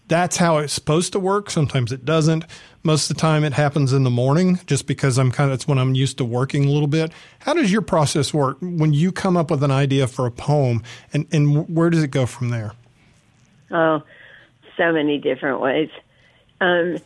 That's 0.08 0.38
how 0.38 0.58
it's 0.58 0.72
supposed 0.72 1.12
to 1.12 1.20
work. 1.20 1.50
Sometimes 1.50 1.92
it 1.92 2.04
doesn't. 2.04 2.44
Most 2.82 3.10
of 3.10 3.16
the 3.16 3.20
time 3.20 3.44
it 3.44 3.52
happens 3.52 3.92
in 3.92 4.04
the 4.04 4.10
morning 4.10 4.58
just 4.66 4.86
because 4.86 5.18
I'm 5.18 5.30
kind 5.30 5.50
of, 5.50 5.58
that's 5.58 5.68
when 5.68 5.78
I'm 5.78 5.94
used 5.94 6.18
to 6.18 6.24
working 6.24 6.64
a 6.64 6.70
little 6.70 6.88
bit. 6.88 7.12
How 7.40 7.52
does 7.52 7.70
your 7.70 7.82
process 7.82 8.32
work 8.32 8.56
when 8.60 8.94
you 8.94 9.12
come 9.12 9.36
up 9.36 9.50
with 9.50 9.62
an 9.62 9.70
idea 9.70 10.06
for 10.06 10.26
a 10.26 10.30
poem 10.32 10.82
and, 11.12 11.26
and 11.30 11.68
where 11.68 11.90
does 11.90 12.02
it 12.02 12.10
go 12.10 12.24
from 12.26 12.48
there? 12.48 12.72
Oh, 13.70 14.02
so 14.76 14.92
many 14.92 15.18
different 15.18 15.60
ways. 15.60 15.90
Um, 16.60 16.96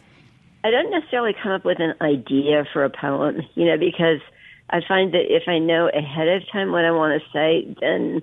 I 0.64 0.70
don't 0.70 0.90
necessarily 0.90 1.35
come 1.42 1.53
up 1.53 1.64
with 1.64 1.81
an 1.81 1.94
idea 2.01 2.64
for 2.72 2.85
a 2.85 2.90
poem, 2.90 3.42
you 3.55 3.66
know, 3.66 3.77
because 3.77 4.20
I 4.70 4.81
find 4.87 5.12
that 5.12 5.35
if 5.35 5.48
I 5.48 5.59
know 5.59 5.88
ahead 5.88 6.29
of 6.29 6.42
time 6.51 6.70
what 6.70 6.85
I 6.85 6.92
want 6.92 7.20
to 7.20 7.29
say, 7.31 7.75
then 7.81 8.22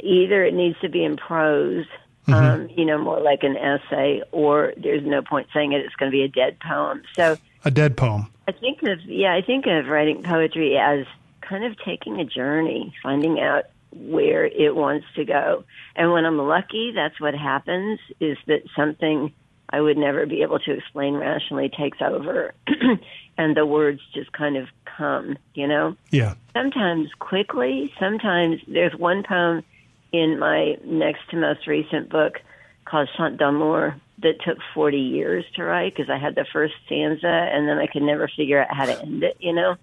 either 0.00 0.44
it 0.44 0.54
needs 0.54 0.78
to 0.80 0.88
be 0.88 1.04
in 1.04 1.16
prose, 1.16 1.86
mm-hmm. 2.26 2.34
um, 2.34 2.68
you 2.76 2.84
know, 2.84 2.98
more 2.98 3.20
like 3.20 3.42
an 3.42 3.56
essay, 3.56 4.22
or 4.32 4.74
there's 4.76 5.04
no 5.04 5.22
point 5.22 5.48
saying 5.54 5.72
it. 5.72 5.84
It's 5.84 5.94
going 5.94 6.10
to 6.10 6.14
be 6.16 6.24
a 6.24 6.28
dead 6.28 6.58
poem. 6.60 7.02
So 7.14 7.36
a 7.64 7.70
dead 7.70 7.96
poem. 7.96 8.26
I 8.48 8.52
think 8.52 8.82
of 8.82 9.00
yeah, 9.06 9.34
I 9.34 9.40
think 9.40 9.66
of 9.66 9.86
writing 9.86 10.22
poetry 10.22 10.76
as 10.76 11.06
kind 11.40 11.64
of 11.64 11.76
taking 11.84 12.20
a 12.20 12.24
journey, 12.24 12.94
finding 13.02 13.40
out 13.40 13.64
where 13.94 14.44
it 14.44 14.74
wants 14.74 15.06
to 15.16 15.24
go. 15.24 15.64
And 15.96 16.12
when 16.12 16.24
I'm 16.24 16.38
lucky, 16.38 16.92
that's 16.94 17.20
what 17.20 17.34
happens 17.34 18.00
is 18.20 18.36
that 18.46 18.62
something 18.76 19.32
I 19.70 19.80
would 19.80 19.96
never 19.96 20.26
be 20.26 20.42
able 20.42 20.58
to 20.60 20.72
explain 20.72 21.14
rationally 21.14 21.68
takes 21.68 21.98
over 22.00 22.54
and 23.38 23.56
the 23.56 23.66
words 23.66 24.00
just 24.12 24.32
kind 24.32 24.56
of 24.56 24.68
come, 24.96 25.36
you 25.54 25.66
know? 25.66 25.96
Yeah. 26.10 26.34
Sometimes 26.52 27.08
quickly, 27.18 27.92
sometimes 27.98 28.60
there's 28.68 28.94
one 28.94 29.22
poem 29.22 29.64
in 30.12 30.38
my 30.38 30.76
next 30.84 31.28
to 31.30 31.36
most 31.36 31.66
recent 31.66 32.08
book 32.08 32.40
called 32.84 33.08
Chant 33.16 33.38
d'amour 33.38 33.96
that 34.22 34.40
took 34.44 34.58
40 34.74 34.96
years 34.96 35.44
to 35.56 35.64
write 35.64 35.96
because 35.96 36.10
I 36.10 36.18
had 36.18 36.34
the 36.34 36.46
first 36.52 36.74
stanza 36.86 37.26
and 37.26 37.68
then 37.68 37.78
I 37.78 37.86
could 37.86 38.02
never 38.02 38.28
figure 38.28 38.62
out 38.62 38.74
how 38.74 38.86
to 38.86 39.00
end 39.00 39.24
it, 39.24 39.36
you 39.40 39.52
know? 39.52 39.76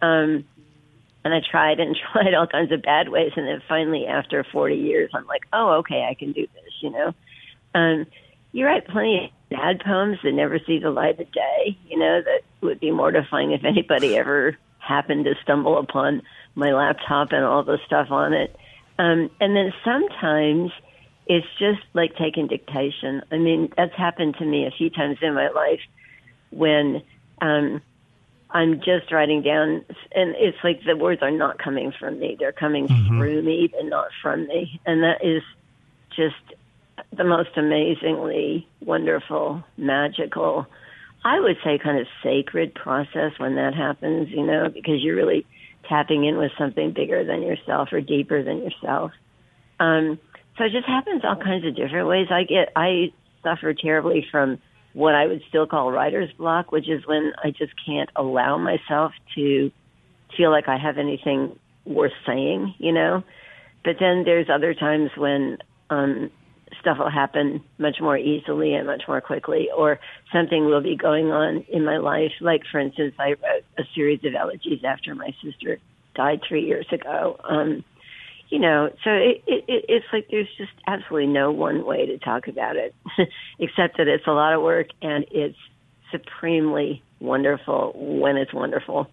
Um, 0.00 0.44
and 1.24 1.34
I 1.34 1.40
tried 1.40 1.80
and 1.80 1.96
tried 2.12 2.34
all 2.34 2.46
kinds 2.46 2.72
of 2.72 2.82
bad 2.82 3.08
ways, 3.08 3.32
and 3.36 3.46
then 3.46 3.62
finally, 3.68 4.06
after 4.06 4.44
40 4.44 4.76
years, 4.76 5.10
I'm 5.14 5.26
like, 5.26 5.42
oh, 5.52 5.78
okay, 5.78 6.06
I 6.08 6.14
can 6.14 6.32
do 6.32 6.46
this, 6.54 6.72
you 6.80 6.90
know. 6.90 7.14
Um, 7.74 8.06
you 8.52 8.66
write 8.66 8.86
plenty 8.86 9.24
of 9.24 9.58
bad 9.58 9.80
poems 9.80 10.18
that 10.22 10.32
never 10.32 10.58
see 10.66 10.78
the 10.78 10.90
light 10.90 11.18
of 11.18 11.30
day, 11.32 11.78
you 11.88 11.98
know, 11.98 12.20
that 12.22 12.42
would 12.60 12.80
be 12.80 12.90
mortifying 12.90 13.52
if 13.52 13.64
anybody 13.64 14.16
ever 14.18 14.56
happened 14.78 15.24
to 15.24 15.34
stumble 15.42 15.78
upon 15.78 16.22
my 16.54 16.72
laptop 16.72 17.32
and 17.32 17.44
all 17.44 17.62
the 17.62 17.78
stuff 17.86 18.10
on 18.10 18.34
it. 18.34 18.54
Um, 18.98 19.30
and 19.40 19.56
then 19.56 19.72
sometimes 19.84 20.70
it's 21.26 21.46
just 21.58 21.80
like 21.94 22.16
taking 22.16 22.46
dictation. 22.46 23.22
I 23.30 23.38
mean, 23.38 23.72
that's 23.76 23.94
happened 23.94 24.36
to 24.38 24.44
me 24.44 24.66
a 24.66 24.70
few 24.70 24.90
times 24.90 25.18
in 25.22 25.34
my 25.34 25.48
life 25.48 25.80
when 26.50 27.02
um, 27.40 27.80
I'm 28.52 28.78
just 28.78 29.10
writing 29.10 29.42
down, 29.42 29.84
and 30.14 30.34
it's 30.36 30.58
like 30.62 30.80
the 30.84 30.96
words 30.96 31.22
are 31.22 31.30
not 31.30 31.58
coming 31.58 31.92
from 31.98 32.18
me; 32.18 32.36
they're 32.38 32.52
coming 32.52 32.86
mm-hmm. 32.86 33.18
through 33.18 33.42
me, 33.42 33.68
but 33.72 33.86
not 33.86 34.08
from 34.22 34.46
me, 34.46 34.80
and 34.86 35.02
that 35.02 35.24
is 35.24 35.42
just 36.14 36.58
the 37.16 37.24
most 37.24 37.56
amazingly 37.56 38.66
wonderful, 38.80 39.64
magical, 39.76 40.66
I 41.24 41.40
would 41.40 41.56
say, 41.64 41.78
kind 41.78 41.98
of 41.98 42.06
sacred 42.22 42.74
process 42.74 43.32
when 43.38 43.54
that 43.56 43.74
happens. 43.74 44.28
You 44.30 44.44
know, 44.44 44.68
because 44.68 45.02
you're 45.02 45.16
really 45.16 45.46
tapping 45.88 46.24
in 46.24 46.36
with 46.36 46.52
something 46.58 46.92
bigger 46.92 47.24
than 47.24 47.42
yourself 47.42 47.88
or 47.92 48.00
deeper 48.00 48.42
than 48.42 48.58
yourself. 48.58 49.12
Um, 49.80 50.18
so 50.56 50.64
it 50.64 50.72
just 50.72 50.86
happens 50.86 51.22
all 51.24 51.36
kinds 51.36 51.66
of 51.66 51.74
different 51.74 52.08
ways. 52.08 52.28
I 52.30 52.44
get, 52.44 52.72
I 52.76 53.12
suffer 53.42 53.74
terribly 53.74 54.26
from 54.30 54.58
what 54.94 55.14
I 55.14 55.26
would 55.26 55.42
still 55.48 55.66
call 55.66 55.90
writer's 55.90 56.30
block, 56.32 56.72
which 56.72 56.88
is 56.88 57.06
when 57.06 57.32
I 57.42 57.50
just 57.50 57.72
can't 57.86 58.10
allow 58.16 58.58
myself 58.58 59.12
to 59.34 59.70
feel 60.36 60.50
like 60.50 60.68
I 60.68 60.78
have 60.78 60.98
anything 60.98 61.58
worth 61.84 62.12
saying, 62.26 62.74
you 62.78 62.92
know. 62.92 63.22
But 63.84 63.96
then 63.98 64.22
there's 64.24 64.48
other 64.52 64.74
times 64.74 65.10
when 65.16 65.58
um, 65.90 66.30
stuff 66.80 66.98
will 66.98 67.10
happen 67.10 67.62
much 67.78 67.96
more 68.00 68.16
easily 68.16 68.74
and 68.74 68.86
much 68.86 69.02
more 69.08 69.20
quickly, 69.20 69.68
or 69.76 69.98
something 70.32 70.66
will 70.66 70.82
be 70.82 70.96
going 70.96 71.30
on 71.30 71.64
in 71.68 71.84
my 71.84 71.98
life. 71.98 72.32
Like, 72.40 72.62
for 72.70 72.78
instance, 72.78 73.14
I 73.18 73.30
wrote 73.30 73.64
a 73.78 73.82
series 73.94 74.20
of 74.24 74.34
elegies 74.34 74.80
after 74.84 75.14
my 75.14 75.34
sister 75.42 75.78
died 76.14 76.40
three 76.46 76.64
years 76.66 76.86
ago. 76.92 77.38
Um, 77.44 77.84
you 78.52 78.58
know, 78.58 78.90
so 79.02 79.10
it, 79.10 79.42
it, 79.46 79.64
it's 79.88 80.04
like 80.12 80.28
there's 80.30 80.46
just 80.58 80.72
absolutely 80.86 81.26
no 81.26 81.50
one 81.50 81.86
way 81.86 82.04
to 82.04 82.18
talk 82.18 82.48
about 82.48 82.76
it, 82.76 82.94
except 83.58 83.96
that 83.96 84.08
it's 84.08 84.26
a 84.26 84.32
lot 84.32 84.52
of 84.52 84.60
work 84.60 84.88
and 85.00 85.24
it's 85.30 85.56
supremely 86.10 87.02
wonderful 87.18 87.92
when 87.96 88.36
it's 88.36 88.52
wonderful. 88.52 89.08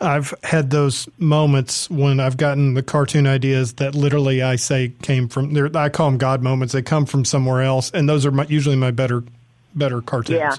I've 0.00 0.32
had 0.44 0.70
those 0.70 1.08
moments 1.18 1.90
when 1.90 2.20
I've 2.20 2.36
gotten 2.36 2.74
the 2.74 2.82
cartoon 2.84 3.26
ideas 3.26 3.72
that 3.74 3.96
literally 3.96 4.40
I 4.40 4.54
say 4.54 4.92
came 5.02 5.28
from 5.28 5.52
there. 5.52 5.68
I 5.76 5.88
call 5.88 6.08
them 6.08 6.16
God 6.16 6.40
moments. 6.40 6.72
They 6.72 6.80
come 6.80 7.06
from 7.06 7.24
somewhere 7.24 7.62
else, 7.62 7.90
and 7.90 8.08
those 8.08 8.24
are 8.24 8.30
my, 8.30 8.46
usually 8.46 8.76
my 8.76 8.92
better, 8.92 9.24
better 9.74 10.00
cartoons. 10.00 10.38
Yeah. 10.38 10.56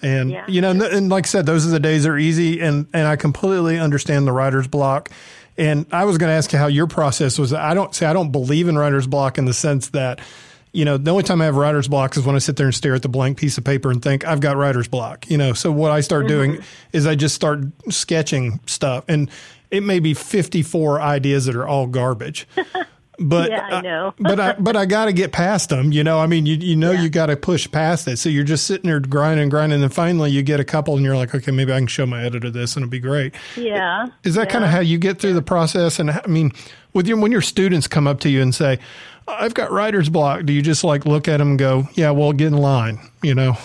And 0.00 0.30
yeah. 0.30 0.44
you 0.46 0.60
know, 0.60 0.70
and, 0.70 0.80
and 0.80 1.08
like 1.08 1.26
I 1.26 1.28
said, 1.28 1.44
those 1.44 1.66
are 1.66 1.70
the 1.70 1.80
days 1.80 2.04
that 2.04 2.10
are 2.10 2.18
easy, 2.18 2.60
and 2.60 2.86
and 2.94 3.08
I 3.08 3.16
completely 3.16 3.80
understand 3.80 4.28
the 4.28 4.32
writer's 4.32 4.68
block 4.68 5.10
and 5.58 5.86
I 5.90 6.04
was 6.04 6.16
going 6.18 6.30
to 6.30 6.34
ask 6.34 6.52
you 6.52 6.58
how 6.58 6.68
your 6.68 6.86
process 6.86 7.38
was. 7.38 7.52
I 7.52 7.74
don't 7.74 7.94
say 7.94 8.06
I 8.06 8.12
don't 8.12 8.30
believe 8.30 8.68
in 8.68 8.78
writer's 8.78 9.06
block 9.06 9.38
in 9.38 9.44
the 9.44 9.52
sense 9.52 9.88
that, 9.90 10.20
you 10.72 10.84
know, 10.84 10.96
the 10.96 11.10
only 11.10 11.24
time 11.24 11.42
I 11.42 11.46
have 11.46 11.56
writer's 11.56 11.88
block 11.88 12.16
is 12.16 12.24
when 12.24 12.36
I 12.36 12.38
sit 12.38 12.56
there 12.56 12.66
and 12.66 12.74
stare 12.74 12.94
at 12.94 13.02
the 13.02 13.08
blank 13.08 13.38
piece 13.38 13.58
of 13.58 13.64
paper 13.64 13.90
and 13.90 14.00
think 14.00 14.24
I've 14.24 14.40
got 14.40 14.56
writer's 14.56 14.86
block. 14.86 15.28
You 15.28 15.36
know, 15.36 15.52
so 15.52 15.72
what 15.72 15.90
I 15.90 16.00
start 16.00 16.26
mm-hmm. 16.26 16.52
doing 16.52 16.58
is 16.92 17.06
I 17.06 17.16
just 17.16 17.34
start 17.34 17.64
sketching 17.90 18.60
stuff, 18.66 19.04
and 19.08 19.28
it 19.70 19.82
may 19.82 19.98
be 19.98 20.14
fifty 20.14 20.62
four 20.62 21.00
ideas 21.00 21.46
that 21.46 21.56
are 21.56 21.66
all 21.66 21.86
garbage. 21.88 22.46
But 23.20 23.50
yeah, 23.50 23.66
I 23.66 23.80
know. 23.80 24.14
but 24.18 24.38
I 24.38 24.52
but 24.52 24.76
I 24.76 24.86
got 24.86 25.06
to 25.06 25.12
get 25.12 25.32
past 25.32 25.70
them. 25.70 25.90
You 25.90 26.04
know, 26.04 26.20
I 26.20 26.26
mean, 26.26 26.46
you 26.46 26.54
you 26.54 26.76
know, 26.76 26.92
yeah. 26.92 27.02
you 27.02 27.08
got 27.08 27.26
to 27.26 27.36
push 27.36 27.68
past 27.70 28.06
it. 28.06 28.18
So 28.18 28.28
you're 28.28 28.44
just 28.44 28.64
sitting 28.66 28.88
there 28.88 29.00
grinding 29.00 29.48
grinding, 29.48 29.74
and 29.74 29.82
then 29.82 29.90
finally 29.90 30.30
you 30.30 30.42
get 30.42 30.60
a 30.60 30.64
couple, 30.64 30.94
and 30.94 31.04
you're 31.04 31.16
like, 31.16 31.34
okay, 31.34 31.50
maybe 31.50 31.72
I 31.72 31.78
can 31.78 31.88
show 31.88 32.06
my 32.06 32.22
editor 32.22 32.48
this, 32.48 32.76
and 32.76 32.84
it'll 32.84 32.90
be 32.90 33.00
great. 33.00 33.34
Yeah. 33.56 34.06
Is 34.22 34.36
that 34.36 34.46
yeah. 34.46 34.52
kind 34.52 34.64
of 34.64 34.70
how 34.70 34.80
you 34.80 34.98
get 34.98 35.18
through 35.18 35.34
the 35.34 35.42
process? 35.42 35.98
And 35.98 36.12
I 36.12 36.26
mean, 36.28 36.52
with 36.92 37.08
your 37.08 37.18
when 37.18 37.32
your 37.32 37.40
students 37.40 37.88
come 37.88 38.06
up 38.06 38.20
to 38.20 38.28
you 38.28 38.40
and 38.40 38.54
say, 38.54 38.78
"I've 39.26 39.54
got 39.54 39.72
writer's 39.72 40.08
block," 40.08 40.44
do 40.44 40.52
you 40.52 40.62
just 40.62 40.84
like 40.84 41.04
look 41.04 41.26
at 41.26 41.38
them 41.38 41.50
and 41.50 41.58
go, 41.58 41.88
"Yeah, 41.94 42.12
well, 42.12 42.32
get 42.32 42.48
in 42.48 42.56
line," 42.56 43.00
you 43.20 43.34
know? 43.34 43.56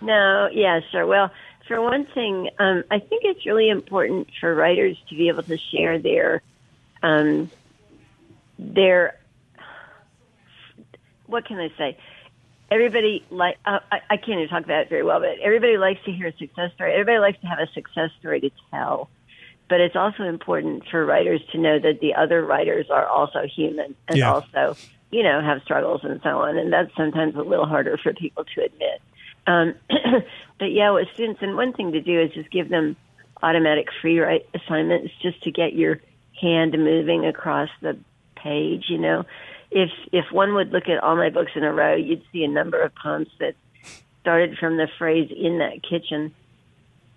No. 0.00 0.48
Yeah. 0.52 0.80
Sure. 0.90 1.06
Well. 1.06 1.30
For 1.66 1.80
one 1.80 2.04
thing, 2.04 2.50
um, 2.58 2.82
I 2.90 2.98
think 2.98 3.22
it's 3.22 3.46
really 3.46 3.68
important 3.68 4.26
for 4.40 4.52
writers 4.52 4.96
to 5.08 5.14
be 5.14 5.28
able 5.28 5.44
to 5.44 5.56
share 5.56 6.00
their 6.00 6.42
um, 7.00 7.48
their 8.60 9.18
what 11.26 11.46
can 11.46 11.58
I 11.58 11.68
say? 11.78 11.96
Everybody 12.70 13.24
like 13.30 13.56
uh, 13.64 13.80
I, 13.90 14.00
I 14.10 14.16
can't 14.16 14.38
even 14.40 14.48
talk 14.48 14.64
about 14.64 14.82
it 14.82 14.88
very 14.88 15.02
well, 15.02 15.20
but 15.20 15.38
everybody 15.42 15.76
likes 15.78 16.00
to 16.04 16.12
hear 16.12 16.28
a 16.28 16.36
success 16.36 16.72
story. 16.74 16.92
Everybody 16.92 17.18
likes 17.18 17.40
to 17.40 17.46
have 17.46 17.58
a 17.58 17.72
success 17.72 18.10
story 18.18 18.40
to 18.40 18.50
tell. 18.70 19.08
But 19.68 19.80
it's 19.80 19.94
also 19.94 20.24
important 20.24 20.82
for 20.90 21.06
writers 21.06 21.40
to 21.52 21.58
know 21.58 21.78
that 21.78 22.00
the 22.00 22.14
other 22.14 22.44
writers 22.44 22.86
are 22.90 23.06
also 23.06 23.46
human 23.46 23.94
and 24.08 24.18
yeah. 24.18 24.32
also, 24.32 24.76
you 25.12 25.22
know, 25.22 25.40
have 25.40 25.62
struggles 25.62 26.00
and 26.02 26.20
so 26.24 26.40
on. 26.40 26.58
And 26.58 26.72
that's 26.72 26.90
sometimes 26.96 27.36
a 27.36 27.42
little 27.42 27.66
harder 27.66 27.96
for 27.96 28.12
people 28.12 28.44
to 28.56 28.64
admit. 28.64 29.00
Um, 29.46 29.74
but 30.58 30.72
yeah, 30.72 30.90
with 30.90 31.06
students, 31.14 31.40
and 31.40 31.54
one 31.56 31.72
thing 31.72 31.92
to 31.92 32.00
do 32.00 32.20
is 32.20 32.32
just 32.32 32.50
give 32.50 32.68
them 32.68 32.96
automatic 33.44 33.86
free 34.02 34.18
write 34.18 34.48
assignments 34.54 35.12
just 35.22 35.40
to 35.44 35.52
get 35.52 35.72
your 35.72 36.00
hand 36.40 36.72
moving 36.72 37.24
across 37.24 37.68
the 37.80 37.96
page, 38.42 38.84
you 38.88 38.98
know. 38.98 39.24
If 39.70 39.90
if 40.12 40.32
one 40.32 40.54
would 40.54 40.72
look 40.72 40.88
at 40.88 41.02
all 41.02 41.16
my 41.16 41.30
books 41.30 41.52
in 41.54 41.64
a 41.64 41.72
row, 41.72 41.94
you'd 41.94 42.22
see 42.32 42.44
a 42.44 42.48
number 42.48 42.80
of 42.80 42.94
poems 42.94 43.28
that 43.38 43.54
started 44.20 44.58
from 44.58 44.76
the 44.76 44.88
phrase 44.98 45.30
"in 45.30 45.58
that 45.58 45.82
kitchen," 45.82 46.34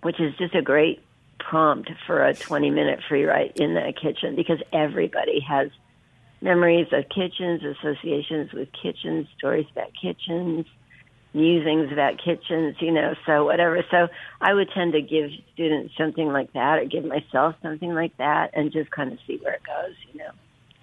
which 0.02 0.20
is 0.20 0.36
just 0.36 0.54
a 0.54 0.62
great 0.62 1.02
prompt 1.38 1.90
for 2.06 2.24
a 2.24 2.34
20 2.34 2.70
minute 2.70 3.00
free 3.08 3.24
write 3.24 3.56
in 3.56 3.74
that 3.74 4.00
kitchen 4.00 4.34
because 4.36 4.60
everybody 4.72 5.40
has 5.40 5.70
memories 6.40 6.86
of 6.92 7.08
kitchens, 7.08 7.62
associations 7.64 8.52
with 8.52 8.68
kitchens, 8.72 9.26
stories 9.36 9.66
about 9.72 9.90
kitchens, 10.00 10.66
musings 11.32 11.90
about 11.92 12.22
kitchens, 12.22 12.76
you 12.80 12.92
know, 12.92 13.14
so 13.26 13.44
whatever. 13.44 13.84
So 13.90 14.08
I 14.40 14.54
would 14.54 14.70
tend 14.70 14.92
to 14.92 15.02
give 15.02 15.30
students 15.52 15.94
something 15.98 16.28
like 16.28 16.52
that 16.52 16.78
or 16.78 16.84
give 16.84 17.04
myself 17.04 17.56
something 17.62 17.94
like 17.94 18.16
that 18.18 18.50
and 18.54 18.72
just 18.72 18.90
kind 18.90 19.12
of 19.12 19.18
see 19.26 19.38
where 19.38 19.54
it 19.54 19.62
goes, 19.64 19.94
you 20.12 20.20
know. 20.20 20.30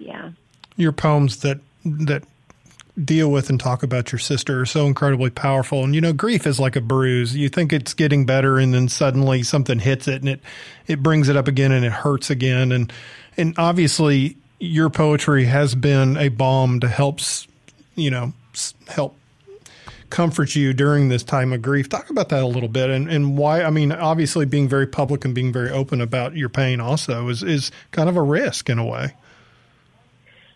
Yeah. 0.01 0.31
Your 0.75 0.91
poems 0.91 1.37
that 1.37 1.59
that 1.85 2.23
deal 3.03 3.31
with 3.31 3.49
and 3.49 3.59
talk 3.59 3.83
about 3.83 4.11
your 4.11 4.19
sister 4.19 4.61
are 4.61 4.65
so 4.65 4.85
incredibly 4.85 5.29
powerful. 5.29 5.83
And 5.83 5.95
you 5.95 6.01
know, 6.01 6.13
grief 6.13 6.45
is 6.45 6.59
like 6.59 6.75
a 6.75 6.81
bruise. 6.81 7.35
You 7.35 7.49
think 7.49 7.71
it's 7.71 7.93
getting 7.93 8.25
better, 8.25 8.57
and 8.57 8.73
then 8.73 8.89
suddenly 8.89 9.43
something 9.43 9.79
hits 9.79 10.07
it, 10.07 10.21
and 10.21 10.29
it 10.29 10.41
it 10.87 11.03
brings 11.03 11.29
it 11.29 11.37
up 11.37 11.47
again, 11.47 11.71
and 11.71 11.85
it 11.85 11.91
hurts 11.91 12.29
again. 12.29 12.71
And 12.71 12.91
and 13.37 13.53
obviously, 13.57 14.37
your 14.59 14.89
poetry 14.89 15.45
has 15.45 15.75
been 15.75 16.17
a 16.17 16.29
balm 16.29 16.79
to 16.79 16.87
helps 16.87 17.47
you 17.95 18.09
know 18.09 18.33
help 18.87 19.15
comfort 20.09 20.55
you 20.55 20.73
during 20.73 21.09
this 21.09 21.23
time 21.23 21.53
of 21.53 21.61
grief. 21.61 21.89
Talk 21.89 22.09
about 22.09 22.29
that 22.29 22.43
a 22.43 22.47
little 22.47 22.69
bit 22.69 22.89
and, 22.89 23.09
and 23.09 23.37
why. 23.37 23.63
I 23.63 23.69
mean, 23.69 23.91
obviously, 23.91 24.45
being 24.45 24.67
very 24.67 24.87
public 24.87 25.23
and 25.25 25.33
being 25.33 25.53
very 25.53 25.69
open 25.69 26.01
about 26.01 26.35
your 26.35 26.49
pain 26.49 26.79
also 26.79 27.29
is 27.29 27.43
is 27.43 27.71
kind 27.91 28.09
of 28.09 28.17
a 28.17 28.21
risk 28.21 28.69
in 28.69 28.79
a 28.79 28.85
way. 28.85 29.13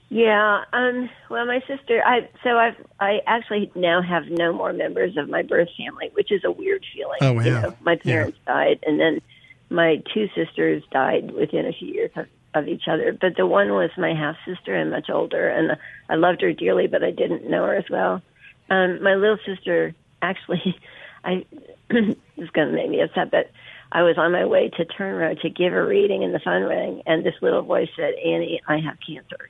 Yeah. 0.09 0.63
Um, 0.71 1.09
well, 1.29 1.45
my 1.45 1.61
sister. 1.67 2.01
I 2.05 2.29
so 2.43 2.57
I've 2.57 2.75
I 2.99 3.19
actually 3.25 3.71
now 3.75 4.01
have 4.01 4.27
no 4.27 4.53
more 4.53 4.71
members 4.71 5.17
of 5.17 5.29
my 5.29 5.41
birth 5.41 5.69
family, 5.77 6.11
which 6.13 6.31
is 6.31 6.43
a 6.43 6.51
weird 6.51 6.85
feeling. 6.93 7.17
Oh 7.21 7.33
yeah. 7.39 7.43
You 7.43 7.51
know, 7.61 7.75
my 7.81 7.95
parents 7.95 8.37
yeah. 8.47 8.53
died, 8.53 8.79
and 8.85 8.99
then 8.99 9.21
my 9.69 10.01
two 10.13 10.27
sisters 10.35 10.83
died 10.91 11.31
within 11.31 11.65
a 11.65 11.73
few 11.73 11.87
years 11.87 12.11
of, 12.15 12.27
of 12.53 12.67
each 12.67 12.87
other. 12.87 13.17
But 13.19 13.35
the 13.35 13.47
one 13.47 13.69
was 13.69 13.89
my 13.97 14.13
half 14.13 14.35
sister 14.45 14.75
and 14.75 14.91
much 14.91 15.09
older, 15.09 15.49
and 15.49 15.77
I 16.09 16.15
loved 16.15 16.41
her 16.41 16.53
dearly, 16.53 16.87
but 16.87 17.03
I 17.03 17.11
didn't 17.11 17.49
know 17.49 17.65
her 17.65 17.75
as 17.75 17.89
well. 17.89 18.21
Um, 18.69 19.01
my 19.01 19.15
little 19.15 19.39
sister 19.45 19.95
actually, 20.21 20.77
I 21.23 21.45
this 21.89 22.15
is 22.37 22.49
going 22.51 22.69
to 22.69 22.73
make 22.73 22.89
me 22.89 23.01
upset, 23.01 23.31
but 23.31 23.49
I 23.91 24.03
was 24.03 24.17
on 24.17 24.31
my 24.31 24.45
way 24.45 24.69
to 24.77 24.85
Turn 24.85 25.15
Road 25.15 25.39
to 25.41 25.49
give 25.49 25.73
a 25.73 25.83
reading, 25.83 26.23
and 26.23 26.33
the 26.33 26.39
phone 26.39 26.63
rang, 26.63 27.01
and 27.07 27.25
this 27.25 27.35
little 27.41 27.63
voice 27.63 27.89
said, 27.95 28.13
"Annie, 28.23 28.61
I 28.67 28.79
have 28.79 28.97
cancer." 29.05 29.49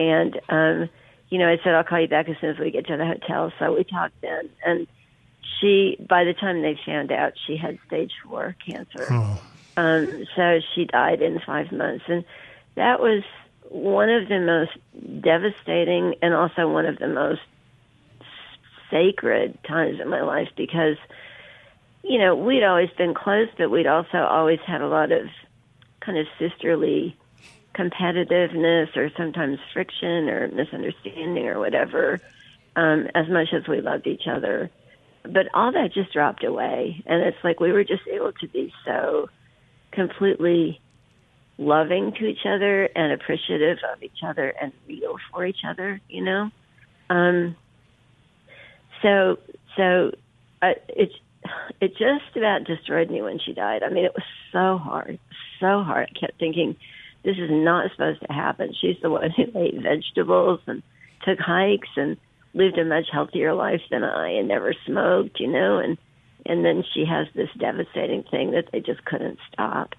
And, 0.00 0.40
um, 0.48 0.88
you 1.28 1.38
know, 1.38 1.46
I 1.46 1.58
said, 1.62 1.74
I'll 1.74 1.84
call 1.84 2.00
you 2.00 2.08
back 2.08 2.28
as 2.28 2.36
soon 2.40 2.50
as 2.50 2.58
we 2.58 2.70
get 2.70 2.86
to 2.86 2.96
the 2.96 3.04
hotel. 3.04 3.52
So 3.58 3.76
we 3.76 3.84
talked 3.84 4.18
then. 4.22 4.48
And 4.64 4.86
she, 5.60 5.96
by 6.00 6.24
the 6.24 6.32
time 6.32 6.62
they 6.62 6.80
found 6.86 7.12
out, 7.12 7.34
she 7.46 7.56
had 7.56 7.78
stage 7.86 8.12
four 8.24 8.56
cancer. 8.66 9.06
Oh. 9.10 9.42
Um, 9.76 10.26
so 10.34 10.60
she 10.74 10.86
died 10.86 11.20
in 11.20 11.38
five 11.40 11.70
months. 11.70 12.04
And 12.08 12.24
that 12.76 13.00
was 13.00 13.22
one 13.68 14.08
of 14.08 14.28
the 14.28 14.40
most 14.40 14.72
devastating 15.20 16.14
and 16.22 16.32
also 16.32 16.66
one 16.66 16.86
of 16.86 16.98
the 16.98 17.06
most 17.06 17.42
sacred 18.90 19.62
times 19.64 20.00
in 20.00 20.08
my 20.08 20.22
life 20.22 20.48
because, 20.56 20.96
you 22.02 22.18
know, 22.18 22.34
we'd 22.34 22.64
always 22.64 22.90
been 22.96 23.12
close, 23.12 23.48
but 23.58 23.70
we'd 23.70 23.86
also 23.86 24.18
always 24.18 24.60
had 24.66 24.80
a 24.80 24.88
lot 24.88 25.12
of 25.12 25.28
kind 26.00 26.16
of 26.16 26.26
sisterly 26.38 27.16
competitiveness 27.74 28.96
or 28.96 29.10
sometimes 29.16 29.58
friction 29.72 30.28
or 30.28 30.48
misunderstanding 30.48 31.46
or 31.46 31.58
whatever, 31.58 32.20
um, 32.76 33.08
as 33.14 33.28
much 33.28 33.52
as 33.52 33.66
we 33.68 33.80
loved 33.80 34.06
each 34.06 34.26
other. 34.26 34.70
But 35.22 35.48
all 35.54 35.72
that 35.72 35.92
just 35.92 36.12
dropped 36.12 36.44
away. 36.44 37.02
And 37.06 37.22
it's 37.22 37.42
like 37.44 37.60
we 37.60 37.72
were 37.72 37.84
just 37.84 38.06
able 38.06 38.32
to 38.32 38.48
be 38.48 38.72
so 38.84 39.28
completely 39.92 40.80
loving 41.58 42.12
to 42.12 42.24
each 42.26 42.46
other 42.46 42.84
and 42.84 43.12
appreciative 43.12 43.78
of 43.92 44.02
each 44.02 44.22
other 44.24 44.48
and 44.48 44.72
real 44.88 45.16
for 45.30 45.44
each 45.44 45.64
other, 45.68 46.00
you 46.08 46.24
know? 46.24 46.50
Um, 47.10 47.54
so, 49.02 49.38
so 49.76 50.12
uh, 50.62 50.72
it, 50.88 51.12
it 51.80 51.90
just 51.96 52.36
about 52.36 52.64
destroyed 52.64 53.10
me 53.10 53.20
when 53.20 53.38
she 53.38 53.52
died. 53.52 53.82
I 53.82 53.90
mean, 53.90 54.04
it 54.04 54.14
was 54.14 54.24
so 54.52 54.78
hard, 54.78 55.18
so 55.58 55.82
hard. 55.82 56.08
I 56.14 56.18
kept 56.18 56.38
thinking, 56.38 56.76
this 57.22 57.36
is 57.36 57.50
not 57.50 57.90
supposed 57.92 58.20
to 58.22 58.32
happen. 58.32 58.74
She's 58.78 58.96
the 59.02 59.10
one 59.10 59.30
who 59.36 59.44
ate 59.58 59.80
vegetables 59.82 60.60
and 60.66 60.82
took 61.24 61.38
hikes 61.38 61.88
and 61.96 62.16
lived 62.54 62.78
a 62.78 62.84
much 62.84 63.06
healthier 63.12 63.54
life 63.54 63.82
than 63.90 64.02
I 64.02 64.30
and 64.30 64.48
never 64.48 64.74
smoked, 64.86 65.40
you 65.40 65.48
know, 65.48 65.78
and 65.78 65.98
and 66.46 66.64
then 66.64 66.84
she 66.94 67.04
has 67.04 67.26
this 67.34 67.50
devastating 67.58 68.22
thing 68.22 68.52
that 68.52 68.70
they 68.72 68.80
just 68.80 69.04
couldn't 69.04 69.38
stop. 69.52 69.94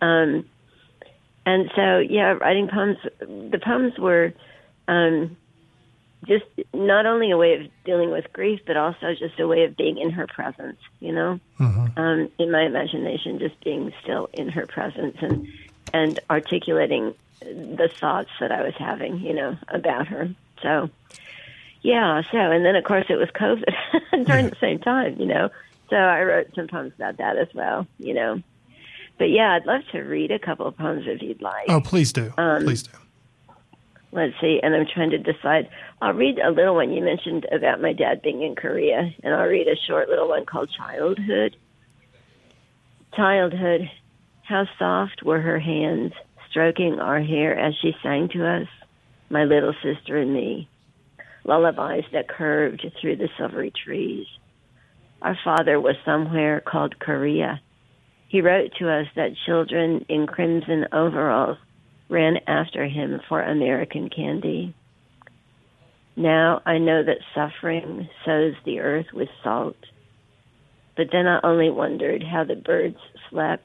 Um 0.00 0.44
and 1.44 1.70
so 1.74 1.98
yeah, 1.98 2.32
writing 2.32 2.68
poems 2.68 2.98
the 3.20 3.60
poems 3.62 3.98
were 3.98 4.32
um 4.88 5.36
just 6.26 6.44
not 6.74 7.06
only 7.06 7.30
a 7.30 7.36
way 7.36 7.54
of 7.54 7.60
dealing 7.84 8.10
with 8.10 8.32
grief, 8.32 8.60
but 8.66 8.76
also 8.76 9.14
just 9.18 9.38
a 9.38 9.46
way 9.46 9.64
of 9.64 9.76
being 9.76 9.98
in 9.98 10.10
her 10.10 10.26
presence, 10.26 10.78
you 10.98 11.12
know, 11.12 11.38
mm-hmm. 11.60 11.98
um, 11.98 12.30
in 12.38 12.50
my 12.50 12.64
imagination, 12.64 13.38
just 13.38 13.62
being 13.62 13.92
still 14.02 14.28
in 14.32 14.48
her 14.48 14.66
presence 14.66 15.16
and 15.20 15.46
and 15.92 16.18
articulating 16.30 17.14
the 17.40 17.88
thoughts 18.00 18.30
that 18.40 18.52
I 18.52 18.62
was 18.62 18.74
having, 18.78 19.18
you 19.18 19.34
know, 19.34 19.56
about 19.68 20.08
her. 20.08 20.28
So, 20.62 20.90
yeah. 21.82 22.22
So, 22.30 22.38
and 22.38 22.64
then 22.64 22.76
of 22.76 22.84
course 22.84 23.06
it 23.08 23.16
was 23.16 23.28
COVID 23.30 24.24
during 24.26 24.50
the 24.50 24.56
same 24.60 24.78
time, 24.78 25.16
you 25.18 25.26
know. 25.26 25.50
So 25.90 25.96
I 25.96 26.22
wrote 26.22 26.48
some 26.54 26.66
poems 26.66 26.92
about 26.96 27.18
that 27.18 27.36
as 27.36 27.48
well, 27.54 27.86
you 27.98 28.14
know. 28.14 28.42
But 29.18 29.30
yeah, 29.30 29.54
I'd 29.54 29.66
love 29.66 29.82
to 29.92 30.00
read 30.00 30.30
a 30.30 30.38
couple 30.38 30.66
of 30.66 30.76
poems 30.76 31.04
if 31.06 31.22
you'd 31.22 31.40
like. 31.40 31.68
Oh, 31.68 31.80
please 31.80 32.12
do. 32.12 32.32
Um, 32.36 32.64
please 32.64 32.82
do. 32.82 32.90
Let's 34.12 34.34
see, 34.40 34.60
and 34.62 34.74
I'm 34.74 34.86
trying 34.86 35.10
to 35.10 35.18
decide. 35.18 35.68
I'll 36.00 36.14
read 36.14 36.38
a 36.38 36.50
little 36.50 36.74
one 36.74 36.92
you 36.92 37.02
mentioned 37.02 37.46
about 37.52 37.80
my 37.80 37.92
dad 37.92 38.22
being 38.22 38.42
in 38.42 38.54
Korea, 38.54 39.12
and 39.22 39.34
I'll 39.34 39.46
read 39.46 39.68
a 39.68 39.76
short 39.76 40.08
little 40.08 40.28
one 40.28 40.46
called 40.46 40.70
Childhood. 40.70 41.56
Childhood 43.14 43.90
how 44.48 44.64
soft 44.78 45.22
were 45.22 45.40
her 45.40 45.58
hands 45.58 46.12
stroking 46.50 46.98
our 47.00 47.20
hair 47.20 47.58
as 47.58 47.74
she 47.82 47.92
sang 48.02 48.28
to 48.28 48.46
us, 48.46 48.68
my 49.28 49.44
little 49.44 49.74
sister 49.82 50.16
and 50.16 50.32
me, 50.32 50.68
lullabies 51.44 52.04
that 52.12 52.28
curved 52.28 52.86
through 53.00 53.16
the 53.16 53.28
silvery 53.36 53.72
trees. 53.84 54.26
Our 55.20 55.36
father 55.44 55.80
was 55.80 55.96
somewhere 56.04 56.60
called 56.60 56.98
Korea. 56.98 57.60
He 58.28 58.40
wrote 58.40 58.72
to 58.78 58.90
us 58.90 59.06
that 59.16 59.36
children 59.46 60.04
in 60.08 60.26
crimson 60.26 60.86
overalls 60.92 61.58
ran 62.08 62.36
after 62.46 62.86
him 62.86 63.20
for 63.28 63.42
American 63.42 64.08
candy. 64.08 64.74
Now 66.14 66.62
I 66.64 66.78
know 66.78 67.02
that 67.02 67.18
suffering 67.34 68.08
sows 68.24 68.54
the 68.64 68.80
earth 68.80 69.06
with 69.12 69.28
salt. 69.42 69.76
But 70.96 71.08
then 71.12 71.26
I 71.26 71.40
only 71.42 71.68
wondered 71.68 72.22
how 72.22 72.44
the 72.44 72.56
birds 72.56 72.96
slept 73.28 73.64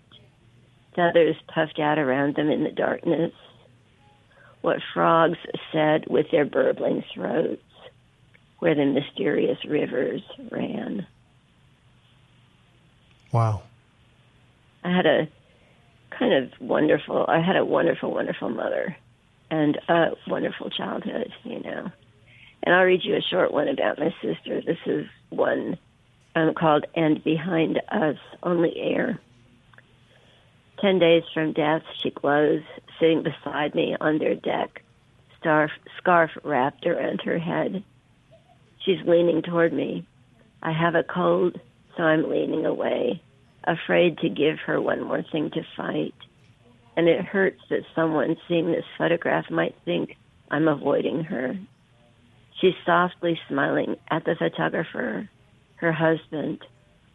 feathers 0.96 1.36
puffed 1.54 1.80
out 1.80 1.98
around 1.98 2.36
them 2.36 2.50
in 2.50 2.64
the 2.64 2.72
darkness, 2.72 3.32
what 4.62 4.78
frogs 4.94 5.38
said 5.72 6.06
with 6.08 6.28
their 6.32 6.46
burbling 6.46 7.04
throats, 7.14 7.62
where 8.60 8.76
the 8.76 8.86
mysterious 8.86 9.58
rivers 9.66 10.22
ran. 10.52 11.08
Wow. 13.32 13.64
I 14.84 14.96
had 14.96 15.06
a 15.06 15.28
kind 16.10 16.34
of 16.34 16.52
wonderful, 16.60 17.26
I 17.28 17.40
had 17.40 17.56
a 17.56 17.66
wonderful, 17.66 18.12
wonderful 18.14 18.50
mother 18.50 18.96
and 19.50 19.78
a 19.88 20.12
wonderful 20.28 20.70
childhood, 20.70 21.32
you 21.44 21.60
know. 21.62 21.92
And 22.64 22.76
I'll 22.76 22.84
read 22.84 23.04
you 23.04 23.16
a 23.16 23.22
short 23.22 23.52
one 23.52 23.68
about 23.68 24.00
my 24.00 24.14
sister. 24.22 24.62
This 24.62 24.78
is 24.86 25.08
one 25.30 25.78
um, 26.36 26.54
called 26.54 26.86
And 26.96 27.24
Behind 27.24 27.82
Us 27.90 28.18
Only 28.44 28.78
Air. 28.78 29.20
Ten 30.82 30.98
days 30.98 31.24
from 31.32 31.54
death, 31.54 31.84
she 32.02 32.10
glows, 32.10 32.64
sitting 33.00 33.22
beside 33.22 33.76
me 33.76 33.96
on 34.02 34.18
their 34.18 34.34
deck, 34.34 34.82
scarf, 35.40 35.70
scarf 35.98 36.32
wrapped 36.44 36.88
around 36.88 37.22
her 37.22 37.38
head. 37.38 37.84
She's 38.84 39.06
leaning 39.06 39.44
toward 39.44 39.74
me. 39.74 40.08
I 40.64 40.72
have 40.72 40.96
a 40.96 41.04
cold, 41.04 41.60
so 41.96 42.04
I'm 42.04 42.28
leaning 42.28 42.66
away, 42.66 43.22
afraid 43.64 44.18
to 44.20 44.30
give 44.30 44.58
her 44.66 44.82
one 44.82 45.04
more 45.04 45.24
thing 45.32 45.52
to 45.52 45.62
fight. 45.78 46.16
And 46.98 47.08
it 47.08 47.26
hurts 47.26 47.62
that 47.70 47.86
someone 47.96 48.36
seeing 48.48 48.72
this 48.72 48.86
photograph 48.98 49.52
might 49.52 49.76
think 49.86 50.16
I'm 50.50 50.68
avoiding 50.68 51.26
her. 51.26 51.60
She's 52.60 52.74
softly 52.88 53.40
smiling 53.48 53.98
at 54.10 54.26
the 54.26 54.36
photographer, 54.36 55.30
her 55.76 55.92
husband, 55.92 56.60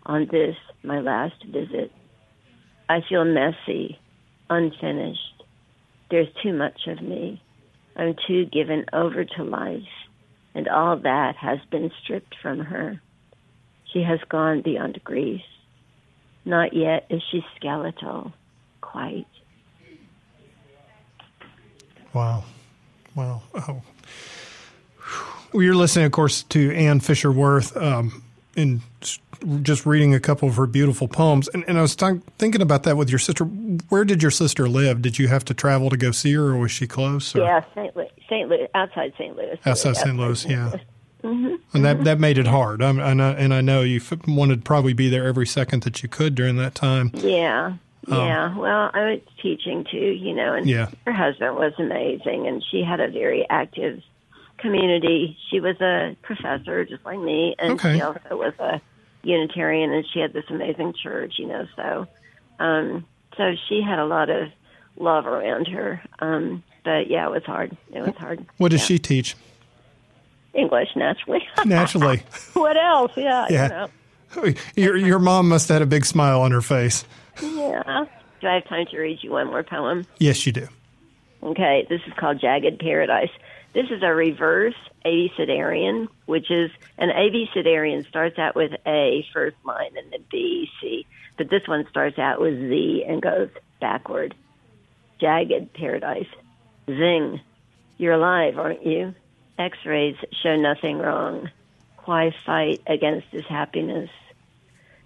on 0.04 0.28
this, 0.30 0.56
my 0.84 1.00
last 1.00 1.44
visit. 1.44 1.90
I 2.88 3.00
feel 3.08 3.24
messy, 3.24 3.98
unfinished. 4.48 5.42
There's 6.10 6.28
too 6.42 6.52
much 6.52 6.86
of 6.86 7.02
me. 7.02 7.42
I'm 7.96 8.14
too 8.26 8.44
given 8.46 8.84
over 8.92 9.24
to 9.24 9.42
life, 9.42 9.82
and 10.54 10.68
all 10.68 10.96
that 10.98 11.36
has 11.36 11.58
been 11.70 11.90
stripped 12.02 12.36
from 12.40 12.60
her. 12.60 13.00
She 13.92 14.02
has 14.02 14.20
gone 14.28 14.62
beyond 14.62 15.02
grief. 15.02 15.42
Not 16.44 16.74
yet 16.74 17.06
is 17.10 17.22
she 17.30 17.44
skeletal, 17.56 18.32
quite. 18.80 19.26
Wow. 22.12 22.44
Wow. 23.14 23.42
Oh. 23.54 23.82
Well, 25.52 25.62
you're 25.62 25.74
listening, 25.74 26.06
of 26.06 26.12
course, 26.12 26.42
to 26.44 26.74
Ann 26.74 27.00
Fisher-Wirth. 27.00 27.76
Um, 27.76 28.22
in 28.56 28.82
just 29.62 29.86
reading 29.86 30.14
a 30.14 30.20
couple 30.20 30.48
of 30.48 30.56
her 30.56 30.66
beautiful 30.66 31.08
poems. 31.08 31.48
And, 31.48 31.64
and 31.68 31.78
I 31.78 31.82
was 31.82 31.96
th- 31.96 32.22
thinking 32.38 32.60
about 32.60 32.82
that 32.84 32.96
with 32.96 33.10
your 33.10 33.18
sister. 33.18 33.44
Where 33.44 34.04
did 34.04 34.22
your 34.22 34.30
sister 34.30 34.68
live? 34.68 35.02
Did 35.02 35.18
you 35.18 35.28
have 35.28 35.44
to 35.46 35.54
travel 35.54 35.90
to 35.90 35.96
go 35.96 36.10
see 36.10 36.32
her, 36.34 36.50
or 36.50 36.56
was 36.56 36.70
she 36.70 36.86
close? 36.86 37.34
Or? 37.34 37.40
Yeah, 37.40 37.64
St. 37.74 37.96
Louis, 37.96 38.10
St. 38.28 38.48
Louis, 38.48 38.68
outside 38.74 39.12
St. 39.18 39.36
Louis. 39.36 39.58
Outside 39.64 39.96
St. 39.96 40.16
Louis, 40.16 40.44
yeah. 40.46 40.72
Mm-hmm. 41.24 41.54
And 41.74 41.84
that 41.84 42.04
that 42.04 42.20
made 42.20 42.38
it 42.38 42.46
hard. 42.46 42.80
I'm, 42.82 43.00
and, 43.00 43.20
I, 43.20 43.32
and 43.32 43.52
I 43.52 43.60
know 43.60 43.80
you 43.82 44.00
wanted 44.28 44.56
to 44.56 44.62
probably 44.62 44.92
be 44.92 45.08
there 45.08 45.26
every 45.26 45.46
second 45.46 45.82
that 45.82 46.00
you 46.02 46.08
could 46.08 46.36
during 46.36 46.56
that 46.56 46.76
time. 46.76 47.10
Yeah, 47.14 47.72
um, 48.08 48.18
yeah. 48.18 48.56
Well, 48.56 48.90
I 48.92 49.10
was 49.10 49.20
teaching 49.42 49.84
too, 49.90 49.96
you 49.96 50.34
know, 50.34 50.54
and 50.54 50.68
yeah. 50.68 50.88
her 51.04 51.12
husband 51.12 51.56
was 51.56 51.72
amazing, 51.78 52.46
and 52.46 52.62
she 52.70 52.82
had 52.82 53.00
a 53.00 53.08
very 53.10 53.44
active 53.50 54.02
community. 54.58 55.36
She 55.50 55.60
was 55.60 55.80
a 55.80 56.16
professor, 56.22 56.84
just 56.84 57.04
like 57.04 57.18
me, 57.18 57.56
and 57.58 57.72
okay. 57.72 57.96
she 57.96 58.02
also 58.02 58.36
was 58.36 58.54
a 58.58 58.80
Unitarian, 59.26 59.92
and 59.92 60.06
she 60.12 60.20
had 60.20 60.32
this 60.32 60.44
amazing 60.48 60.94
church, 61.02 61.34
you 61.38 61.46
know. 61.46 61.66
So, 61.74 62.06
um, 62.60 63.04
so 63.36 63.54
she 63.68 63.82
had 63.82 63.98
a 63.98 64.06
lot 64.06 64.30
of 64.30 64.50
love 64.96 65.26
around 65.26 65.66
her. 65.66 66.00
Um, 66.20 66.62
but 66.84 67.10
yeah, 67.10 67.26
it 67.26 67.30
was 67.30 67.44
hard. 67.44 67.76
It 67.92 68.00
was 68.00 68.14
hard. 68.16 68.46
What 68.58 68.70
does 68.70 68.82
yeah. 68.82 68.86
she 68.86 68.98
teach? 68.98 69.36
English, 70.54 70.88
naturally. 70.94 71.46
naturally. 71.64 72.22
what 72.54 72.76
else? 72.76 73.12
Yeah. 73.16 73.46
Yeah. 73.50 73.62
You 73.62 73.68
know. 73.68 74.54
Your 74.76 74.96
your 74.96 75.18
mom 75.18 75.48
must 75.48 75.68
have 75.68 75.76
had 75.76 75.82
a 75.82 75.86
big 75.86 76.04
smile 76.04 76.42
on 76.42 76.50
her 76.50 76.60
face. 76.60 77.04
Yeah. 77.40 78.04
Do 78.40 78.46
I 78.46 78.54
have 78.54 78.68
time 78.68 78.86
to 78.90 78.98
read 78.98 79.18
you 79.22 79.30
one 79.30 79.46
more 79.46 79.62
poem? 79.62 80.04
Yes, 80.18 80.44
you 80.46 80.52
do. 80.52 80.68
Okay. 81.42 81.86
This 81.88 82.00
is 82.06 82.12
called 82.18 82.40
Jagged 82.40 82.78
Paradise. 82.78 83.30
This 83.72 83.86
is 83.90 84.02
a 84.02 84.12
reverse 84.12 84.74
abecedarian, 85.06 86.08
which 86.26 86.50
is 86.50 86.70
an 86.98 87.10
abecedarian 87.10 88.06
starts 88.08 88.38
out 88.38 88.54
with 88.56 88.72
A 88.86 89.24
first 89.32 89.56
line 89.64 89.96
and 89.96 90.12
then 90.12 90.24
B, 90.30 90.68
C, 90.80 91.06
but 91.36 91.50
this 91.50 91.66
one 91.66 91.86
starts 91.88 92.18
out 92.18 92.40
with 92.40 92.58
Z 92.58 93.04
and 93.06 93.22
goes 93.22 93.50
backward. 93.80 94.34
Jagged 95.20 95.72
Paradise. 95.72 96.28
Zing. 96.86 97.40
You're 97.98 98.14
alive, 98.14 98.58
aren't 98.58 98.84
you? 98.84 99.14
X 99.58 99.78
rays 99.86 100.16
show 100.42 100.56
nothing 100.56 100.98
wrong. 100.98 101.50
Why 102.04 102.34
fight 102.44 102.82
against 102.86 103.28
his 103.30 103.46
happiness? 103.46 104.10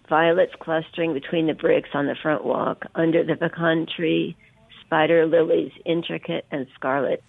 Violets 0.09 0.55
clustering 0.59 1.15
between 1.15 1.47
the 1.47 1.55
bricks 1.55 1.91
on 1.95 2.07
the 2.07 2.17
front 2.17 2.45
walk, 2.45 2.85
under 2.97 3.23
the 3.23 3.37
pecan 3.37 3.87
tree, 3.87 4.37
spider 4.81 5.25
lilies 5.25 5.73
intricate 5.85 6.45
and 6.51 6.67
scarlet. 6.75 7.23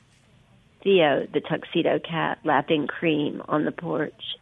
Theo, 0.83 1.27
the 1.31 1.41
tuxedo 1.41 1.99
cat, 1.99 2.39
lapping 2.43 2.87
cream 2.87 3.41
on 3.47 3.65
the 3.65 3.71
porch. 3.71 4.35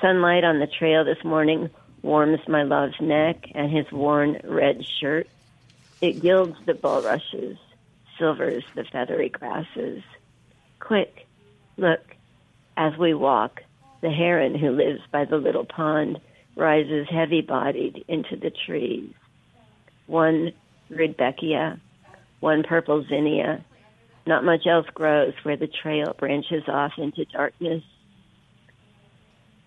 Sunlight 0.00 0.44
on 0.44 0.60
the 0.60 0.66
trail 0.66 1.04
this 1.04 1.22
morning 1.24 1.70
warms 2.02 2.40
my 2.46 2.62
love's 2.62 3.00
neck 3.00 3.48
and 3.54 3.70
his 3.70 3.90
worn 3.90 4.40
red 4.44 4.84
shirt. 5.00 5.26
It 6.00 6.20
gilds 6.20 6.56
the 6.66 6.74
bulrushes, 6.74 7.56
silvers 8.18 8.64
the 8.74 8.84
feathery 8.84 9.30
grasses. 9.30 10.02
Quick, 10.80 11.26
look, 11.76 12.14
as 12.76 12.96
we 12.98 13.14
walk, 13.14 13.62
the 14.00 14.10
heron 14.10 14.54
who 14.54 14.70
lives 14.70 15.00
by 15.10 15.24
the 15.24 15.38
little 15.38 15.64
pond 15.64 16.20
rises 16.56 17.08
heavy 17.08 17.40
bodied 17.40 18.04
into 18.06 18.36
the 18.36 18.50
trees. 18.50 19.12
One 20.06 20.52
rudbeckia, 20.90 21.80
one 22.40 22.62
purple 22.62 23.04
zinnia. 23.08 23.64
Not 24.26 24.44
much 24.44 24.66
else 24.66 24.86
grows 24.94 25.34
where 25.42 25.56
the 25.56 25.68
trail 25.68 26.14
branches 26.18 26.64
off 26.68 26.92
into 26.96 27.24
darkness. 27.26 27.82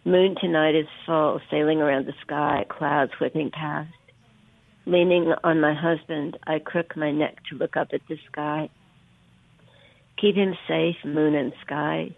Moon 0.04 0.36
tonight 0.40 0.76
is 0.76 0.88
full, 1.06 1.40
sailing 1.52 1.82
around 1.82 2.08
the 2.08 2.14
sky, 2.22 2.66
clouds 2.70 3.12
whipping 3.20 3.52
past. 3.52 3.94
Leaning 4.86 5.34
on 5.44 5.60
my 5.60 5.74
husband, 5.74 6.38
I 6.48 6.60
crook 6.60 6.96
my 6.96 7.12
neck 7.12 7.38
to 7.50 7.58
look 7.58 7.76
up 7.76 7.90
at 7.94 8.02
the 8.08 8.18
sky. 8.32 8.70
Keep 10.20 10.36
him 10.36 10.56
safe, 10.68 10.96
moon 11.04 11.36
and 11.36 11.54
sky. 11.66 12.16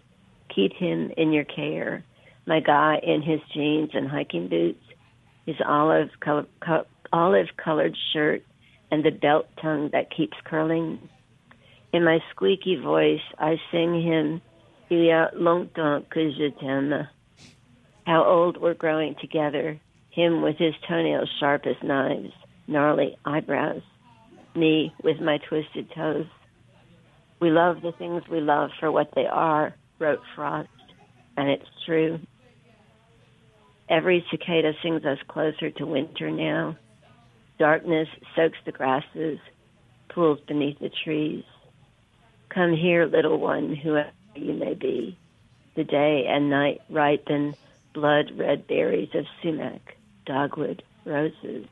Keep 0.54 0.74
him 0.74 1.10
in 1.16 1.32
your 1.32 1.44
care. 1.44 2.04
My 2.46 2.60
guy 2.60 3.00
in 3.02 3.22
his 3.22 3.40
jeans 3.52 3.90
and 3.92 4.08
hiking 4.08 4.48
boots, 4.48 4.82
his 5.44 5.56
olive 5.66 6.08
color, 6.20 6.46
co- 6.64 6.86
olive 7.12 7.48
colored 7.62 7.96
shirt, 8.12 8.42
and 8.90 9.04
the 9.04 9.10
belt 9.10 9.46
tongue 9.60 9.90
that 9.92 10.14
keeps 10.16 10.36
curling. 10.44 11.08
In 11.92 12.04
my 12.04 12.20
squeaky 12.30 12.76
voice, 12.76 13.22
I 13.38 13.60
sing 13.72 14.00
him 14.00 14.40
Il 14.90 15.28
longtemps 15.34 16.06
que 16.10 16.30
je 16.32 16.50
t'aime. 16.60 17.08
How 18.06 18.24
old 18.24 18.56
we're 18.56 18.74
growing 18.74 19.16
together. 19.20 19.80
Him 20.10 20.42
with 20.42 20.56
his 20.56 20.74
toenails 20.88 21.28
sharp 21.38 21.66
as 21.66 21.76
knives, 21.82 22.32
gnarly 22.66 23.16
eyebrows. 23.24 23.82
Me 24.54 24.92
with 25.02 25.20
my 25.20 25.38
twisted 25.38 25.90
toes. 25.94 26.26
We 27.40 27.50
love 27.50 27.82
the 27.82 27.92
things 27.92 28.22
we 28.28 28.40
love 28.40 28.70
for 28.78 28.90
what 28.90 29.12
they 29.14 29.26
are, 29.26 29.74
wrote 29.98 30.20
Frost, 30.34 30.68
and 31.36 31.48
it's 31.48 31.68
true. 31.86 32.20
Every 33.88 34.24
cicada 34.30 34.72
sings 34.82 35.04
us 35.04 35.18
closer 35.26 35.70
to 35.70 35.86
winter 35.86 36.30
now. 36.30 36.76
Darkness 37.58 38.08
soaks 38.36 38.58
the 38.64 38.72
grasses, 38.72 39.38
pools 40.08 40.38
beneath 40.46 40.78
the 40.78 40.90
trees. 41.04 41.44
Come 42.50 42.74
here, 42.74 43.06
little 43.06 43.38
one, 43.38 43.74
whoever 43.74 44.10
you 44.34 44.52
may 44.52 44.74
be. 44.74 45.16
The 45.76 45.84
day 45.84 46.26
and 46.28 46.50
night 46.50 46.82
ripen 46.90 47.54
blood 47.94 48.32
red 48.36 48.66
berries 48.66 49.10
of 49.14 49.26
sumac, 49.42 49.96
dogwood, 50.26 50.82
roses. 51.04 51.66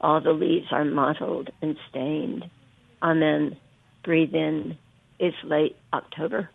All 0.00 0.20
the 0.20 0.32
leaves 0.32 0.68
are 0.70 0.84
mottled 0.84 1.50
and 1.60 1.76
stained. 1.90 2.48
Amen. 3.02 3.56
Breathe 4.02 4.34
in. 4.34 4.78
It's 5.18 5.36
late 5.44 5.76
October. 5.92 6.48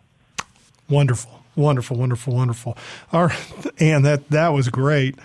Wonderful, 0.88 1.42
wonderful, 1.54 1.96
wonderful, 1.96 2.34
wonderful. 2.34 2.76
All 3.12 3.26
right, 3.26 3.56
and 3.78 4.04
that 4.04 4.28
that 4.30 4.48
was 4.48 4.68
great. 4.68 5.16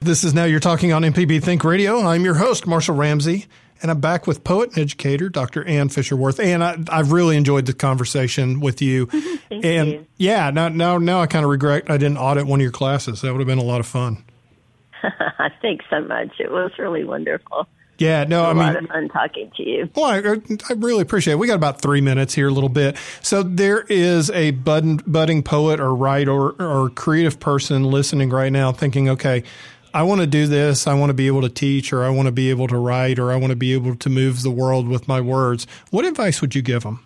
This 0.00 0.24
is 0.24 0.34
now 0.34 0.44
you're 0.44 0.60
talking 0.60 0.92
on 0.92 1.02
MPB 1.02 1.42
Think 1.42 1.64
Radio. 1.64 2.00
I'm 2.00 2.24
your 2.24 2.34
host, 2.34 2.66
Marshall 2.66 2.96
Ramsey, 2.96 3.46
and 3.82 3.90
I'm 3.90 4.00
back 4.00 4.26
with 4.26 4.44
poet 4.44 4.70
and 4.70 4.78
educator 4.78 5.28
Dr. 5.28 5.64
Ann 5.64 5.88
Fisher-Wirth. 5.88 6.40
And 6.40 6.62
I, 6.62 6.76
have 6.90 7.12
really 7.12 7.36
enjoyed 7.36 7.66
the 7.66 7.72
conversation 7.72 8.60
with 8.60 8.82
you. 8.82 9.06
Thank 9.48 9.64
and 9.64 9.88
you. 9.88 10.06
yeah, 10.16 10.50
now 10.50 10.68
now 10.68 10.98
now 10.98 11.20
I 11.20 11.26
kind 11.26 11.44
of 11.44 11.50
regret 11.50 11.90
I 11.90 11.96
didn't 11.96 12.18
audit 12.18 12.46
one 12.46 12.60
of 12.60 12.62
your 12.62 12.72
classes. 12.72 13.22
That 13.22 13.32
would 13.32 13.40
have 13.40 13.48
been 13.48 13.58
a 13.58 13.64
lot 13.64 13.80
of 13.80 13.86
fun. 13.86 14.24
I 15.02 15.50
thanks 15.62 15.84
so 15.90 16.00
much. 16.00 16.38
It 16.38 16.50
was 16.50 16.72
really 16.78 17.04
wonderful. 17.04 17.66
Yeah, 18.00 18.24
no, 18.24 18.46
I 18.46 18.54
mean, 18.54 18.62
a 18.62 18.66
lot 18.66 18.76
of 18.76 18.88
fun 18.88 19.08
talking 19.10 19.52
to 19.58 19.62
you. 19.62 19.90
Well, 19.94 20.06
I, 20.06 20.18
er, 20.20 20.42
I, 20.70 20.72
really 20.72 21.02
appreciate 21.02 21.34
it. 21.34 21.36
We 21.36 21.46
got 21.46 21.56
about 21.56 21.82
three 21.82 22.00
minutes 22.00 22.32
here, 22.32 22.48
a 22.48 22.50
little 22.50 22.70
bit. 22.70 22.96
So 23.20 23.42
there 23.42 23.82
is 23.90 24.30
a 24.30 24.52
budding, 24.52 25.02
budding 25.06 25.42
poet 25.42 25.80
or 25.80 25.94
writer 25.94 26.32
or, 26.32 26.52
or 26.58 26.88
creative 26.88 27.38
person 27.38 27.84
listening 27.84 28.30
right 28.30 28.50
now 28.50 28.72
thinking, 28.72 29.10
okay, 29.10 29.44
I 29.92 30.02
want 30.02 30.20
to 30.20 30.26
do 30.26 30.46
this. 30.46 30.86
I 30.86 30.94
want 30.94 31.10
to 31.10 31.14
be 31.14 31.26
able 31.26 31.42
to 31.42 31.48
teach 31.48 31.92
or 31.92 32.04
I 32.04 32.10
want 32.10 32.26
to 32.26 32.32
be 32.32 32.50
able 32.50 32.68
to 32.68 32.76
write 32.76 33.18
or 33.18 33.32
I 33.32 33.36
want 33.36 33.50
to 33.50 33.56
be 33.56 33.72
able 33.72 33.96
to 33.96 34.10
move 34.10 34.42
the 34.42 34.50
world 34.50 34.88
with 34.88 35.08
my 35.08 35.20
words. 35.20 35.66
What 35.90 36.04
advice 36.04 36.40
would 36.40 36.54
you 36.54 36.62
give 36.62 36.82
them? 36.82 37.04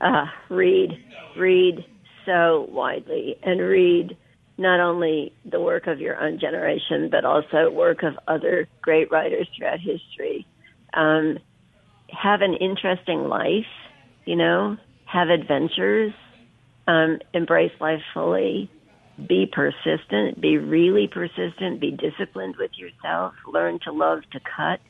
Uh, 0.00 0.26
read, 0.48 1.02
read 1.36 1.84
so 2.24 2.68
widely 2.70 3.36
and 3.42 3.60
read– 3.60 4.16
not 4.58 4.80
only 4.80 5.32
the 5.44 5.60
work 5.60 5.86
of 5.86 6.00
your 6.00 6.20
own 6.20 6.40
generation, 6.40 7.08
but 7.08 7.24
also 7.24 7.70
work 7.70 8.02
of 8.02 8.18
other 8.26 8.68
great 8.82 9.10
writers 9.10 9.48
throughout 9.56 9.78
history. 9.78 10.44
Um, 10.92 11.38
have 12.10 12.42
an 12.42 12.54
interesting 12.54 13.28
life, 13.28 13.66
you 14.24 14.34
know, 14.34 14.76
have 15.04 15.28
adventures, 15.28 16.12
um, 16.88 17.20
embrace 17.32 17.72
life 17.80 18.02
fully, 18.12 18.68
be 19.26 19.46
persistent, 19.46 20.40
be 20.40 20.58
really 20.58 21.08
persistent, 21.08 21.80
be 21.80 21.90
disciplined 21.90 22.56
with 22.56 22.70
yourself, 22.76 23.34
learn 23.46 23.78
to 23.80 23.92
love 23.92 24.20
to 24.32 24.40
cut. 24.40 24.80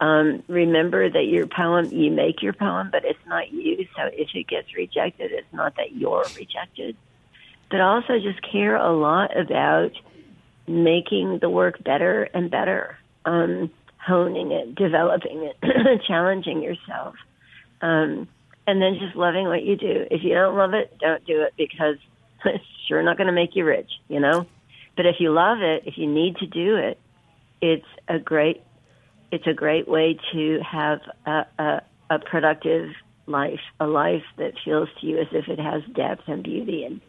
Um, 0.00 0.42
remember 0.48 1.10
that 1.10 1.24
your 1.24 1.46
poem, 1.46 1.86
you 1.92 2.10
make 2.10 2.42
your 2.42 2.52
poem, 2.52 2.88
but 2.90 3.04
it's 3.04 3.18
not 3.26 3.52
you. 3.52 3.86
So 3.96 4.04
if 4.12 4.28
it 4.34 4.48
gets 4.48 4.74
rejected, 4.74 5.32
it's 5.32 5.52
not 5.52 5.76
that 5.76 5.92
you're 5.92 6.24
rejected 6.36 6.96
but 7.70 7.80
also 7.80 8.18
just 8.18 8.40
care 8.42 8.76
a 8.76 8.92
lot 8.92 9.36
about 9.36 9.92
making 10.66 11.38
the 11.40 11.48
work 11.48 11.82
better 11.82 12.24
and 12.34 12.50
better, 12.50 12.98
um, 13.24 13.70
honing 14.04 14.50
it, 14.50 14.74
developing 14.74 15.44
it, 15.44 16.02
challenging 16.06 16.62
yourself, 16.62 17.14
um, 17.80 18.28
and 18.66 18.82
then 18.82 18.98
just 19.00 19.16
loving 19.16 19.46
what 19.46 19.62
you 19.62 19.76
do. 19.76 20.06
If 20.10 20.22
you 20.22 20.34
don't 20.34 20.56
love 20.56 20.74
it, 20.74 20.98
don't 20.98 21.24
do 21.24 21.42
it 21.42 21.54
because 21.56 21.96
it's 22.44 22.64
sure 22.88 23.02
not 23.02 23.16
going 23.16 23.26
to 23.26 23.32
make 23.32 23.56
you 23.56 23.64
rich, 23.64 23.90
you 24.08 24.20
know. 24.20 24.46
But 24.96 25.06
if 25.06 25.16
you 25.18 25.32
love 25.32 25.58
it, 25.60 25.84
if 25.86 25.96
you 25.96 26.06
need 26.06 26.36
to 26.36 26.46
do 26.46 26.76
it, 26.76 26.98
it's 27.60 27.86
a 28.08 28.18
great 28.18 28.62
it's 29.32 29.46
a 29.46 29.54
great 29.54 29.86
way 29.86 30.18
to 30.32 30.60
have 30.60 31.00
a, 31.24 31.46
a, 31.58 31.82
a 32.10 32.18
productive 32.18 32.90
life, 33.26 33.60
a 33.78 33.86
life 33.86 34.24
that 34.38 34.54
feels 34.64 34.88
to 35.00 35.06
you 35.06 35.18
as 35.18 35.28
if 35.30 35.46
it 35.46 35.60
has 35.60 35.82
depth 35.94 36.26
and 36.26 36.42
beauty 36.42 36.84
and 36.84 37.00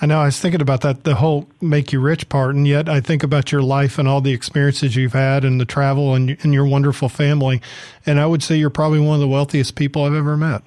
I 0.00 0.06
know 0.06 0.18
I 0.20 0.26
was 0.26 0.40
thinking 0.40 0.60
about 0.60 0.80
that, 0.80 1.04
the 1.04 1.14
whole 1.14 1.48
make 1.60 1.92
you 1.92 2.00
rich 2.00 2.28
part. 2.28 2.54
And 2.54 2.66
yet 2.66 2.88
I 2.88 3.00
think 3.00 3.22
about 3.22 3.52
your 3.52 3.62
life 3.62 3.98
and 3.98 4.08
all 4.08 4.20
the 4.20 4.32
experiences 4.32 4.96
you've 4.96 5.12
had 5.12 5.44
and 5.44 5.60
the 5.60 5.64
travel 5.64 6.14
and, 6.14 6.36
and 6.42 6.52
your 6.52 6.66
wonderful 6.66 7.08
family. 7.08 7.62
And 8.04 8.18
I 8.18 8.26
would 8.26 8.42
say 8.42 8.56
you're 8.56 8.70
probably 8.70 8.98
one 8.98 9.14
of 9.14 9.20
the 9.20 9.28
wealthiest 9.28 9.76
people 9.76 10.04
I've 10.04 10.14
ever 10.14 10.36
met. 10.36 10.62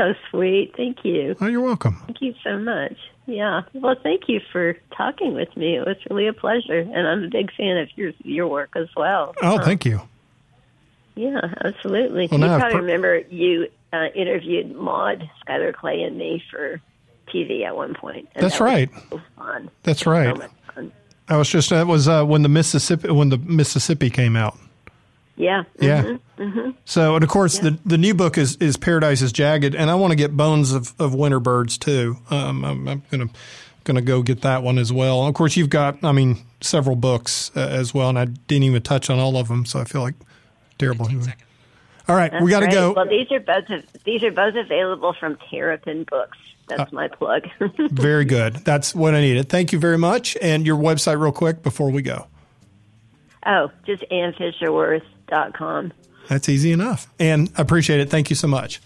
So 0.00 0.14
sweet. 0.30 0.72
Thank 0.76 1.04
you. 1.04 1.36
Oh, 1.42 1.46
you're 1.46 1.60
welcome. 1.60 1.96
Thank 2.06 2.22
you 2.22 2.34
so 2.42 2.58
much. 2.58 2.96
Yeah. 3.26 3.62
Well, 3.74 3.96
thank 4.02 4.28
you 4.28 4.40
for 4.50 4.74
talking 4.96 5.34
with 5.34 5.54
me. 5.56 5.76
It 5.76 5.86
was 5.86 5.96
really 6.08 6.26
a 6.26 6.32
pleasure, 6.32 6.78
and 6.78 7.06
I'm 7.06 7.24
a 7.24 7.28
big 7.28 7.52
fan 7.52 7.76
of 7.76 7.88
your 7.96 8.12
your 8.22 8.48
work 8.48 8.70
as 8.76 8.88
well. 8.96 9.34
Oh, 9.42 9.58
thank 9.62 9.84
you. 9.84 10.00
Yeah, 11.16 11.40
absolutely. 11.62 12.28
Well, 12.30 12.40
you 12.40 12.46
probably 12.46 12.72
per- 12.72 12.80
remember 12.80 13.18
you 13.28 13.68
uh, 13.92 14.06
interviewed 14.14 14.74
Maude 14.74 15.28
Schuyler 15.40 15.72
Clay 15.74 16.02
and 16.02 16.16
me 16.16 16.42
for 16.50 16.80
TV 17.28 17.66
at 17.66 17.76
one 17.76 17.92
point. 17.94 18.28
That's 18.34 18.58
that 18.58 18.64
right. 18.64 18.90
so 19.10 19.20
fun. 19.36 19.70
That's 19.82 20.00
So 20.00 20.10
right. 20.12 20.36
much 20.38 20.50
fun. 20.74 20.92
I 21.28 21.36
was 21.36 21.50
just 21.50 21.68
that 21.70 21.86
was 21.86 22.08
uh, 22.08 22.24
when 22.24 22.40
the 22.42 22.48
Mississippi 22.48 23.10
when 23.10 23.28
the 23.28 23.38
Mississippi 23.38 24.08
came 24.08 24.34
out. 24.34 24.56
Yeah. 25.40 25.64
Yeah. 25.80 26.16
Mm-hmm. 26.38 26.70
So 26.84 27.14
and 27.14 27.24
of 27.24 27.30
course 27.30 27.58
the 27.58 27.78
the 27.86 27.98
new 27.98 28.14
book 28.14 28.36
is 28.38 28.56
is 28.56 28.76
Paradise 28.76 29.22
is 29.22 29.32
Jagged, 29.32 29.74
and 29.74 29.90
I 29.90 29.94
want 29.94 30.10
to 30.12 30.16
get 30.16 30.36
Bones 30.36 30.72
of, 30.72 30.92
of 30.98 31.14
Winter 31.14 31.40
Birds 31.40 31.78
too. 31.78 32.16
Um, 32.30 32.64
I'm, 32.64 32.86
I'm 32.88 33.02
gonna 33.10 33.28
gonna 33.84 34.02
go 34.02 34.22
get 34.22 34.42
that 34.42 34.62
one 34.62 34.78
as 34.78 34.92
well. 34.92 35.26
Of 35.26 35.34
course, 35.34 35.56
you've 35.56 35.70
got 35.70 36.02
I 36.04 36.12
mean 36.12 36.38
several 36.60 36.96
books 36.96 37.50
uh, 37.56 37.60
as 37.60 37.94
well, 37.94 38.08
and 38.10 38.18
I 38.18 38.26
didn't 38.26 38.64
even 38.64 38.82
touch 38.82 39.08
on 39.10 39.18
all 39.18 39.36
of 39.36 39.48
them, 39.48 39.64
so 39.64 39.80
I 39.80 39.84
feel 39.84 40.02
like 40.02 40.14
terrible. 40.78 41.08
All 42.08 42.16
right, 42.16 42.32
we 42.42 42.50
got 42.50 42.60
to 42.60 42.66
Right. 42.66 42.72
go. 42.74 42.92
Well, 42.92 43.08
these 43.08 43.30
are 43.32 43.40
both 43.40 43.64
these 44.04 44.22
are 44.24 44.32
both 44.32 44.54
available 44.56 45.12
from 45.14 45.36
Terrapin 45.50 46.04
Books. 46.04 46.36
Uh, 46.70 46.76
That's 46.76 46.92
my 46.92 47.08
plug. 47.08 47.48
Very 47.78 48.24
good. 48.24 48.54
That's 48.56 48.94
what 48.94 49.14
I 49.14 49.20
needed. 49.20 49.48
Thank 49.48 49.72
you 49.72 49.78
very 49.80 49.98
much. 49.98 50.36
And 50.40 50.64
your 50.66 50.76
website, 50.76 51.20
real 51.20 51.32
quick, 51.32 51.62
before 51.64 51.90
we 51.90 52.00
go. 52.02 52.26
oh, 53.46 53.70
just 53.86 54.04
AnnFisherWirth.com. 55.30 55.92
That's 56.28 56.48
easy 56.48 56.72
enough. 56.72 57.08
And 57.18 57.50
I 57.56 57.62
appreciate 57.62 58.00
it. 58.00 58.10
Thank 58.10 58.30
you 58.30 58.36
so 58.36 58.46
much. 58.46 58.80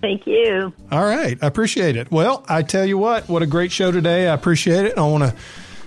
Thank 0.00 0.26
you. 0.26 0.72
All 0.90 1.04
right. 1.04 1.38
I 1.42 1.46
appreciate 1.46 1.96
it. 1.96 2.10
Well, 2.10 2.44
I 2.48 2.62
tell 2.62 2.84
you 2.84 2.98
what, 2.98 3.28
what 3.28 3.42
a 3.42 3.46
great 3.46 3.72
show 3.72 3.90
today. 3.90 4.28
I 4.28 4.34
appreciate 4.34 4.84
it. 4.84 4.98
I 4.98 5.02
want 5.02 5.24
to 5.24 5.34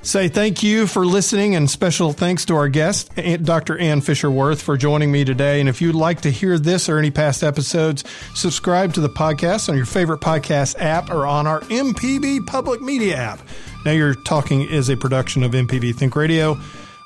say 0.01 0.27
thank 0.27 0.63
you 0.63 0.87
for 0.87 1.05
listening 1.05 1.55
and 1.55 1.69
special 1.69 2.13
thanks 2.13 2.45
to 2.45 2.55
our 2.55 2.69
guest, 2.69 3.11
Dr. 3.43 3.77
Ann 3.77 4.01
Fisher-Wirth, 4.01 4.61
for 4.61 4.77
joining 4.77 5.11
me 5.11 5.25
today. 5.25 5.59
And 5.59 5.67
if 5.67 5.81
you'd 5.81 5.95
like 5.95 6.21
to 6.21 6.31
hear 6.31 6.57
this 6.57 6.89
or 6.89 6.97
any 6.97 7.11
past 7.11 7.43
episodes, 7.43 8.03
subscribe 8.33 8.93
to 8.93 9.01
the 9.01 9.09
podcast 9.09 9.69
on 9.69 9.75
your 9.75 9.85
favorite 9.85 10.21
podcast 10.21 10.79
app 10.79 11.11
or 11.11 11.27
on 11.27 11.45
our 11.45 11.61
MPB 11.61 12.47
public 12.47 12.81
media 12.81 13.17
app. 13.17 13.39
Now 13.85 13.91
You're 13.91 14.15
Talking 14.15 14.61
is 14.61 14.89
a 14.89 14.97
production 14.97 15.43
of 15.43 15.51
MPB 15.51 15.95
Think 15.95 16.15
Radio 16.15 16.57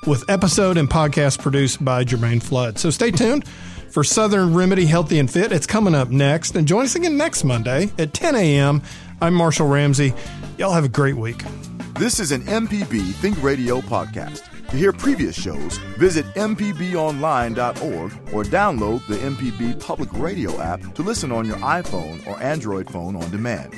with 0.06 0.28
episode 0.28 0.76
and 0.76 0.88
podcast 0.88 1.40
produced 1.40 1.84
by 1.84 2.04
Jermaine 2.04 2.42
Flood. 2.42 2.78
So 2.78 2.90
stay 2.90 3.10
tuned 3.10 3.46
for 3.90 4.02
Southern 4.02 4.54
Remedy 4.54 4.86
Healthy 4.86 5.18
and 5.18 5.30
Fit. 5.30 5.52
It's 5.52 5.66
coming 5.66 5.94
up 5.94 6.08
next. 6.10 6.56
And 6.56 6.66
join 6.66 6.84
us 6.84 6.94
again 6.96 7.16
next 7.16 7.44
Monday 7.44 7.90
at 7.98 8.12
10 8.12 8.34
a.m. 8.34 8.82
I'm 9.20 9.34
Marshall 9.34 9.68
Ramsey. 9.68 10.12
Y'all 10.58 10.72
have 10.72 10.84
a 10.84 10.88
great 10.88 11.16
week. 11.16 11.42
This 11.98 12.18
is 12.18 12.32
an 12.32 12.42
MPB 12.42 13.12
Think 13.14 13.40
Radio 13.42 13.80
podcast. 13.80 14.48
To 14.70 14.76
hear 14.76 14.92
previous 14.92 15.40
shows, 15.40 15.76
visit 15.98 16.24
MPBOnline.org 16.34 18.12
or 18.34 18.42
download 18.44 19.06
the 19.06 19.16
MPB 19.16 19.78
Public 19.78 20.10
Radio 20.14 20.58
app 20.60 20.80
to 20.94 21.02
listen 21.02 21.30
on 21.30 21.46
your 21.46 21.58
iPhone 21.58 22.26
or 22.26 22.42
Android 22.42 22.90
phone 22.90 23.14
on 23.14 23.30
demand. 23.30 23.74